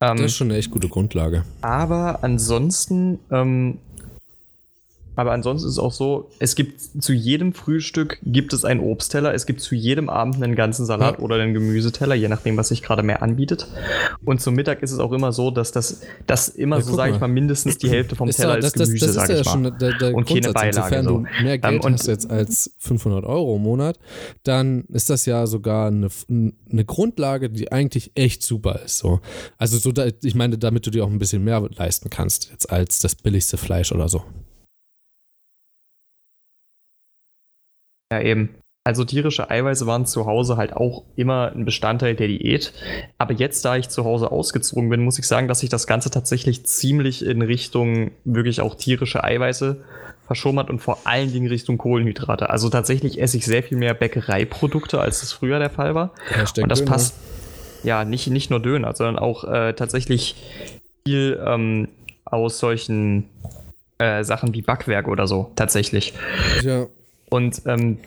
Ähm, 0.00 0.16
das 0.16 0.26
ist 0.26 0.36
schon 0.36 0.48
eine 0.48 0.58
echt 0.58 0.70
gute 0.70 0.88
Grundlage. 0.88 1.44
Aber 1.60 2.20
ansonsten 2.22 3.18
ähm, 3.30 3.78
aber 5.18 5.32
ansonsten 5.32 5.66
ist 5.66 5.72
es 5.72 5.78
auch 5.80 5.90
so, 5.90 6.30
es 6.38 6.54
gibt 6.54 6.80
zu 6.80 7.12
jedem 7.12 7.52
Frühstück 7.52 8.20
gibt 8.22 8.52
es 8.52 8.64
einen 8.64 8.78
Obstteller, 8.78 9.34
es 9.34 9.46
gibt 9.46 9.60
zu 9.60 9.74
jedem 9.74 10.08
Abend 10.08 10.36
einen 10.36 10.54
ganzen 10.54 10.86
Salat 10.86 11.18
ja. 11.18 11.24
oder 11.24 11.34
einen 11.34 11.54
Gemüseteller, 11.54 12.14
je 12.14 12.28
nachdem, 12.28 12.56
was 12.56 12.68
sich 12.68 12.84
gerade 12.84 13.02
mehr 13.02 13.20
anbietet. 13.20 13.66
Und 14.24 14.40
zum 14.40 14.54
Mittag 14.54 14.80
ist 14.80 14.92
es 14.92 15.00
auch 15.00 15.10
immer 15.10 15.32
so, 15.32 15.50
dass 15.50 15.72
das, 15.72 16.02
das 16.28 16.48
immer 16.48 16.76
ja, 16.76 16.82
so, 16.82 16.94
sage 16.94 17.14
ich 17.14 17.20
mal, 17.20 17.26
mindestens 17.26 17.78
die 17.78 17.90
Hälfte 17.90 18.14
vom 18.14 18.28
ist 18.28 18.36
Teller 18.36 18.60
da, 18.60 18.66
ist 18.68 18.74
Gemüse, 18.74 19.06
das, 19.06 19.16
das, 19.16 19.26
sage 19.26 19.40
ich 19.40 19.44
ja 19.44 19.56
mal. 19.56 19.72
Der, 19.72 19.98
der 19.98 20.14
und 20.14 20.28
keine 20.28 20.52
Beilage. 20.52 21.02
So. 21.02 21.08
du 21.08 21.26
mehr 21.42 21.58
Geld 21.58 21.84
um, 21.84 21.92
hast 21.92 22.06
jetzt 22.06 22.30
als 22.30 22.70
500 22.78 23.24
Euro 23.24 23.56
im 23.56 23.62
Monat, 23.62 23.98
dann 24.44 24.84
ist 24.84 25.10
das 25.10 25.26
ja 25.26 25.48
sogar 25.48 25.88
eine, 25.88 26.10
eine 26.28 26.84
Grundlage, 26.84 27.50
die 27.50 27.72
eigentlich 27.72 28.12
echt 28.14 28.44
super 28.44 28.82
ist. 28.84 28.98
So. 28.98 29.18
Also 29.56 29.78
so, 29.78 29.92
ich 30.22 30.36
meine, 30.36 30.58
damit 30.58 30.86
du 30.86 30.90
dir 30.92 31.02
auch 31.02 31.10
ein 31.10 31.18
bisschen 31.18 31.42
mehr 31.42 31.68
leisten 31.74 32.08
kannst, 32.08 32.52
jetzt 32.52 32.70
als 32.70 33.00
das 33.00 33.16
billigste 33.16 33.56
Fleisch 33.56 33.90
oder 33.90 34.08
so. 34.08 34.22
Ja, 38.12 38.20
eben. 38.20 38.54
Also 38.84 39.04
tierische 39.04 39.50
Eiweiße 39.50 39.86
waren 39.86 40.06
zu 40.06 40.24
Hause 40.24 40.56
halt 40.56 40.72
auch 40.72 41.04
immer 41.14 41.52
ein 41.54 41.66
Bestandteil 41.66 42.14
der 42.14 42.28
Diät. 42.28 42.72
Aber 43.18 43.34
jetzt, 43.34 43.62
da 43.66 43.76
ich 43.76 43.90
zu 43.90 44.04
Hause 44.04 44.32
ausgezogen 44.32 44.88
bin, 44.88 45.02
muss 45.02 45.18
ich 45.18 45.26
sagen, 45.26 45.46
dass 45.46 45.60
sich 45.60 45.68
das 45.68 45.86
Ganze 45.86 46.10
tatsächlich 46.10 46.64
ziemlich 46.64 47.22
in 47.22 47.42
Richtung 47.42 48.12
wirklich 48.24 48.62
auch 48.62 48.76
tierische 48.76 49.22
Eiweiße 49.24 49.84
verschoben 50.26 50.58
hat 50.58 50.70
und 50.70 50.78
vor 50.78 51.00
allen 51.04 51.30
Dingen 51.32 51.48
Richtung 51.48 51.76
Kohlenhydrate. 51.76 52.48
Also 52.48 52.70
tatsächlich 52.70 53.20
esse 53.20 53.36
ich 53.36 53.44
sehr 53.44 53.62
viel 53.62 53.76
mehr 53.76 53.92
Bäckereiprodukte, 53.92 55.00
als 55.00 55.22
es 55.22 55.32
früher 55.32 55.58
der 55.58 55.70
Fall 55.70 55.94
war. 55.94 56.14
Hashtag 56.30 56.62
und 56.62 56.70
das 56.70 56.78
Döner. 56.80 56.90
passt 56.90 57.14
ja 57.82 58.04
nicht, 58.06 58.28
nicht 58.28 58.50
nur 58.50 58.60
Döner, 58.60 58.94
sondern 58.94 59.18
auch 59.18 59.44
äh, 59.44 59.74
tatsächlich 59.74 60.34
viel 61.04 61.38
ähm, 61.44 61.88
aus 62.24 62.58
solchen 62.58 63.28
äh, 63.98 64.24
Sachen 64.24 64.54
wie 64.54 64.62
Backwerk 64.62 65.08
oder 65.08 65.26
so, 65.26 65.52
tatsächlich. 65.56 66.14
Ja, 66.62 66.86
Und 67.30 67.62
ähm, 67.66 67.98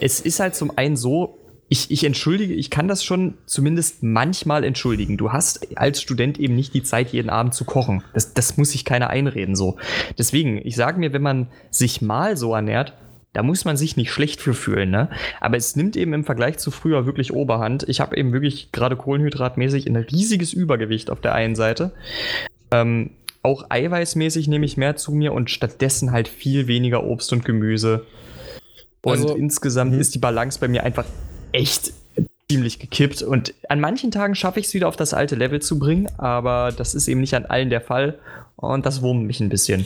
es 0.00 0.20
ist 0.20 0.40
halt 0.40 0.54
zum 0.54 0.76
einen 0.76 0.96
so, 0.96 1.38
ich, 1.68 1.90
ich 1.90 2.04
entschuldige, 2.04 2.54
ich 2.54 2.70
kann 2.70 2.86
das 2.86 3.02
schon 3.02 3.34
zumindest 3.46 4.02
manchmal 4.02 4.62
entschuldigen. 4.62 5.16
Du 5.16 5.32
hast 5.32 5.76
als 5.76 6.00
Student 6.00 6.38
eben 6.38 6.54
nicht 6.54 6.74
die 6.74 6.82
Zeit, 6.82 7.12
jeden 7.12 7.30
Abend 7.30 7.54
zu 7.54 7.64
kochen. 7.64 8.04
Das, 8.14 8.34
das 8.34 8.56
muss 8.56 8.70
sich 8.70 8.84
keiner 8.84 9.10
einreden 9.10 9.56
so. 9.56 9.76
Deswegen, 10.16 10.60
ich 10.64 10.76
sage 10.76 11.00
mir, 11.00 11.12
wenn 11.12 11.22
man 11.22 11.48
sich 11.70 12.02
mal 12.02 12.36
so 12.36 12.54
ernährt, 12.54 12.92
da 13.32 13.42
muss 13.42 13.64
man 13.64 13.76
sich 13.76 13.96
nicht 13.96 14.10
schlecht 14.12 14.40
für 14.40 14.54
fühlen, 14.54 14.90
ne? 14.90 15.10
Aber 15.40 15.58
es 15.58 15.76
nimmt 15.76 15.94
eben 15.96 16.14
im 16.14 16.24
Vergleich 16.24 16.56
zu 16.56 16.70
früher 16.70 17.04
wirklich 17.04 17.34
Oberhand. 17.34 17.84
Ich 17.86 18.00
habe 18.00 18.16
eben 18.16 18.32
wirklich 18.32 18.72
gerade 18.72 18.96
kohlenhydratmäßig 18.96 19.86
ein 19.86 19.96
riesiges 19.96 20.54
Übergewicht 20.54 21.10
auf 21.10 21.20
der 21.20 21.34
einen 21.34 21.54
Seite. 21.54 21.92
Ähm, 22.70 23.10
auch 23.42 23.66
eiweißmäßig 23.68 24.48
nehme 24.48 24.64
ich 24.64 24.78
mehr 24.78 24.96
zu 24.96 25.12
mir 25.12 25.32
und 25.32 25.50
stattdessen 25.50 26.12
halt 26.12 26.28
viel 26.28 26.66
weniger 26.66 27.04
Obst 27.04 27.32
und 27.32 27.44
Gemüse. 27.44 28.06
Und 29.06 29.12
Also- 29.22 29.36
insgesamt 29.36 29.92
Mhm. 29.92 30.00
ist 30.00 30.14
die 30.14 30.18
Balance 30.18 30.58
bei 30.58 30.66
mir 30.68 30.82
einfach 30.82 31.04
echt 31.52 31.92
ziemlich 32.50 32.78
gekippt. 32.78 33.22
Und 33.22 33.54
an 33.68 33.80
manchen 33.80 34.10
Tagen 34.10 34.34
schaffe 34.34 34.58
ich 34.60 34.66
es 34.66 34.74
wieder 34.74 34.88
auf 34.88 34.96
das 34.96 35.14
alte 35.14 35.36
Level 35.36 35.60
zu 35.62 35.78
bringen, 35.78 36.08
aber 36.18 36.72
das 36.76 36.94
ist 36.94 37.06
eben 37.08 37.20
nicht 37.20 37.34
an 37.34 37.44
allen 37.46 37.70
der 37.70 37.80
Fall. 37.80 38.18
Und 38.56 38.86
das 38.86 39.02
wurmt 39.02 39.26
mich 39.26 39.38
ein 39.40 39.48
bisschen. 39.48 39.84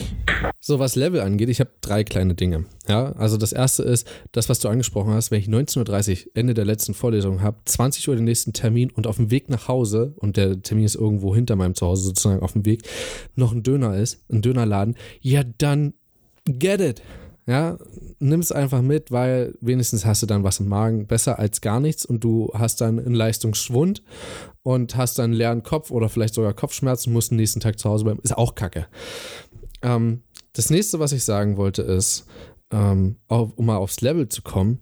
So, 0.61 0.79
was 0.79 0.95
Level 0.95 1.21
angeht, 1.21 1.49
ich 1.49 1.59
habe 1.61 1.71
drei 1.81 2.05
kleine 2.05 2.35
Dinge. 2.35 2.65
Ja, 2.89 3.13
also 3.17 3.37
das 3.37 3.53
erste 3.53 3.83
ist, 3.83 4.07
das, 4.33 4.49
was 4.49 4.59
du 4.61 4.69
angesprochen 4.69 5.13
hast, 5.13 5.31
wenn 5.31 5.41
ich 5.41 5.49
19.30 5.49 6.27
Uhr 6.27 6.33
Ende 6.35 6.55
der 6.55 6.65
letzten 6.65 6.95
Vorlesung 6.95 7.43
habe, 7.43 7.57
20 7.65 8.09
Uhr 8.09 8.15
den 8.15 8.25
nächsten 8.27 8.53
Termin 8.53 8.91
und 8.91 9.07
auf 9.07 9.17
dem 9.17 9.31
Weg 9.31 9.49
nach 9.51 9.67
Hause, 9.69 10.15
und 10.19 10.37
der 10.37 10.63
Termin 10.63 10.85
ist 10.85 10.95
irgendwo 10.95 11.35
hinter 11.35 11.57
meinem 11.57 11.75
Zuhause 11.75 12.05
sozusagen 12.05 12.43
auf 12.43 12.53
dem 12.53 12.65
Weg, 12.65 12.83
noch 13.35 13.53
ein 13.53 13.63
Döner 13.65 13.97
ist, 13.97 14.21
ein 14.31 14.41
Dönerladen, 14.41 14.97
ja, 15.21 15.43
dann 15.59 15.93
get 16.47 16.81
it. 16.81 17.03
Ja, 17.47 17.79
nimm 18.21 18.41
es 18.41 18.53
einfach 18.53 18.83
mit, 18.83 19.11
weil 19.11 19.55
wenigstens 19.61 20.05
hast 20.05 20.23
du 20.23 20.27
dann 20.27 20.45
was 20.45 20.61
im 20.61 20.69
Magen, 20.69 21.07
besser 21.07 21.39
als 21.39 21.61
gar 21.61 21.81
nichts 21.81 22.05
und 22.05 22.23
du 22.23 22.51
hast 22.55 22.81
dann 22.81 22.99
einen 22.99 23.15
Leistungsschwund 23.15 24.03
und 24.63 24.97
hast 24.97 25.19
dann 25.19 25.27
einen 25.27 25.33
leeren 25.35 25.63
Kopf 25.63 25.91
oder 25.91 26.09
vielleicht 26.09 26.35
sogar 26.35 26.53
Kopfschmerzen, 26.53 27.13
musst 27.13 27.31
den 27.31 27.37
nächsten 27.37 27.61
Tag 27.61 27.79
zu 27.79 27.89
Hause 27.89 28.05
bleiben, 28.05 28.21
ist 28.23 28.37
auch 28.37 28.55
kacke. 28.55 28.87
Ähm, 29.83 30.23
das 30.53 30.71
nächste, 30.71 30.99
was 30.99 31.13
ich 31.13 31.25
sagen 31.25 31.57
wollte, 31.57 31.83
ist, 31.83 32.27
ähm, 32.73 33.17
auf, 33.27 33.53
um 33.57 33.67
mal 33.67 33.77
aufs 33.77 34.01
Level 34.01 34.29
zu 34.29 34.43
kommen, 34.43 34.81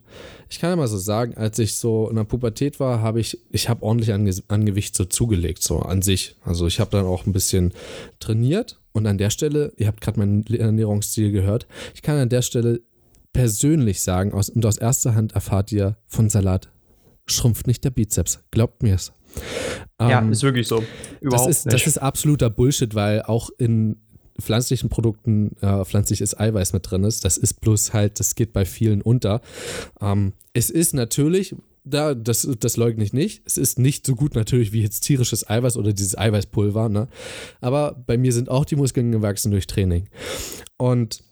ich 0.50 0.58
kann 0.58 0.70
ja 0.70 0.76
mal 0.76 0.88
so 0.88 0.98
sagen, 0.98 1.34
als 1.36 1.58
ich 1.58 1.76
so 1.76 2.08
in 2.08 2.16
der 2.16 2.24
Pubertät 2.24 2.80
war, 2.80 3.00
habe 3.00 3.20
ich, 3.20 3.38
ich 3.50 3.68
habe 3.68 3.82
ordentlich 3.82 4.12
an, 4.12 4.30
an 4.48 4.66
Gewicht 4.66 4.94
so 4.94 5.04
zugelegt, 5.04 5.62
so 5.62 5.78
an 5.78 6.02
sich. 6.02 6.36
Also 6.44 6.66
ich 6.66 6.80
habe 6.80 6.90
dann 6.90 7.06
auch 7.06 7.26
ein 7.26 7.32
bisschen 7.32 7.72
trainiert 8.18 8.80
und 8.92 9.06
an 9.06 9.16
der 9.16 9.30
Stelle, 9.30 9.72
ihr 9.76 9.86
habt 9.86 10.00
gerade 10.00 10.18
meinen 10.18 10.44
Ernährungsstil 10.46 11.30
gehört, 11.30 11.66
ich 11.94 12.02
kann 12.02 12.18
an 12.18 12.28
der 12.28 12.42
Stelle 12.42 12.80
persönlich 13.32 14.00
sagen, 14.00 14.32
aus, 14.32 14.48
und 14.48 14.64
aus 14.66 14.78
erster 14.78 15.14
Hand 15.14 15.32
erfahrt 15.32 15.72
ihr 15.72 15.96
von 16.06 16.28
Salat, 16.28 16.68
schrumpft 17.26 17.66
nicht 17.66 17.84
der 17.84 17.90
Bizeps, 17.90 18.40
glaubt 18.50 18.82
mir 18.82 18.94
es. 18.94 19.12
ja, 20.00 20.18
Ähm, 20.20 20.32
ist 20.32 20.42
wirklich 20.42 20.66
so. 20.66 20.78
das 20.78 21.20
Überhaupt 21.20 21.50
ist, 21.50 21.66
nicht. 21.66 21.74
das 21.74 21.86
ist 21.86 21.98
absoluter 21.98 22.50
Bullshit, 22.50 22.94
weil 22.94 23.22
auch 23.22 23.50
in 23.58 23.96
pflanzlichen 24.40 24.88
Produkten 24.88 25.56
äh, 25.60 25.84
pflanzliches 25.84 26.38
Eiweiß 26.38 26.72
mit 26.72 26.90
drin 26.90 27.04
ist. 27.04 27.24
Das 27.24 27.36
ist 27.36 27.60
bloß 27.60 27.92
halt, 27.92 28.20
das 28.20 28.34
geht 28.34 28.52
bei 28.52 28.64
vielen 28.64 29.02
unter. 29.02 29.40
Ähm, 30.00 30.32
es 30.52 30.70
ist 30.70 30.94
natürlich, 30.94 31.56
da, 31.84 32.14
das, 32.14 32.48
das 32.60 32.76
leugne 32.76 33.02
ich 33.02 33.12
nicht, 33.12 33.42
es 33.46 33.56
ist 33.56 33.78
nicht 33.78 34.06
so 34.06 34.14
gut 34.14 34.34
natürlich 34.34 34.72
wie 34.72 34.82
jetzt 34.82 35.00
tierisches 35.00 35.48
Eiweiß 35.48 35.76
oder 35.76 35.92
dieses 35.92 36.16
Eiweißpulver, 36.16 36.88
ne? 36.88 37.08
aber 37.60 38.02
bei 38.06 38.16
mir 38.16 38.32
sind 38.32 38.48
auch 38.48 38.64
die 38.64 38.76
Muskeln 38.76 39.10
gewachsen 39.10 39.50
durch 39.50 39.66
Training. 39.66 40.08
Und 40.76 41.24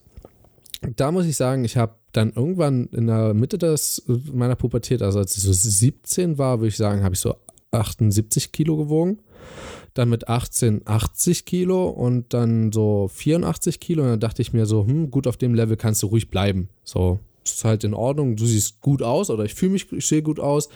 da 0.97 1.11
muss 1.11 1.27
ich 1.27 1.37
sagen, 1.37 1.64
ich 1.64 1.77
habe 1.77 1.97
dann 2.12 2.33
irgendwann 2.33 2.87
in 2.87 3.07
der 3.07 3.35
Mitte 3.35 3.59
des, 3.59 4.03
meiner 4.33 4.57
Pubertät, 4.57 5.03
also 5.03 5.18
als 5.18 5.37
ich 5.37 5.43
so 5.43 5.53
17 5.53 6.39
war, 6.39 6.61
würde 6.61 6.68
ich 6.68 6.77
sagen, 6.77 7.03
habe 7.03 7.14
ich 7.14 7.20
so 7.20 7.35
78 7.70 8.53
Kilo 8.53 8.77
gewogen. 8.77 9.18
Dann 9.95 10.09
mit 10.09 10.29
18 10.29 10.83
80 10.85 11.45
Kilo 11.47 11.89
und 11.89 12.35
dann 12.35 12.70
so 12.72 13.09
84 13.12 13.81
Kilo. 13.81 14.03
Und 14.03 14.09
dann 14.11 14.20
dachte 14.20 14.43
ich 14.43 14.53
mir 14.53 14.66
so, 14.66 14.87
hm, 14.87 15.11
gut, 15.11 15.27
auf 15.27 15.37
dem 15.37 15.55
Level 15.55 15.77
kannst 15.77 16.03
du 16.03 16.09
ruhig 16.09 16.29
bleiben. 16.29 16.68
So, 16.85 17.20
ist 17.45 17.64
halt 17.64 17.85
in 17.85 17.95
Ordnung. 17.95 18.37
Du 18.37 18.45
siehst 18.45 18.81
gut 18.81 19.03
aus 19.03 19.31
oder 19.31 19.45
ich 19.45 19.55
fühle 19.55 19.72
mich, 19.72 19.91
ich 19.93 20.07
sehe 20.07 20.22
gut 20.22 20.41
aus. 20.41 20.68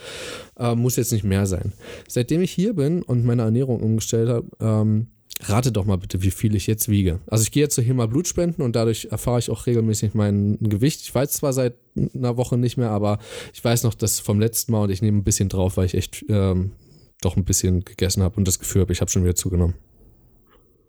Äh, 0.59 0.75
muss 0.75 0.97
jetzt 0.97 1.13
nicht 1.13 1.25
mehr 1.25 1.47
sein. 1.47 1.73
Seitdem 2.09 2.41
ich 2.41 2.51
hier 2.51 2.75
bin 2.75 3.03
und 3.03 3.25
meine 3.25 3.43
Ernährung 3.43 3.81
umgestellt 3.81 4.29
habe, 4.29 4.47
ähm, 4.61 5.09
rate 5.43 5.73
doch 5.73 5.85
mal 5.85 5.97
bitte, 5.97 6.23
wie 6.23 6.31
viel 6.31 6.55
ich 6.55 6.67
jetzt 6.67 6.89
wiege. 6.89 7.21
Also 7.27 7.43
ich 7.43 7.51
gehe 7.53 7.63
jetzt 7.63 7.79
hier 7.79 7.95
mal 7.95 8.09
Blut 8.09 8.29
spenden 8.29 8.63
und 8.63 8.77
dadurch 8.77 9.09
erfahre 9.11 9.39
ich 9.39 9.51
auch 9.51 9.67
regelmäßig 9.67 10.15
mein 10.15 10.59
Gewicht. 10.61 11.01
Ich 11.03 11.15
weiß 11.15 11.33
zwar 11.33 11.53
seit 11.53 11.75
einer 12.15 12.37
Woche 12.37 12.57
nicht 12.59 12.77
mehr, 12.77 12.91
aber 12.91 13.19
ich 13.55 13.65
weiß 13.65 13.85
noch 13.85 13.95
das 13.95 14.21
vom 14.21 14.39
letzten 14.41 14.73
Mal 14.73 14.83
und 14.85 14.91
ich 14.91 15.03
nehme 15.03 15.19
ein 15.19 15.25
bisschen 15.25 15.49
drauf, 15.49 15.77
weil 15.77 15.87
ich 15.87 15.95
echt 15.95 16.25
ähm, 16.29 16.73
doch 17.21 17.37
ein 17.37 17.45
bisschen 17.45 17.85
gegessen 17.85 18.23
habe 18.23 18.37
und 18.37 18.47
das 18.49 18.59
Gefühl 18.59 18.83
habe, 18.83 18.93
ich 18.93 19.01
habe 19.01 19.11
schon 19.11 19.23
wieder 19.25 19.35
zugenommen. 19.35 19.75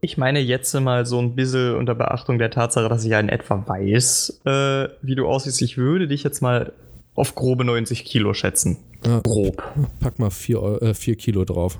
Ich 0.03 0.17
meine 0.17 0.39
jetzt 0.39 0.73
mal 0.79 1.05
so 1.05 1.19
ein 1.19 1.35
bisschen 1.35 1.75
unter 1.75 1.93
Beachtung 1.93 2.39
der 2.39 2.49
Tatsache, 2.49 2.89
dass 2.89 3.03
ich 3.03 3.11
ja 3.11 3.19
in 3.19 3.29
etwa 3.29 3.63
weiß, 3.67 4.41
äh, 4.45 4.87
wie 5.03 5.13
du 5.15 5.27
aussiehst. 5.27 5.61
Ich 5.61 5.77
würde 5.77 6.07
dich 6.07 6.23
jetzt 6.23 6.41
mal 6.41 6.73
auf 7.13 7.35
grobe 7.35 7.65
90 7.65 8.03
Kilo 8.05 8.33
schätzen. 8.33 8.77
Ja. 9.05 9.19
Grob. 9.19 9.61
Pack 9.99 10.17
mal 10.17 10.31
vier, 10.31 10.61
Eu- 10.61 10.77
äh, 10.77 10.93
vier 10.95 11.15
Kilo 11.15 11.45
drauf. 11.45 11.77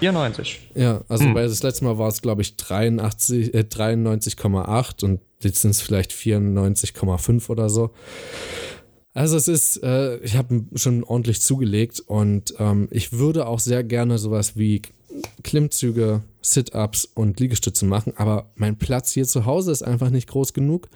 94. 0.00 0.70
Ja, 0.74 1.02
also 1.08 1.24
Hm. 1.24 1.34
bei 1.34 1.42
das 1.42 1.62
letzte 1.62 1.84
Mal 1.84 1.98
war 1.98 2.08
es, 2.08 2.22
glaube 2.22 2.42
ich, 2.42 2.56
83, 2.56 3.54
äh, 3.54 3.64
93,8 3.64 5.04
und 5.04 5.20
jetzt 5.42 5.60
sind 5.62 5.70
es 5.72 5.80
vielleicht 5.80 6.12
94,5 6.12 7.48
oder 7.50 7.68
so. 7.68 7.90
Also 9.14 9.36
es 9.36 9.48
ist, 9.48 9.82
äh, 9.82 10.18
ich 10.18 10.36
habe 10.36 10.64
schon 10.76 11.02
ordentlich 11.02 11.40
zugelegt 11.40 12.00
und 12.06 12.54
ähm, 12.58 12.88
ich 12.90 13.12
würde 13.12 13.46
auch 13.46 13.58
sehr 13.58 13.82
gerne 13.82 14.18
sowas 14.18 14.56
wie 14.56 14.82
Klimmzüge, 15.42 16.22
Sit-ups 16.40 17.04
und 17.04 17.40
Liegestütze 17.40 17.84
machen, 17.84 18.12
aber 18.16 18.52
mein 18.54 18.76
Platz 18.78 19.12
hier 19.12 19.26
zu 19.26 19.44
Hause 19.46 19.72
ist 19.72 19.82
einfach 19.82 20.10
nicht 20.10 20.28
groß 20.28 20.52
genug 20.52 20.88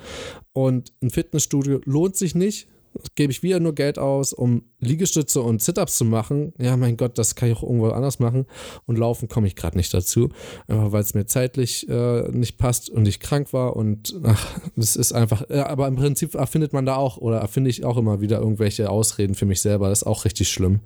und 0.53 0.93
ein 1.03 1.11
Fitnessstudio 1.11 1.81
lohnt 1.85 2.17
sich 2.17 2.35
nicht. 2.35 2.69
Gebe 3.15 3.33
ich 3.33 3.43
wieder 3.43 3.61
nur 3.61 3.75
Geld 3.75 3.99
aus, 3.99 4.33
um 4.33 4.65
Liegestütze 4.81 5.41
und 5.41 5.63
Sit-ups 5.63 5.97
zu 5.97 6.05
machen. 6.05 6.53
Ja, 6.59 6.77
mein 6.77 6.97
Gott, 6.97 7.19
das 7.19 7.35
kann 7.35 7.51
ich 7.51 7.57
auch 7.57 7.63
irgendwo 7.63 7.89
anders 7.89 8.19
machen. 8.19 8.47
Und 8.87 8.99
laufen 8.99 9.29
komme 9.29 9.47
ich 9.47 9.57
gerade 9.57 9.77
nicht 9.77 9.93
dazu, 9.95 10.31
einfach 10.67 10.93
weil 10.93 11.03
es 11.03 11.15
mir 11.15 11.27
zeitlich 11.27 11.89
äh, 11.89 12.29
nicht 12.31 12.59
passt 12.59 12.91
und 12.91 13.07
ich 13.07 13.21
krank 13.21 13.53
war 13.53 13.77
und 13.77 14.15
ach, 14.25 14.59
das 14.77 14.97
ist 14.97 15.13
einfach. 15.13 15.49
Ja, 15.49 15.69
aber 15.69 15.89
im 15.89 15.97
Prinzip 15.97 16.35
erfindet 16.35 16.73
man 16.73 16.87
da 16.87 16.97
auch 16.97 17.17
oder 17.19 17.39
erfinde 17.39 17.71
ich 17.71 17.85
auch 17.85 17.97
immer 17.97 18.21
wieder 18.21 18.39
irgendwelche 18.39 18.91
Ausreden 18.91 19.35
für 19.35 19.47
mich 19.47 19.61
selber. 19.61 19.89
Das 19.89 20.03
ist 20.03 20.07
auch 20.07 20.25
richtig 20.25 20.51
schlimm. 20.51 20.81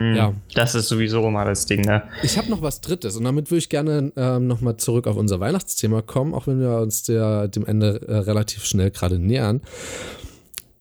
Ja. 0.00 0.32
Das 0.54 0.74
ist 0.74 0.88
sowieso 0.88 1.28
mal 1.28 1.44
das 1.44 1.66
Ding, 1.66 1.80
ne? 1.80 2.04
Ich 2.22 2.38
habe 2.38 2.48
noch 2.50 2.62
was 2.62 2.80
Drittes 2.80 3.16
und 3.16 3.24
damit 3.24 3.50
würde 3.50 3.58
ich 3.58 3.68
gerne 3.68 4.12
ähm, 4.16 4.46
nochmal 4.46 4.76
zurück 4.76 5.08
auf 5.08 5.16
unser 5.16 5.40
Weihnachtsthema 5.40 6.02
kommen, 6.02 6.34
auch 6.34 6.46
wenn 6.46 6.60
wir 6.60 6.78
uns 6.78 7.02
der, 7.02 7.48
dem 7.48 7.66
Ende 7.66 8.00
äh, 8.06 8.16
relativ 8.18 8.64
schnell 8.64 8.90
gerade 8.90 9.18
nähern. 9.18 9.60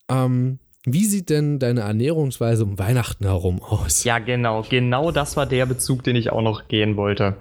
Ähm, 0.09 0.59
wie 0.85 1.05
sieht 1.05 1.29
denn 1.29 1.59
deine 1.59 1.81
Ernährungsweise 1.81 2.63
um 2.63 2.79
Weihnachten 2.79 3.25
herum 3.25 3.61
aus? 3.61 4.03
Ja, 4.05 4.19
genau. 4.19 4.63
Genau 4.69 5.11
das 5.11 5.35
war 5.35 5.45
der 5.45 5.65
Bezug, 5.65 6.03
den 6.03 6.15
ich 6.15 6.31
auch 6.31 6.41
noch 6.41 6.67
gehen 6.69 6.95
wollte. 6.95 7.35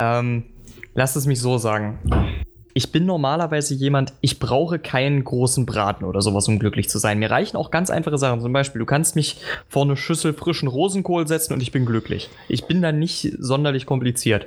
Ähm, 0.00 0.44
lass 0.94 1.16
es 1.16 1.26
mich 1.26 1.40
so 1.40 1.58
sagen. 1.58 1.98
Ich 2.72 2.92
bin 2.92 3.06
normalerweise 3.06 3.74
jemand, 3.74 4.12
ich 4.20 4.38
brauche 4.38 4.78
keinen 4.78 5.24
großen 5.24 5.64
Braten 5.64 6.04
oder 6.04 6.20
sowas, 6.20 6.46
um 6.48 6.58
glücklich 6.58 6.88
zu 6.88 6.98
sein. 6.98 7.18
Mir 7.18 7.30
reichen 7.30 7.56
auch 7.56 7.70
ganz 7.70 7.90
einfache 7.90 8.18
Sachen. 8.18 8.40
Zum 8.40 8.52
Beispiel, 8.52 8.78
du 8.78 8.86
kannst 8.86 9.16
mich 9.16 9.38
vor 9.68 9.84
eine 9.84 9.96
Schüssel 9.96 10.34
frischen 10.34 10.68
Rosenkohl 10.68 11.26
setzen 11.26 11.54
und 11.54 11.62
ich 11.62 11.72
bin 11.72 11.86
glücklich. 11.86 12.28
Ich 12.48 12.66
bin 12.66 12.82
da 12.82 12.92
nicht 12.92 13.32
sonderlich 13.38 13.86
kompliziert. 13.86 14.46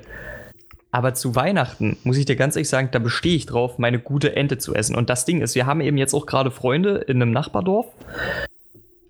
Aber 0.91 1.13
zu 1.13 1.35
Weihnachten, 1.35 1.97
muss 2.03 2.17
ich 2.17 2.25
dir 2.25 2.35
ganz 2.35 2.55
ehrlich 2.55 2.69
sagen, 2.69 2.89
da 2.91 2.99
bestehe 2.99 3.35
ich 3.35 3.45
drauf, 3.45 3.77
meine 3.77 3.99
gute 3.99 4.35
Ente 4.35 4.57
zu 4.57 4.73
essen. 4.73 4.95
Und 4.95 5.09
das 5.09 5.25
Ding 5.25 5.41
ist, 5.41 5.55
wir 5.55 5.65
haben 5.65 5.81
eben 5.81 5.97
jetzt 5.97 6.13
auch 6.13 6.25
gerade 6.25 6.51
Freunde 6.51 6.97
in 6.97 7.21
einem 7.21 7.31
Nachbardorf, 7.31 7.85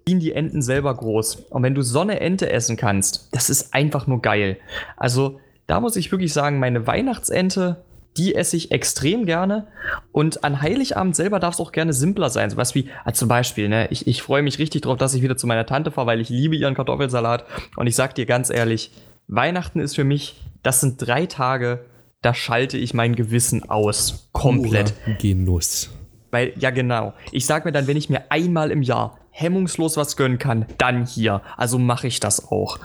ziehen 0.05 0.19
die 0.19 0.33
Enten 0.33 0.61
selber 0.61 0.93
groß. 0.93 1.45
Und 1.49 1.63
wenn 1.63 1.75
du 1.75 1.81
so 1.81 2.01
eine 2.01 2.19
Ente 2.19 2.51
essen 2.51 2.75
kannst, 2.75 3.29
das 3.31 3.49
ist 3.49 3.73
einfach 3.73 4.07
nur 4.07 4.21
geil. 4.21 4.57
Also, 4.97 5.39
da 5.67 5.79
muss 5.79 5.95
ich 5.95 6.11
wirklich 6.11 6.33
sagen, 6.33 6.59
meine 6.59 6.87
Weihnachtsente 6.87 7.77
die 8.19 8.35
esse 8.35 8.57
ich 8.57 8.71
extrem 8.71 9.25
gerne. 9.25 9.67
Und 10.11 10.43
an 10.43 10.61
Heiligabend 10.61 11.15
selber 11.15 11.39
darf 11.39 11.53
es 11.53 11.59
auch 11.59 11.71
gerne 11.71 11.93
simpler 11.93 12.29
sein. 12.29 12.49
Sowas 12.49 12.75
wie, 12.75 12.89
als 13.05 13.17
zum 13.17 13.29
Beispiel, 13.29 13.69
ne, 13.69 13.87
ich, 13.91 14.07
ich 14.07 14.21
freue 14.21 14.41
mich 14.41 14.59
richtig 14.59 14.81
drauf, 14.81 14.97
dass 14.97 15.13
ich 15.13 15.21
wieder 15.21 15.37
zu 15.37 15.47
meiner 15.47 15.65
Tante 15.65 15.91
fahre, 15.91 16.07
weil 16.07 16.19
ich 16.19 16.29
liebe 16.29 16.55
ihren 16.55 16.75
Kartoffelsalat. 16.75 17.45
Und 17.77 17.87
ich 17.87 17.95
sag 17.95 18.15
dir 18.15 18.25
ganz 18.25 18.49
ehrlich, 18.49 18.91
Weihnachten 19.29 19.79
ist 19.79 19.95
für 19.95 20.03
mich, 20.03 20.41
das 20.63 20.81
sind 20.81 20.97
drei 20.97 21.25
Tage, 21.27 21.85
da 22.21 22.33
schalte 22.33 22.77
ich 22.77 22.93
mein 22.93 23.15
Gewissen 23.15 23.69
aus. 23.69 24.29
Komplett. 24.33 24.93
Genuss. 25.21 25.91
Weil, 26.31 26.53
ja, 26.57 26.71
genau. 26.71 27.13
Ich 27.31 27.45
sag 27.45 27.63
mir 27.63 27.71
dann, 27.71 27.87
wenn 27.87 27.95
ich 27.95 28.09
mir 28.09 28.29
einmal 28.31 28.71
im 28.71 28.81
Jahr 28.81 29.17
hemmungslos 29.31 29.95
was 29.97 30.17
gönnen 30.17 30.37
kann, 30.39 30.65
dann 30.79 31.05
hier. 31.05 31.41
Also 31.57 31.77
mache 31.79 32.07
ich 32.07 32.19
das 32.19 32.51
auch. 32.51 32.79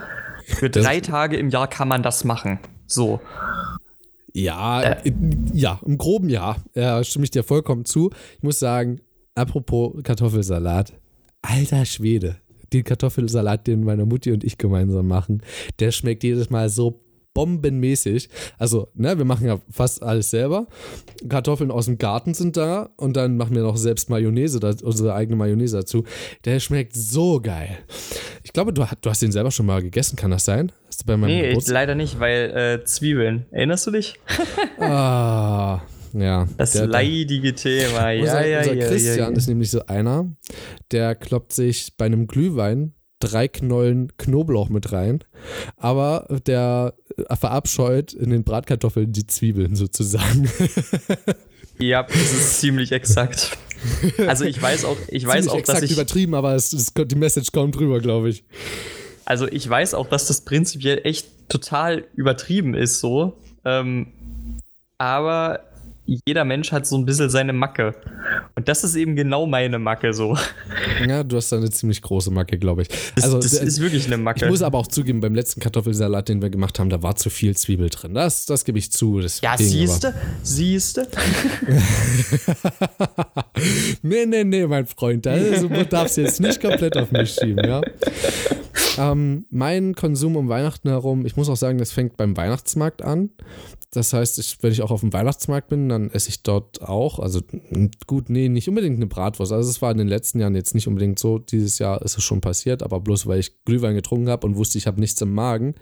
Für 0.46 0.68
Das- 0.70 0.84
drei 0.84 1.00
Tage 1.00 1.36
im 1.38 1.48
Jahr 1.48 1.66
kann 1.66 1.88
man 1.88 2.02
das 2.02 2.24
machen. 2.24 2.58
So. 2.86 3.20
Ja, 4.32 4.82
Äh. 4.82 5.08
äh, 5.08 5.12
ja, 5.52 5.80
im 5.84 5.96
groben 5.98 6.28
ja. 6.28 6.56
Ja, 6.74 7.02
stimme 7.04 7.24
ich 7.24 7.30
dir 7.30 7.42
vollkommen 7.44 7.84
zu. 7.84 8.10
Ich 8.36 8.42
muss 8.42 8.58
sagen, 8.58 9.00
apropos 9.34 9.94
Kartoffelsalat, 10.02 10.92
alter 11.42 11.84
Schwede, 11.86 12.36
den 12.74 12.84
Kartoffelsalat, 12.84 13.66
den 13.66 13.84
meine 13.84 14.04
Mutti 14.04 14.32
und 14.32 14.44
ich 14.44 14.58
gemeinsam 14.58 15.06
machen, 15.08 15.42
der 15.80 15.90
schmeckt 15.92 16.22
jedes 16.24 16.50
Mal 16.50 16.68
so 16.68 17.00
bombenmäßig. 17.34 18.28
Also, 18.58 18.88
ne, 18.94 19.18
wir 19.18 19.24
machen 19.24 19.46
ja 19.46 19.58
fast 19.68 20.02
alles 20.04 20.30
selber. 20.30 20.68
Kartoffeln 21.28 21.72
aus 21.72 21.86
dem 21.86 21.98
Garten 21.98 22.32
sind 22.32 22.56
da 22.56 22.90
und 22.96 23.16
dann 23.16 23.36
machen 23.36 23.56
wir 23.56 23.62
noch 23.62 23.76
selbst 23.76 24.08
Mayonnaise, 24.08 24.60
unsere 24.84 25.14
eigene 25.14 25.34
Mayonnaise 25.36 25.76
dazu. 25.78 26.04
Der 26.44 26.60
schmeckt 26.60 26.94
so 26.94 27.40
geil. 27.40 27.76
Ich 28.44 28.52
glaube, 28.52 28.72
du, 28.72 28.84
hast- 28.88 28.98
du 29.00 29.10
hast 29.10 29.20
den 29.20 29.32
selber 29.32 29.50
schon 29.50 29.66
mal 29.66 29.82
gegessen, 29.82 30.14
kann 30.14 30.30
das 30.30 30.44
sein? 30.44 30.70
Hast 30.86 31.02
du 31.02 31.06
bei 31.06 31.16
meinem 31.16 31.30
Nee, 31.30 31.48
Geburtstag? 31.48 31.74
leider 31.74 31.94
nicht, 31.96 32.20
weil 32.20 32.50
äh, 32.80 32.84
Zwiebeln. 32.84 33.46
Erinnerst 33.50 33.86
du 33.88 33.90
dich? 33.90 34.14
Ah, 34.78 35.80
ja. 36.14 36.48
Das 36.56 36.72
der- 36.72 36.86
leidige 36.86 37.54
Thema. 37.54 38.10
Ja, 38.12 38.20
unser, 38.20 38.46
ja, 38.46 38.58
unser 38.60 38.74
ja, 38.74 38.86
Christian 38.86 39.32
ja, 39.32 39.36
ist 39.36 39.48
nämlich 39.48 39.70
so 39.70 39.84
einer, 39.86 40.30
der 40.90 41.14
kloppt 41.14 41.52
sich 41.52 41.96
bei 41.96 42.06
einem 42.06 42.26
Glühwein 42.26 42.94
drei 43.20 43.48
Knollen 43.48 44.12
Knoblauch 44.18 44.68
mit 44.68 44.92
rein, 44.92 45.20
aber 45.76 46.26
der 46.46 46.94
äh, 47.16 47.36
verabscheut 47.36 48.12
in 48.12 48.30
den 48.30 48.44
Bratkartoffeln 48.44 49.12
die 49.12 49.26
Zwiebeln 49.26 49.74
sozusagen. 49.76 50.48
Ja, 51.78 52.04
das 52.04 52.32
ist 52.32 52.60
ziemlich 52.60 52.92
exakt. 52.92 53.58
Also 54.26 54.44
ich 54.44 54.60
weiß 54.60 54.84
auch, 54.84 54.96
ich 55.08 55.26
weiß 55.26 55.48
auch, 55.48 55.60
dass 55.60 55.82
ich, 55.82 55.90
übertrieben, 55.90 56.34
aber 56.34 56.54
es, 56.54 56.72
es, 56.72 56.92
die 56.94 57.16
Message 57.16 57.50
kommt 57.52 57.74
drüber, 57.76 58.00
glaube 58.00 58.30
ich. 58.30 58.44
also 59.24 59.46
ich 59.48 59.68
weiß 59.68 59.94
auch, 59.94 60.08
dass 60.08 60.28
das 60.28 60.42
prinzipiell 60.42 61.00
echt 61.04 61.26
total 61.48 62.04
übertrieben 62.14 62.74
ist 62.74 63.00
so. 63.00 63.36
Ähm, 63.64 64.06
aber 64.98 65.64
jeder 66.06 66.44
Mensch 66.44 66.72
hat 66.72 66.86
so 66.86 66.96
ein 66.96 67.04
bisschen 67.04 67.30
seine 67.30 67.52
Macke. 67.52 67.94
Und 68.54 68.68
das 68.68 68.84
ist 68.84 68.94
eben 68.94 69.16
genau 69.16 69.46
meine 69.46 69.78
Macke 69.78 70.12
so. 70.12 70.36
Ja, 71.08 71.22
du 71.22 71.36
hast 71.36 71.50
da 71.52 71.56
eine 71.56 71.70
ziemlich 71.70 72.02
große 72.02 72.30
Macke, 72.30 72.58
glaube 72.58 72.82
ich. 72.82 72.88
Das, 73.14 73.24
also, 73.24 73.38
das 73.38 73.52
ist 73.52 73.80
wirklich 73.80 74.06
eine 74.06 74.16
ich 74.16 74.20
Macke. 74.20 74.46
muss 74.46 74.62
aber 74.62 74.78
auch 74.78 74.86
zugeben, 74.86 75.20
beim 75.20 75.34
letzten 75.34 75.60
Kartoffelsalat, 75.60 76.28
den 76.28 76.40
wir 76.42 76.50
gemacht 76.50 76.78
haben, 76.78 76.90
da 76.90 77.02
war 77.02 77.16
zu 77.16 77.30
viel 77.30 77.56
Zwiebel 77.56 77.90
drin. 77.90 78.14
Das, 78.14 78.46
das 78.46 78.64
gebe 78.64 78.78
ich 78.78 78.90
zu. 78.92 79.20
Das 79.20 79.40
ja, 79.40 79.56
siehste, 79.56 80.14
siehste. 80.42 81.08
Nee, 84.02 84.26
nee, 84.26 84.44
nee, 84.44 84.66
mein 84.66 84.86
Freund. 84.86 85.26
Also, 85.26 85.68
du 85.68 85.84
darfst 85.86 86.16
jetzt 86.16 86.40
nicht 86.40 86.60
komplett 86.60 86.96
auf 86.96 87.12
mich 87.12 87.34
schieben, 87.34 87.64
ja. 87.64 87.80
Ähm, 88.98 89.46
mein 89.50 89.94
Konsum 89.94 90.36
um 90.36 90.48
Weihnachten 90.48 90.88
herum, 90.88 91.26
ich 91.26 91.36
muss 91.36 91.48
auch 91.48 91.56
sagen, 91.56 91.78
das 91.78 91.92
fängt 91.92 92.16
beim 92.16 92.36
Weihnachtsmarkt 92.36 93.02
an. 93.02 93.30
Das 93.94 94.12
heißt, 94.12 94.38
ich, 94.40 94.58
wenn 94.60 94.72
ich 94.72 94.82
auch 94.82 94.90
auf 94.90 95.00
dem 95.00 95.12
Weihnachtsmarkt 95.12 95.68
bin, 95.68 95.88
dann 95.88 96.10
esse 96.10 96.28
ich 96.28 96.42
dort 96.42 96.82
auch. 96.82 97.20
Also 97.20 97.40
gut, 98.06 98.28
nee, 98.28 98.48
nicht 98.48 98.68
unbedingt 98.68 98.96
eine 98.96 99.06
Bratwurst. 99.06 99.52
Also 99.52 99.70
es 99.70 99.80
war 99.82 99.92
in 99.92 99.98
den 99.98 100.08
letzten 100.08 100.40
Jahren 100.40 100.56
jetzt 100.56 100.74
nicht 100.74 100.83
unbedingt 100.86 101.18
so. 101.18 101.38
Dieses 101.38 101.78
Jahr 101.78 102.02
ist 102.02 102.16
es 102.18 102.24
schon 102.24 102.40
passiert, 102.40 102.82
aber 102.82 103.00
bloß 103.00 103.26
weil 103.26 103.40
ich 103.40 103.64
Glühwein 103.64 103.94
getrunken 103.94 104.28
habe 104.28 104.46
und 104.46 104.56
wusste, 104.56 104.78
ich 104.78 104.86
habe 104.86 105.00
nichts 105.00 105.20
im 105.20 105.32
Magen. 105.34 105.74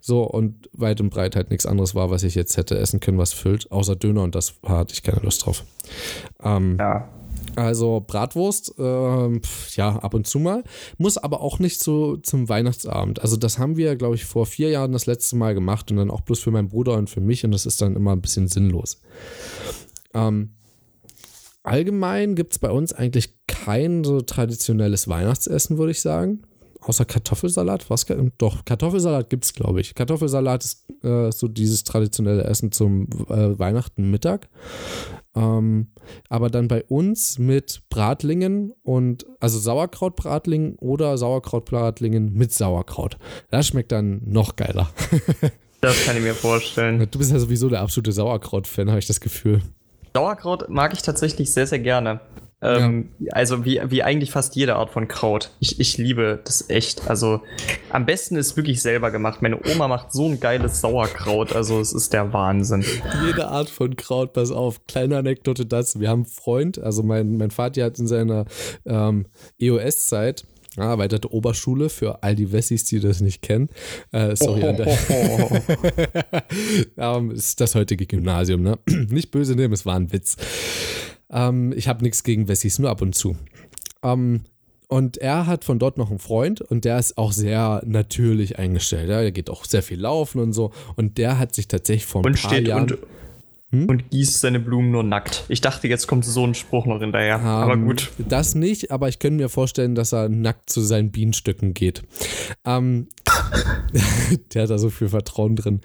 So 0.00 0.22
und 0.22 0.68
weit 0.72 1.00
und 1.00 1.10
breit 1.10 1.36
halt 1.36 1.50
nichts 1.50 1.66
anderes 1.66 1.94
war, 1.94 2.10
was 2.10 2.22
ich 2.22 2.34
jetzt 2.34 2.56
hätte 2.56 2.78
essen 2.78 3.00
können, 3.00 3.18
was 3.18 3.32
füllt, 3.32 3.70
außer 3.70 3.96
Döner 3.96 4.22
und 4.22 4.34
das 4.34 4.54
hatte 4.64 4.94
ich 4.94 5.02
keine 5.02 5.20
Lust 5.22 5.46
drauf. 5.46 5.64
Ähm, 6.42 6.76
Ja. 6.78 7.08
also 7.56 8.02
Bratwurst, 8.06 8.74
pf, 8.76 9.76
ja, 9.76 9.96
ab 9.96 10.14
und 10.14 10.26
zu 10.26 10.38
mal. 10.38 10.62
Muss 10.98 11.18
aber 11.18 11.40
auch 11.40 11.58
nicht 11.58 11.80
so 11.82 12.16
zum 12.16 12.48
Weihnachtsabend. 12.48 13.20
Also 13.22 13.36
das 13.36 13.58
haben 13.58 13.76
wir, 13.76 13.96
glaube 13.96 14.14
ich, 14.14 14.24
vor 14.24 14.46
vier 14.46 14.70
Jahren 14.70 14.92
das 14.92 15.06
letzte 15.06 15.36
Mal 15.36 15.54
gemacht 15.54 15.90
und 15.90 15.96
dann 15.96 16.10
auch 16.10 16.20
bloß 16.22 16.40
für 16.40 16.50
meinen 16.50 16.68
Bruder 16.68 16.94
und 16.94 17.10
für 17.10 17.20
mich 17.20 17.44
und 17.44 17.50
das 17.52 17.66
ist 17.66 17.80
dann 17.82 17.96
immer 17.96 18.12
ein 18.12 18.20
bisschen 18.20 18.48
sinnlos. 18.48 19.00
Ähm, 20.14 20.50
allgemein 21.62 22.34
gibt 22.34 22.52
es 22.52 22.58
bei 22.58 22.70
uns 22.70 22.92
eigentlich 22.92 23.34
kein 23.46 24.04
so 24.04 24.20
traditionelles 24.20 25.08
Weihnachtsessen, 25.08 25.78
würde 25.78 25.92
ich 25.92 26.00
sagen. 26.00 26.42
Außer 26.80 27.04
Kartoffelsalat. 27.04 27.90
Was? 27.90 28.06
Doch, 28.38 28.64
Kartoffelsalat 28.64 29.28
gibt 29.28 29.44
es, 29.44 29.52
glaube 29.52 29.80
ich. 29.82 29.94
Kartoffelsalat 29.94 30.64
ist 30.64 30.86
äh, 31.04 31.30
so 31.30 31.46
dieses 31.46 31.84
traditionelle 31.84 32.44
Essen 32.44 32.72
zum 32.72 33.08
äh, 33.28 33.58
Weihnachten 33.58 34.10
Mittag. 34.10 34.48
Ähm, 35.36 35.88
aber 36.28 36.48
dann 36.48 36.68
bei 36.68 36.82
uns 36.84 37.38
mit 37.38 37.82
Bratlingen 37.90 38.72
und 38.82 39.26
also 39.40 39.58
Sauerkrautbratlingen 39.58 40.76
oder 40.76 41.18
Sauerkrautbratlingen 41.18 42.32
mit 42.32 42.54
Sauerkraut. 42.54 43.18
Das 43.50 43.66
schmeckt 43.66 43.92
dann 43.92 44.22
noch 44.24 44.56
geiler. 44.56 44.90
Das 45.82 46.04
kann 46.04 46.14
ich 46.14 46.22
mir 46.22 46.34
vorstellen. 46.34 47.08
Du 47.10 47.18
bist 47.18 47.32
ja 47.32 47.38
sowieso 47.38 47.70
der 47.70 47.80
absolute 47.80 48.12
Sauerkraut-Fan, 48.12 48.90
habe 48.90 48.98
ich 48.98 49.06
das 49.06 49.18
Gefühl. 49.18 49.62
Sauerkraut 50.14 50.68
mag 50.68 50.92
ich 50.92 51.02
tatsächlich 51.02 51.52
sehr, 51.52 51.66
sehr 51.66 51.78
gerne. 51.78 52.20
Ähm, 52.62 53.10
Also 53.30 53.64
wie, 53.64 53.80
wie 53.86 54.02
eigentlich 54.02 54.30
fast 54.30 54.54
jede 54.54 54.76
Art 54.76 54.90
von 54.90 55.08
Kraut. 55.08 55.50
Ich, 55.60 55.80
ich 55.80 55.96
liebe 55.96 56.40
das 56.44 56.68
echt. 56.68 57.08
Also 57.08 57.40
am 57.90 58.04
besten 58.04 58.36
ist 58.36 58.56
wirklich 58.56 58.82
selber 58.82 59.10
gemacht. 59.10 59.40
Meine 59.40 59.58
Oma 59.72 59.88
macht 59.88 60.12
so 60.12 60.26
ein 60.26 60.40
geiles 60.40 60.80
Sauerkraut. 60.80 61.54
Also 61.56 61.80
es 61.80 61.92
ist 61.92 62.12
der 62.12 62.32
Wahnsinn. 62.32 62.84
Jede 63.24 63.48
Art 63.48 63.70
von 63.70 63.96
Kraut, 63.96 64.34
pass 64.34 64.50
auf. 64.50 64.86
Kleine 64.86 65.16
Anekdote 65.16 65.64
dazu. 65.64 66.00
Wir 66.00 66.10
haben 66.10 66.24
einen 66.24 66.26
Freund, 66.26 66.78
also 66.78 67.02
mein, 67.02 67.38
mein 67.38 67.50
Vater 67.50 67.84
hat 67.84 67.98
in 67.98 68.06
seiner 68.06 68.44
ähm, 68.84 69.26
EOS-Zeit 69.58 70.42
ja, 70.42 70.46
erweiterte 70.76 71.32
Oberschule 71.32 71.88
für 71.88 72.22
all 72.22 72.36
die 72.36 72.52
Wessis, 72.52 72.84
die 72.84 73.00
das 73.00 73.20
nicht 73.20 73.42
kennen. 73.42 73.68
Äh, 74.12 74.36
sorry 74.36 74.64
an 74.64 74.76
der 74.76 74.86
ähm, 76.96 77.30
ist 77.32 77.60
das 77.60 77.74
heutige 77.74 78.06
Gymnasium, 78.06 78.62
ne? 78.62 78.78
Nicht 78.86 79.30
böse 79.30 79.54
nehmen, 79.54 79.74
es 79.74 79.84
war 79.84 79.96
ein 79.96 80.12
Witz. 80.12 80.36
Ähm, 81.30 81.72
ich 81.76 81.88
habe 81.88 82.02
nichts 82.02 82.22
gegen 82.22 82.48
Wessis, 82.48 82.78
nur 82.78 82.90
ab 82.90 83.02
und 83.02 83.14
zu. 83.14 83.36
Ähm, 84.02 84.42
und 84.88 85.18
er 85.18 85.46
hat 85.46 85.64
von 85.64 85.78
dort 85.78 85.98
noch 85.98 86.10
einen 86.10 86.18
Freund 86.18 86.60
und 86.60 86.84
der 86.84 86.98
ist 86.98 87.16
auch 87.16 87.30
sehr 87.30 87.80
natürlich 87.86 88.58
eingestellt. 88.58 89.08
Ja? 89.08 89.20
Der 89.20 89.30
geht 89.30 89.48
auch 89.48 89.64
sehr 89.64 89.84
viel 89.84 90.00
laufen 90.00 90.40
und 90.40 90.52
so. 90.52 90.72
Und 90.96 91.16
der 91.16 91.38
hat 91.38 91.54
sich 91.54 91.68
tatsächlich 91.68 92.06
vor 92.06 92.22
ein 92.22 92.26
und 92.26 92.42
paar 92.42 92.50
steht 92.50 92.66
Jahren. 92.66 92.90
und, 92.90 92.98
und 93.72 94.10
gießt 94.10 94.40
seine 94.40 94.58
Blumen 94.58 94.90
nur 94.90 95.02
nackt. 95.04 95.44
Ich 95.48 95.60
dachte, 95.60 95.86
jetzt 95.86 96.06
kommt 96.08 96.24
so 96.24 96.44
ein 96.46 96.54
Spruch 96.54 96.86
noch 96.86 97.00
hinterher. 97.00 97.40
Aber 97.40 97.74
Ähm, 97.74 97.86
gut. 97.86 98.10
Das 98.18 98.54
nicht, 98.54 98.90
aber 98.90 99.08
ich 99.08 99.18
könnte 99.20 99.42
mir 99.42 99.48
vorstellen, 99.48 99.94
dass 99.94 100.12
er 100.12 100.28
nackt 100.28 100.70
zu 100.70 100.80
seinen 100.80 101.10
Bienenstöcken 101.12 101.72
geht. 101.74 102.02
Ähm, 102.64 103.08
der 104.54 104.62
hat 104.64 104.70
da 104.70 104.78
so 104.78 104.90
viel 104.90 105.08
Vertrauen 105.08 105.56
drin. 105.56 105.80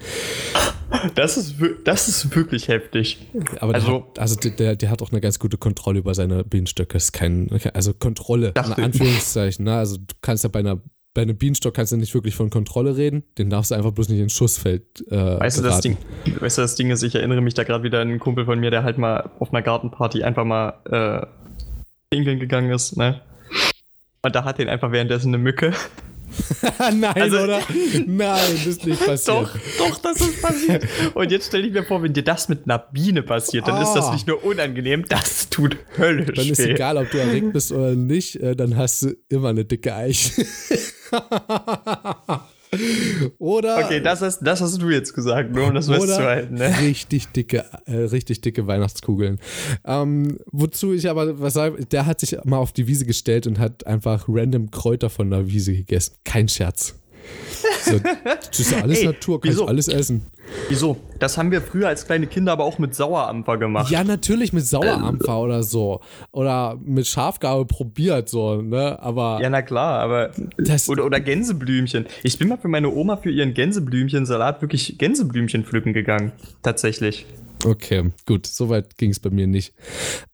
Das 1.15 1.35
ist, 1.37 1.55
das 1.83 2.07
ist 2.07 2.35
wirklich 2.35 2.67
heftig. 2.67 3.27
Aber 3.59 3.73
der, 3.73 3.81
Also- 3.81 3.95
hat, 4.07 4.19
also 4.19 4.35
der, 4.35 4.75
der 4.75 4.89
hat 4.89 5.01
auch 5.01 5.11
eine 5.11 5.21
ganz 5.21 5.39
gute 5.39 5.57
Kontrolle 5.57 5.99
über 5.99 6.13
seine 6.13 6.43
Bienenstöcke. 6.43 6.97
Ist 6.97 7.11
kein, 7.11 7.49
also 7.73 7.93
Kontrolle, 7.93 8.53
in 8.55 8.83
Anführungszeichen. 8.83 9.65
Ne? 9.65 9.75
Also 9.75 9.97
du 9.97 10.13
kannst 10.21 10.43
ja 10.43 10.49
bei 10.49 10.59
einer 10.59 10.81
bei 11.15 11.21
einem 11.21 11.37
Bienenstock 11.37 11.73
kannst 11.73 11.93
du 11.93 11.97
nicht 11.97 12.13
wirklich 12.13 12.35
von 12.35 12.49
Kontrolle 12.49 12.97
reden. 12.97 13.23
Den 13.37 13.49
darfst 13.49 13.71
du 13.71 13.75
einfach 13.75 13.91
bloß 13.91 14.09
nicht 14.09 14.19
ins 14.19 14.33
Schussfeld 14.33 14.83
äh, 15.09 15.39
Weißt 15.39 15.57
du, 15.57 15.63
das. 15.63 15.79
Ding, 15.79 15.97
weißt 16.39 16.57
du, 16.57 16.61
das 16.61 16.75
Ding 16.75 16.91
ist, 16.91 17.03
ich 17.03 17.15
erinnere 17.15 17.41
mich 17.41 17.53
da 17.53 17.63
gerade 17.63 17.83
wieder 17.83 18.01
an 18.01 18.09
einen 18.09 18.19
Kumpel 18.19 18.45
von 18.45 18.59
mir, 18.59 18.69
der 18.69 18.83
halt 18.83 18.97
mal 18.97 19.31
auf 19.39 19.53
einer 19.53 19.61
Gartenparty 19.61 20.23
einfach 20.23 20.43
mal 20.43 20.73
äh, 20.85 21.25
pinkeln 22.09 22.39
gegangen 22.39 22.69
ist, 22.69 22.97
ne? 22.97 23.21
Und 24.21 24.35
da 24.35 24.43
hat 24.43 24.59
den 24.59 24.67
einfach 24.67 24.91
währenddessen 24.91 25.29
eine 25.29 25.37
Mücke. 25.37 25.71
Nein, 26.79 27.03
Also- 27.03 27.37
oder? 27.39 27.61
Nein, 28.05 28.39
das 28.53 28.65
ist 28.65 28.85
nicht 28.85 29.05
passiert. 29.05 29.27
Doch, 29.37 29.49
doch, 29.77 29.97
das 29.99 30.21
ist 30.21 30.41
passiert. 30.41 30.85
Und 31.13 31.31
jetzt 31.31 31.47
stell 31.47 31.65
ich 31.65 31.71
mir 31.73 31.83
vor, 31.83 32.01
wenn 32.03 32.13
dir 32.13 32.23
das 32.23 32.49
mit 32.49 32.65
einer 32.65 32.79
Biene 32.79 33.23
passiert, 33.23 33.67
dann 33.67 33.81
ist 33.81 33.93
das 33.93 34.05
Ah. 34.05 34.13
nicht 34.13 34.27
nur 34.27 34.43
unangenehm, 34.43 35.05
das 35.07 35.49
tut 35.49 35.77
höllisch 35.97 36.35
Dann 36.35 36.47
ist 36.47 36.59
weh. 36.59 36.71
egal, 36.71 36.97
ob 36.97 37.09
du 37.11 37.17
erregt 37.17 37.53
bist 37.53 37.71
oder 37.71 37.95
nicht, 37.95 38.35
äh, 38.37 38.55
dann 38.55 38.75
hast 38.77 39.01
du 39.03 39.15
immer 39.29 39.49
eine 39.49 39.65
dicke 39.65 39.93
Eiche. 39.95 40.45
oder 43.37 43.83
Okay, 43.85 44.01
das 44.01 44.21
hast, 44.21 44.39
das 44.41 44.61
hast 44.61 44.81
du 44.81 44.89
jetzt 44.89 45.13
gesagt, 45.13 45.53
nur 45.53 45.67
um 45.67 45.73
das 45.73 45.87
festzuhalten, 45.87 46.55
ne? 46.55 46.73
richtig 46.81 47.27
dicke, 47.27 47.65
äh, 47.85 47.95
richtig 47.95 48.41
dicke 48.41 48.67
Weihnachtskugeln. 48.67 49.39
Ähm, 49.85 50.37
wozu 50.51 50.93
ich 50.93 51.09
aber 51.09 51.39
was 51.39 51.53
sage, 51.53 51.85
der 51.85 52.05
hat 52.05 52.19
sich 52.19 52.37
mal 52.43 52.57
auf 52.57 52.71
die 52.71 52.87
Wiese 52.87 53.05
gestellt 53.05 53.47
und 53.47 53.59
hat 53.59 53.85
einfach 53.87 54.25
random 54.27 54.71
Kräuter 54.71 55.09
von 55.09 55.29
der 55.29 55.47
Wiese 55.47 55.73
gegessen. 55.73 56.15
Kein 56.23 56.47
Scherz. 56.47 56.95
So, 57.83 57.99
das 57.99 58.59
ist 58.59 58.71
ja 58.71 58.81
alles 58.81 58.99
Ey, 58.99 59.05
Natur, 59.05 59.41
kann 59.41 59.51
wieso? 59.51 59.65
alles 59.65 59.87
essen. 59.87 60.25
Wieso? 60.69 60.97
Das 61.19 61.37
haben 61.37 61.51
wir 61.51 61.61
früher 61.61 61.87
als 61.87 62.05
kleine 62.05 62.27
Kinder 62.27 62.51
aber 62.51 62.63
auch 62.63 62.77
mit 62.77 62.93
Sauerampfer 62.93 63.57
gemacht. 63.57 63.89
Ja, 63.89 64.03
natürlich 64.03 64.53
mit 64.53 64.65
Sauerampfer 64.65 65.39
oder 65.39 65.63
so. 65.63 66.01
Oder 66.31 66.77
mit 66.83 67.07
Schafgabe 67.07 67.65
probiert, 67.65 68.29
so, 68.29 68.61
ne? 68.61 68.97
Aber 69.01 69.39
Ja, 69.41 69.49
na 69.49 69.61
klar, 69.61 69.99
aber. 70.01 70.31
Oder, 70.87 71.05
oder 71.05 71.19
Gänseblümchen. 71.19 72.05
Ich 72.23 72.37
bin 72.37 72.47
mal 72.47 72.57
für 72.57 72.67
meine 72.67 72.89
Oma 72.91 73.17
für 73.17 73.31
ihren 73.31 73.53
Gänseblümchensalat 73.53 74.61
wirklich 74.61 74.97
Gänseblümchen 74.97 75.65
pflücken 75.65 75.93
gegangen. 75.93 76.31
Tatsächlich. 76.61 77.25
Okay, 77.65 78.11
gut, 78.27 78.45
soweit 78.45 78.95
ging 78.97 79.09
es 79.09 79.19
bei 79.19 79.31
mir 79.31 79.47
nicht. 79.47 79.73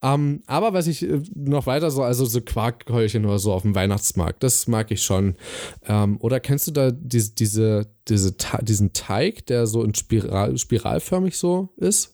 Ähm, 0.02 0.44
aber 0.48 0.74
was 0.74 0.88
ich 0.88 1.04
äh, 1.04 1.22
noch 1.34 1.66
weiter 1.66 1.90
so, 1.90 2.04
also 2.04 2.26
so 2.26 2.42
Quarkkeulchen 2.42 3.26
oder 3.26 3.40
so 3.40 3.54
auf 3.54 3.62
dem 3.62 3.74
Weihnachtsmarkt, 3.74 4.44
das 4.44 4.68
mag 4.68 4.92
ich 4.92 5.02
schon. 5.02 5.36
Ähm, 5.88 6.18
oder 6.20 6.42
kennst 6.42 6.68
du 6.68 6.72
da 6.72 6.92
diese, 6.92 7.34
diese, 7.34 7.88
diese, 8.10 8.36
diesen 8.62 8.92
Teig, 8.92 9.46
der 9.46 9.66
so 9.66 9.82
in 9.84 9.96
Spiral, 9.96 10.58
spiralförmig 10.58 11.38
so 11.38 11.70
ist? 11.78 12.14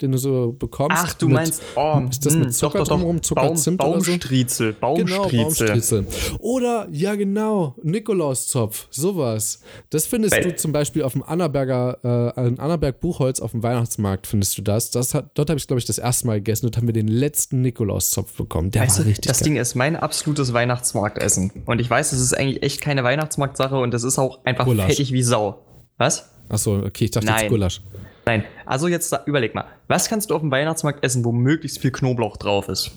Den 0.00 0.12
du 0.12 0.18
so 0.18 0.52
bekommst? 0.58 0.96
Ach, 0.98 1.12
du 1.14 1.26
mit- 1.26 1.34
meinst, 1.36 1.62
oh, 1.76 2.00
ist 2.10 2.24
das 2.24 2.34
mit 2.34 2.44
hm, 2.46 2.52
Zucker 2.52 2.78
doch, 2.78 2.84
doch, 2.84 2.88
drumherum, 2.94 3.22
Zucker, 3.22 3.42
Baum, 3.42 3.56
Zimt 3.56 3.82
oder 3.84 4.00
so? 4.00 4.10
Baumstriezel, 4.10 4.72
Genau, 4.74 4.94
Baumstriezel. 4.96 5.68
Baumstriezel. 5.68 6.06
Oder, 6.38 6.88
ja 6.90 7.14
genau, 7.14 7.74
Nikolauszopf, 7.82 8.86
sowas. 8.90 9.60
Das 9.90 10.06
findest 10.06 10.34
Weil- 10.34 10.42
du 10.44 10.56
zum 10.56 10.72
Beispiel 10.72 11.02
auf 11.02 11.12
dem 11.12 11.22
Annaberger, 11.22 11.98
äh, 12.36 12.40
Annaberg 12.60 13.00
Buchholz 13.00 13.40
auf 13.40 13.52
dem 13.52 13.62
Weihnachtsmarkt 13.62 14.26
findest 14.26 14.56
du 14.58 14.62
das. 14.62 14.90
das 14.90 15.14
hat, 15.14 15.30
dort 15.34 15.50
habe 15.50 15.58
ich, 15.58 15.66
glaube 15.66 15.78
ich, 15.80 15.84
das 15.86 15.98
erste 15.98 16.26
Mal 16.26 16.36
gegessen 16.38 16.66
und 16.66 16.76
haben 16.76 16.86
wir 16.86 16.92
den 16.94 17.08
letzten 17.08 17.60
Nikolauszopf 17.62 18.32
bekommen. 18.36 18.70
Der 18.70 18.82
Weißt 18.82 18.98
war 18.98 19.04
du, 19.04 19.10
richtig 19.10 19.26
das 19.28 19.38
geil. 19.40 19.44
Ding 19.48 19.56
ist 19.56 19.74
mein 19.74 19.96
absolutes 19.96 20.52
Weihnachtsmarktessen. 20.52 21.52
Und 21.66 21.80
ich 21.80 21.88
weiß, 21.90 22.12
es 22.12 22.20
ist 22.20 22.34
eigentlich 22.36 22.62
echt 22.62 22.80
keine 22.80 23.04
Weihnachtsmarktsache 23.04 23.76
und 23.76 23.92
das 23.92 24.04
ist 24.04 24.18
auch 24.18 24.44
einfach 24.44 24.64
Gulasch. 24.64 24.86
fettig 24.86 25.12
wie 25.12 25.22
Sau. 25.22 25.58
Was? 25.98 26.30
Achso, 26.48 26.78
okay, 26.78 27.04
ich 27.04 27.10
dachte 27.10 27.26
jetzt 27.26 27.36
Nein. 27.36 27.48
Gulasch. 27.48 27.80
Nein. 28.26 28.44
Also 28.66 28.88
jetzt 28.88 29.14
überleg 29.26 29.54
mal. 29.54 29.66
Was 29.88 30.08
kannst 30.08 30.30
du 30.30 30.34
auf 30.34 30.40
dem 30.40 30.50
Weihnachtsmarkt 30.50 31.04
essen, 31.04 31.24
wo 31.24 31.32
möglichst 31.32 31.80
viel 31.80 31.90
Knoblauch 31.90 32.36
drauf 32.36 32.68
ist? 32.68 32.92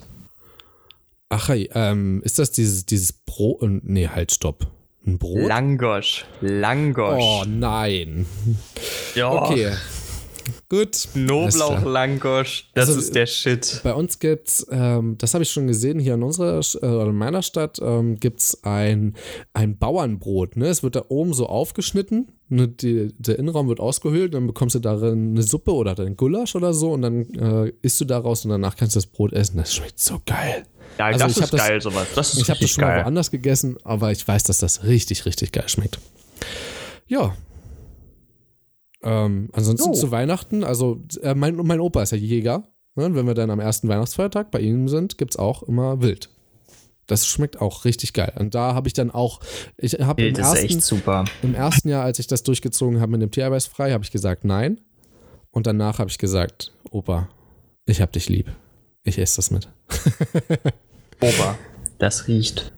Ach, 1.29 1.49
ähm, 1.49 2.21
ist 2.23 2.37
das 2.39 2.51
dieses, 2.51 2.85
dieses 2.85 3.13
Brot? 3.13 3.63
äh, 3.63 3.79
Nee, 3.83 4.07
halt, 4.09 4.31
stopp. 4.31 4.67
Ein 5.05 5.17
Brot? 5.17 5.47
Langosch. 5.47 6.25
Langosch. 6.41 7.23
oh 7.23 7.43
nein. 7.47 8.25
ja. 9.15 9.31
Okay. 9.31 9.71
Gut. 10.69 11.07
Knoblauch. 11.13 11.83
Langosch, 11.85 12.69
das 12.73 12.89
Also, 12.89 12.99
ist 12.99 13.15
der 13.15 13.25
Shit. 13.25 13.81
Bei 13.83 13.93
uns 13.93 14.19
gibt's, 14.19 14.65
ähm, 14.71 15.15
das 15.17 15.33
habe 15.33 15.43
ich 15.43 15.49
schon 15.51 15.67
gesehen, 15.67 15.99
hier 15.99 16.15
in 16.15 16.23
unserer 16.23 16.59
äh, 16.59 16.85
oder 16.85 17.09
in 17.09 17.15
meiner 17.17 17.41
Stadt 17.41 17.79
ähm, 17.81 18.15
gibt's 18.19 18.63
ein, 18.63 19.15
ein 19.53 19.77
Bauernbrot. 19.77 20.57
Ne? 20.57 20.67
Es 20.67 20.83
wird 20.83 20.95
da 20.95 21.05
oben 21.09 21.33
so 21.33 21.47
aufgeschnitten, 21.47 22.27
ne? 22.49 22.67
Die, 22.67 23.13
der 23.17 23.39
Innenraum 23.39 23.67
wird 23.67 23.79
ausgehöhlt, 23.79 24.33
dann 24.33 24.47
bekommst 24.47 24.75
du 24.75 24.79
darin 24.79 25.31
eine 25.31 25.43
Suppe 25.43 25.73
oder 25.73 25.95
dann 25.95 26.17
Gulasch 26.17 26.55
oder 26.55 26.73
so 26.73 26.91
und 26.91 27.01
dann 27.03 27.21
äh, 27.35 27.71
isst 27.81 28.01
du 28.01 28.05
daraus 28.05 28.43
und 28.45 28.51
danach 28.51 28.75
kannst 28.75 28.95
du 28.95 28.97
das 28.97 29.07
Brot 29.07 29.33
essen. 29.33 29.57
Das 29.57 29.73
schmeckt 29.73 29.99
so 29.99 30.19
geil. 30.25 30.63
Ja, 30.99 31.05
also 31.07 31.19
das 31.25 31.37
ist 31.37 31.53
das- 31.53 31.59
geil, 31.67 31.81
sowas. 31.81 32.07
Das 32.15 32.33
ist 32.33 32.41
Ich 32.41 32.49
habe 32.49 32.59
das 32.59 32.69
schon 32.69 32.83
mal 32.83 32.89
geil. 32.95 33.03
woanders 33.05 33.31
gegessen, 33.31 33.77
aber 33.83 34.11
ich 34.11 34.27
weiß, 34.27 34.43
dass 34.43 34.59
das 34.59 34.83
richtig, 34.83 35.25
richtig 35.25 35.51
geil 35.51 35.67
schmeckt. 35.67 35.99
Ja. 37.07 37.35
Ähm, 39.03 39.49
ansonsten 39.53 39.93
Jo. 39.93 39.99
zu 39.99 40.11
Weihnachten, 40.11 40.63
also 40.63 41.01
äh, 41.21 41.35
mein, 41.35 41.55
mein 41.55 41.79
Opa 41.79 42.01
ist 42.01 42.11
ja 42.11 42.17
Jäger. 42.17 42.63
Ne? 42.95 43.05
Und 43.05 43.15
wenn 43.15 43.27
wir 43.27 43.33
dann 43.33 43.49
am 43.49 43.59
ersten 43.59 43.87
Weihnachtsfeiertag 43.87 44.51
bei 44.51 44.59
ihm 44.59 44.87
sind, 44.87 45.17
gibt 45.17 45.33
es 45.33 45.39
auch 45.39 45.63
immer 45.63 46.01
Wild. 46.01 46.29
Das 47.07 47.27
schmeckt 47.27 47.59
auch 47.59 47.85
richtig 47.85 48.13
geil. 48.13 48.33
Und 48.39 48.55
da 48.55 48.73
habe 48.73 48.87
ich 48.87 48.93
dann 48.93 49.11
auch, 49.11 49.41
ich 49.77 49.93
habe 49.95 50.23
im 50.23 50.35
ersten, 50.35 50.65
echt 50.65 50.81
super. 50.81 51.25
im 51.41 51.53
ersten 51.53 51.89
Jahr, 51.89 52.03
als 52.03 52.19
ich 52.19 52.27
das 52.27 52.43
durchgezogen 52.43 53.01
habe 53.01 53.11
mit 53.11 53.21
dem 53.21 53.31
Tierarbeits 53.31 53.65
frei, 53.65 53.91
habe 53.91 54.03
ich 54.03 54.11
gesagt 54.11 54.45
nein. 54.45 54.79
Und 55.51 55.67
danach 55.67 55.99
habe 55.99 56.09
ich 56.09 56.17
gesagt, 56.17 56.71
Opa, 56.91 57.29
ich 57.85 58.01
hab 58.01 58.11
dich 58.13 58.29
lieb. 58.29 58.51
Ich 59.03 59.19
esse 59.19 59.35
das 59.35 59.51
mit. 59.51 59.67
Opa, 61.19 61.57
das 61.99 62.27
riecht. 62.27 62.71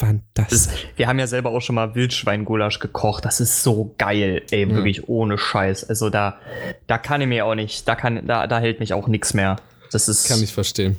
Fantastisch. 0.00 0.58
Das, 0.58 0.68
wir 0.96 1.06
haben 1.08 1.18
ja 1.18 1.26
selber 1.26 1.50
auch 1.50 1.60
schon 1.60 1.74
mal 1.74 1.94
Wildschweingulasch 1.94 2.78
gekocht. 2.78 3.24
Das 3.26 3.38
ist 3.40 3.62
so 3.62 3.94
geil, 3.98 4.42
ey, 4.50 4.68
wirklich 4.70 5.08
ohne 5.08 5.36
Scheiß. 5.36 5.84
Also 5.90 6.08
da, 6.08 6.38
da 6.86 6.96
kann 6.96 7.20
ich 7.20 7.26
mir 7.28 7.44
auch 7.44 7.54
nicht, 7.54 7.86
da 7.86 7.94
kann, 7.94 8.26
da, 8.26 8.46
da 8.46 8.58
hält 8.60 8.80
mich 8.80 8.94
auch 8.94 9.08
nichts 9.08 9.34
mehr. 9.34 9.56
Das 9.92 10.08
ist, 10.08 10.26
Kann 10.28 10.42
ich 10.42 10.52
verstehen. 10.54 10.96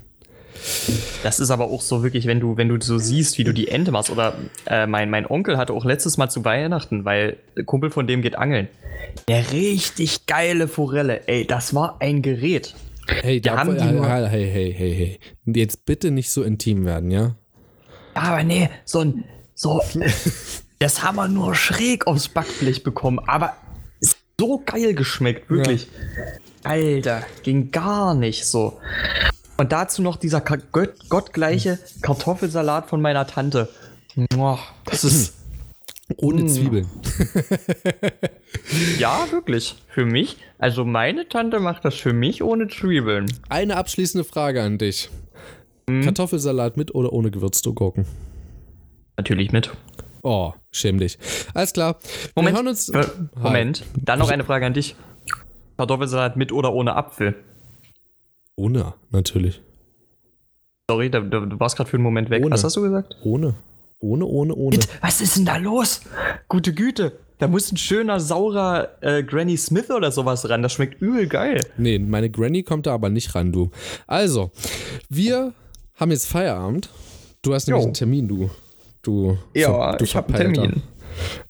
das 1.24 1.40
ist 1.40 1.50
aber 1.50 1.66
auch 1.66 1.82
so 1.82 2.04
wirklich, 2.04 2.28
wenn 2.28 2.40
du, 2.40 2.58
wenn 2.58 2.70
du 2.70 2.80
so 2.80 3.00
siehst, 3.00 3.38
wie 3.40 3.44
du 3.44 3.54
die 3.54 3.70
Ente 3.70 3.92
machst. 3.92 4.12
Oder 4.12 4.36
äh, 4.68 4.86
mein, 4.86 5.10
mein 5.10 5.26
Onkel 5.26 5.58
hatte 5.58 5.74
auch 5.74 5.86
letztes 5.86 6.18
Mal 6.18 6.30
zu 6.30 6.46
Weihnachten, 6.46 7.04
weil 7.04 7.38
Kumpel 7.66 7.90
von 7.90 8.06
dem 8.06 8.22
geht 8.22 8.38
angeln. 8.38 8.68
Der 9.28 9.52
richtig 9.52 10.28
geile 10.28 10.68
Forelle, 10.68 11.28
ey, 11.28 11.48
das 11.48 11.74
war 11.74 11.98
ein 12.02 12.22
Gerät. 12.22 12.76
Hey, 13.08 13.42
da, 13.42 13.58
haben 13.58 13.76
die 13.76 13.82
hey, 13.84 13.94
nur- 13.94 14.08
hey, 14.08 14.50
hey, 14.52 14.74
hey, 14.78 14.94
hey. 14.96 15.20
Jetzt 15.56 15.86
bitte 15.86 16.12
nicht 16.12 16.30
so 16.30 16.44
intim 16.44 16.86
werden, 16.86 17.10
ja? 17.10 17.36
Aber 18.14 18.44
nee, 18.44 18.70
so 18.86 19.00
ein, 19.00 19.24
so, 19.56 19.82
das 20.80 21.04
haben 21.04 21.16
wir 21.18 21.28
nur 21.28 21.56
schräg 21.56 22.08
aufs 22.08 22.30
Backblech 22.30 22.84
bekommen, 22.84 23.20
aber 23.28 23.56
so 24.40 24.62
geil 24.66 24.96
geschmeckt, 24.96 25.50
wirklich. 25.50 25.88
Alter, 26.64 27.24
ging 27.44 27.72
gar 27.72 28.16
nicht 28.16 28.46
so. 28.46 28.80
Und 29.58 29.72
dazu 29.72 30.02
noch 30.02 30.16
dieser 30.16 30.42
gott, 30.42 31.08
gottgleiche 31.10 31.78
Kartoffelsalat 32.02 32.90
von 32.90 33.02
meiner 33.02 33.28
Tante. 33.28 33.70
Boah, 34.32 34.60
Das 34.86 35.04
ist, 35.04 35.36
Ohne. 36.18 36.46
Zwiebeln. 36.48 36.88
ja, 39.00 39.28
wirklich, 39.32 39.76
für 39.90 40.06
mich. 40.06 40.38
Also 40.58 40.86
meine 40.86 41.28
Tante 41.28 41.60
macht 41.60 41.86
das 41.86 41.96
für 41.96 42.14
mich 42.14 42.44
ohne 42.44 42.68
Zwiebeln. 42.68 43.32
Eine 43.50 43.78
abschließende 43.78 44.24
Frage 44.24 44.62
an 44.62 44.78
dich. 44.78 45.10
Hm? 46.00 46.04
Kartoffelsalat 46.04 46.78
mit 46.78 46.94
oder 46.96 47.12
ohne 47.14 47.32
gewürzte 47.32 47.72
Gurken? 47.74 48.06
Natürlich 49.18 49.52
mit. 49.52 49.72
Oh, 50.24 50.54
schäm 50.72 51.00
dich. 51.00 51.18
Alles 51.54 51.74
klar. 51.74 51.98
Moment, 52.36 52.54
Wir 52.56 52.58
hören 52.60 52.68
uns. 52.68 52.90
äh, 52.90 53.06
Moment. 53.36 53.84
Dann 53.98 54.20
noch 54.20 54.30
eine 54.30 54.44
Frage 54.44 54.66
an 54.66 54.74
dich. 54.74 54.96
Kartoffelsalat 55.78 56.38
mit 56.38 56.52
oder 56.52 56.74
ohne 56.74 56.96
Apfel? 56.96 57.36
Ohne, 58.56 58.94
natürlich. 59.12 59.62
Sorry, 60.90 61.10
da, 61.10 61.22
da, 61.22 61.40
du 61.40 61.60
warst 61.60 61.76
gerade 61.78 61.90
für 61.90 61.98
einen 61.98 62.04
Moment 62.04 62.30
weg. 62.30 62.44
Ohne. 62.44 62.54
Was 62.54 62.64
hast 62.64 62.76
du 62.76 62.82
gesagt? 62.82 63.16
Ohne. 63.24 63.56
Ohne, 64.00 64.26
ohne, 64.26 64.54
ohne. 64.56 64.80
Was 65.02 65.22
ist 65.22 65.38
denn 65.38 65.46
da 65.46 65.58
los? 65.58 66.02
Gute 66.48 66.74
Güte. 66.74 67.14
Da 67.40 67.48
muss 67.48 67.72
ein 67.72 67.78
schöner, 67.78 68.20
saurer 68.20 68.90
äh, 69.02 69.24
Granny 69.24 69.58
Smith 69.58 69.90
oder 69.90 70.12
sowas 70.12 70.48
ran. 70.48 70.62
Das 70.62 70.74
schmeckt 70.74 71.02
übel 71.02 71.28
geil. 71.28 71.62
Nee, 71.78 71.98
meine 71.98 72.30
Granny 72.30 72.62
kommt 72.62 72.86
da 72.86 72.94
aber 72.94 73.10
nicht 73.10 73.34
ran, 73.34 73.52
du. 73.52 73.72
Also, 74.06 74.52
wir 75.10 75.54
haben 76.02 76.12
jetzt 76.12 76.28
Feierabend. 76.28 76.90
Du 77.44 77.54
hast 77.54 77.68
nämlich 77.68 77.84
Jo. 77.84 77.88
einen 77.88 77.94
Termin, 77.94 78.28
du. 78.28 78.50
Du. 79.04 79.38
Ja, 79.54 79.96
du 79.96 80.04
ich 80.04 80.16
habe 80.16 80.34
einen. 80.34 80.54
Termin. 80.54 80.84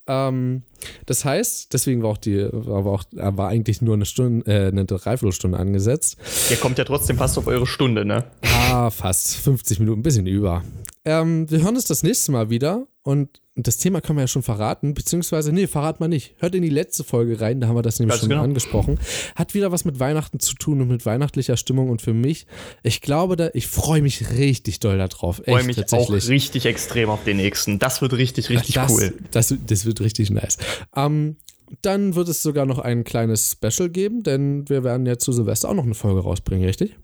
Ähm, 0.08 0.64
das 1.06 1.24
heißt, 1.24 1.72
deswegen 1.74 2.04
war 2.04 2.10
auch 2.10 2.18
die, 2.18 2.48
war 2.52 2.80
aber 2.80 2.92
auch, 2.92 3.04
war 3.12 3.48
eigentlich 3.50 3.82
nur 3.82 3.94
eine 3.94 4.06
Stunde, 4.06 4.52
äh, 4.52 4.68
eine 4.68 4.86
Dreiviertelstunde 4.86 5.58
angesetzt. 5.58 6.18
Der 6.50 6.58
kommt 6.58 6.78
ja 6.78 6.84
trotzdem 6.84 7.18
fast 7.18 7.38
auf 7.38 7.48
eure 7.48 7.68
Stunde, 7.68 8.04
ne? 8.04 8.26
Ah, 8.42 8.90
fast 8.90 9.38
50 9.38 9.80
Minuten, 9.80 10.00
ein 10.00 10.04
bisschen 10.04 10.28
über. 10.28 10.64
Ähm, 11.06 11.50
wir 11.50 11.62
hören 11.62 11.76
uns 11.76 11.86
das 11.86 12.04
nächste 12.04 12.32
Mal 12.32 12.50
wieder 12.50 12.88
und 13.04 13.42
das 13.56 13.78
Thema 13.78 14.00
können 14.00 14.18
wir 14.18 14.24
ja 14.24 14.28
schon 14.28 14.44
verraten, 14.44 14.94
beziehungsweise, 14.94 15.52
nee, 15.52 15.68
verrat 15.68 16.00
mal 16.00 16.08
nicht. 16.08 16.36
Hört 16.40 16.56
in 16.56 16.62
die 16.62 16.70
letzte 16.70 17.04
Folge 17.04 17.42
rein, 17.42 17.60
da 17.60 17.68
haben 17.68 17.76
wir 17.76 17.82
das 17.82 18.00
nämlich 18.00 18.14
Ganz 18.14 18.22
schon 18.22 18.30
genau. 18.30 18.44
angesprochen. 18.44 19.00
Hat 19.36 19.54
wieder 19.54 19.74
was 19.74 19.84
mit 19.84 20.00
Weihnachten 20.00 20.40
zu 20.40 20.56
tun 20.56 20.82
und 20.82 20.88
mit 20.88 21.06
weihnachtlicher 21.06 21.58
Stimmung 21.58 21.90
und 21.90 22.02
für 22.02 22.14
mich, 22.14 22.46
ich 22.82 23.02
glaube, 23.02 23.36
da, 23.36 23.50
ich 23.54 23.68
freue 23.68 24.02
mich 24.02 24.32
richtig 24.32 24.80
doll 24.80 24.98
darauf. 24.98 25.40
Ich 25.40 25.52
freue 25.52 25.64
mich 25.66 25.94
auch 25.94 26.10
richtig 26.10 26.66
extrem 26.66 27.10
auf 27.10 27.26
den 27.26 27.38
nächsten. 27.38 27.78
Das 27.78 28.02
wird 28.02 28.14
richtig, 28.14 28.50
richtig 28.50 28.76
das, 28.76 28.92
cool. 28.92 29.14
Das, 29.32 29.54
das 29.68 29.86
wird 29.86 30.00
richtig 30.00 30.30
nice. 30.30 30.58
Ähm, 30.96 31.36
dann 31.82 32.16
wird 32.16 32.30
es 32.30 32.42
sogar 32.42 32.66
noch 32.66 32.80
ein 32.80 33.04
kleines 33.04 33.52
Special 33.52 33.90
geben, 33.90 34.24
denn 34.24 34.68
wir 34.70 34.84
werden 34.84 35.06
ja 35.06 35.18
zu 35.18 35.34
Silvester 35.34 35.70
auch 35.70 35.74
noch 35.74 35.86
eine 35.86 35.94
Folge 35.94 36.22
rausbringen, 36.22 36.66
richtig? 36.66 36.96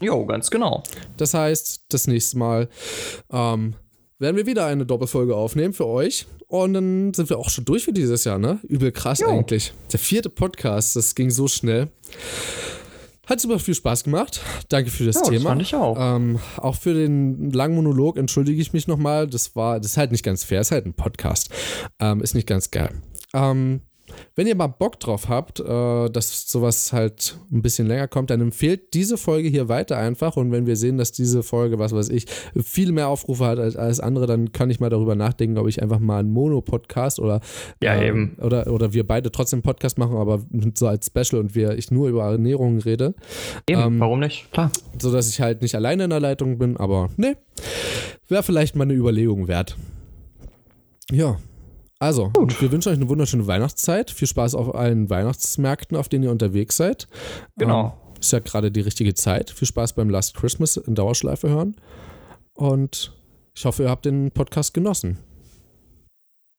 Jo, 0.00 0.26
ganz 0.26 0.50
genau. 0.50 0.82
Das 1.16 1.34
heißt, 1.34 1.84
das 1.88 2.08
nächste 2.08 2.38
Mal 2.38 2.68
ähm, 3.32 3.74
werden 4.22 4.36
wir 4.36 4.46
wieder 4.46 4.64
eine 4.64 4.86
Doppelfolge 4.86 5.36
aufnehmen 5.36 5.74
für 5.74 5.86
euch. 5.86 6.26
Und 6.46 6.72
dann 6.74 7.12
sind 7.14 7.28
wir 7.28 7.38
auch 7.38 7.50
schon 7.50 7.64
durch 7.66 7.84
für 7.84 7.92
dieses 7.92 8.24
Jahr, 8.24 8.38
ne? 8.38 8.58
Übel 8.68 8.92
krass 8.92 9.20
Jo. 9.20 9.28
eigentlich. 9.28 9.72
Der 9.92 9.98
vierte 9.98 10.30
Podcast, 10.30 10.96
das 10.96 11.14
ging 11.14 11.30
so 11.30 11.48
schnell. 11.48 11.88
Hat 13.26 13.40
super 13.40 13.58
viel 13.58 13.74
Spaß 13.74 14.04
gemacht. 14.04 14.40
Danke 14.68 14.90
für 14.90 15.04
das 15.04 15.16
Ja, 15.16 15.20
das 15.22 15.30
Thema. 15.30 15.50
fand 15.50 15.62
ich 15.62 15.74
auch. 15.74 15.96
Ähm, 15.98 16.38
auch 16.56 16.74
für 16.76 16.92
den 16.92 17.50
langen 17.50 17.74
Monolog 17.76 18.16
entschuldige 18.16 18.60
ich 18.60 18.72
mich 18.72 18.88
nochmal. 18.88 19.26
Das 19.28 19.54
war, 19.54 19.78
das 19.78 19.92
ist 19.92 19.96
halt 19.96 20.10
nicht 20.12 20.24
ganz 20.24 20.42
fair, 20.44 20.60
ist 20.60 20.72
halt 20.72 20.86
ein 20.86 20.94
Podcast. 20.94 21.48
Ähm, 22.00 22.20
ist 22.20 22.34
nicht 22.34 22.48
ganz 22.48 22.70
geil. 22.70 22.90
Ähm, 23.32 23.80
wenn 24.34 24.46
ihr 24.46 24.54
mal 24.54 24.66
Bock 24.66 24.98
drauf 25.00 25.28
habt, 25.28 25.60
äh, 25.60 26.10
dass 26.10 26.48
sowas 26.48 26.92
halt 26.92 27.38
ein 27.50 27.62
bisschen 27.62 27.86
länger 27.86 28.08
kommt, 28.08 28.30
dann 28.30 28.40
empfehlt 28.40 28.94
diese 28.94 29.16
Folge 29.16 29.48
hier 29.48 29.68
weiter 29.68 29.96
einfach. 29.96 30.36
Und 30.36 30.52
wenn 30.52 30.66
wir 30.66 30.76
sehen, 30.76 30.98
dass 30.98 31.12
diese 31.12 31.42
Folge, 31.42 31.78
was 31.78 31.92
weiß 31.92 32.08
ich, 32.08 32.26
viel 32.62 32.92
mehr 32.92 33.08
Aufrufe 33.08 33.44
hat 33.44 33.58
als 33.58 33.76
alles 33.76 34.00
andere, 34.00 34.26
dann 34.26 34.52
kann 34.52 34.70
ich 34.70 34.80
mal 34.80 34.90
darüber 34.90 35.14
nachdenken, 35.14 35.58
ob 35.58 35.68
ich 35.68 35.82
einfach 35.82 35.98
mal 35.98 36.18
einen 36.18 36.30
Mono-Podcast 36.30 37.20
oder, 37.20 37.40
ja, 37.82 37.94
äh, 37.94 38.08
eben. 38.08 38.36
oder, 38.40 38.66
oder 38.68 38.92
wir 38.92 39.06
beide 39.06 39.30
trotzdem 39.30 39.62
Podcast 39.62 39.98
machen, 39.98 40.16
aber 40.16 40.40
so 40.74 40.86
als 40.86 41.06
Special 41.06 41.40
und 41.40 41.54
wir, 41.54 41.76
ich 41.78 41.90
nur 41.90 42.08
über 42.08 42.24
Ernährung 42.24 42.78
rede. 42.80 43.14
Eben, 43.68 43.80
ähm, 43.80 44.00
warum 44.00 44.20
nicht? 44.20 44.50
Klar. 44.52 44.70
So 44.98 45.12
dass 45.12 45.28
ich 45.28 45.40
halt 45.40 45.62
nicht 45.62 45.74
alleine 45.74 46.04
in 46.04 46.10
der 46.10 46.20
Leitung 46.20 46.58
bin, 46.58 46.76
aber 46.76 47.10
ne, 47.16 47.36
wäre 48.28 48.42
vielleicht 48.42 48.76
mal 48.76 48.84
eine 48.84 48.94
Überlegung 48.94 49.48
wert. 49.48 49.76
Ja, 51.10 51.36
also, 52.02 52.30
Gut. 52.30 52.60
wir 52.60 52.72
wünschen 52.72 52.88
euch 52.88 52.96
eine 52.96 53.08
wunderschöne 53.08 53.46
Weihnachtszeit. 53.46 54.10
Viel 54.10 54.26
Spaß 54.26 54.56
auf 54.56 54.74
allen 54.74 55.08
Weihnachtsmärkten, 55.08 55.96
auf 55.96 56.08
denen 56.08 56.24
ihr 56.24 56.32
unterwegs 56.32 56.76
seid. 56.76 57.06
Genau. 57.56 57.84
Ähm, 57.84 58.18
ist 58.20 58.32
ja 58.32 58.40
gerade 58.40 58.72
die 58.72 58.80
richtige 58.80 59.14
Zeit. 59.14 59.50
Viel 59.50 59.68
Spaß 59.68 59.92
beim 59.92 60.10
Last 60.10 60.34
Christmas 60.34 60.76
in 60.76 60.96
Dauerschleife 60.96 61.48
hören. 61.48 61.76
Und 62.54 63.12
ich 63.54 63.64
hoffe, 63.64 63.84
ihr 63.84 63.88
habt 63.88 64.04
den 64.04 64.32
Podcast 64.32 64.74
genossen. 64.74 65.18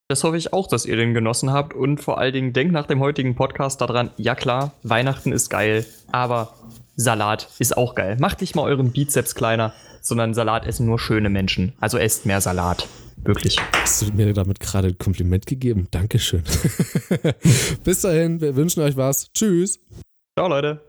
Das 0.08 0.24
hoffe 0.24 0.38
ich 0.38 0.54
auch, 0.54 0.68
dass 0.68 0.86
ihr 0.86 0.96
den 0.96 1.14
genossen 1.14 1.52
habt. 1.52 1.74
Und 1.74 2.00
vor 2.02 2.20
allen 2.20 2.34
Dingen 2.34 2.54
denkt 2.54 2.72
nach 2.72 2.88
dem 2.88 3.02
heutigen 3.02 3.36
Podcast 3.36 3.82
daran, 3.82 4.12
ja 4.16 4.36
klar, 4.36 4.72
Weihnachten 4.84 5.34
ist 5.34 5.50
geil, 5.50 5.86
aber 6.14 6.54
Salat 6.96 7.48
ist 7.60 7.76
auch 7.78 7.96
geil. 7.96 8.18
Macht 8.20 8.42
nicht 8.42 8.56
mal 8.56 8.64
euren 8.64 8.92
Bizeps 8.92 9.36
kleiner, 9.36 9.74
sondern 10.02 10.34
Salat 10.34 10.66
essen 10.66 10.86
nur 10.86 11.00
schöne 11.00 11.30
Menschen. 11.30 11.74
Also 11.80 11.98
esst 11.98 12.26
mehr 12.26 12.42
Salat. 12.42 12.88
Wirklich. 13.18 13.58
Hast 13.74 14.02
du 14.02 14.14
mir 14.14 14.34
damit 14.34 14.60
gerade 14.60 14.90
ein 14.90 14.98
Kompliment 14.98 15.46
gegeben? 15.46 15.88
Dankeschön. 15.92 16.44
Bis 17.84 18.02
dahin, 18.02 18.42
wir 18.42 18.56
wünschen 18.56 18.84
euch 18.84 18.98
was. 18.98 19.32
Tschüss. 19.34 19.80
Ciao, 20.38 20.48
Leute. 20.48 20.82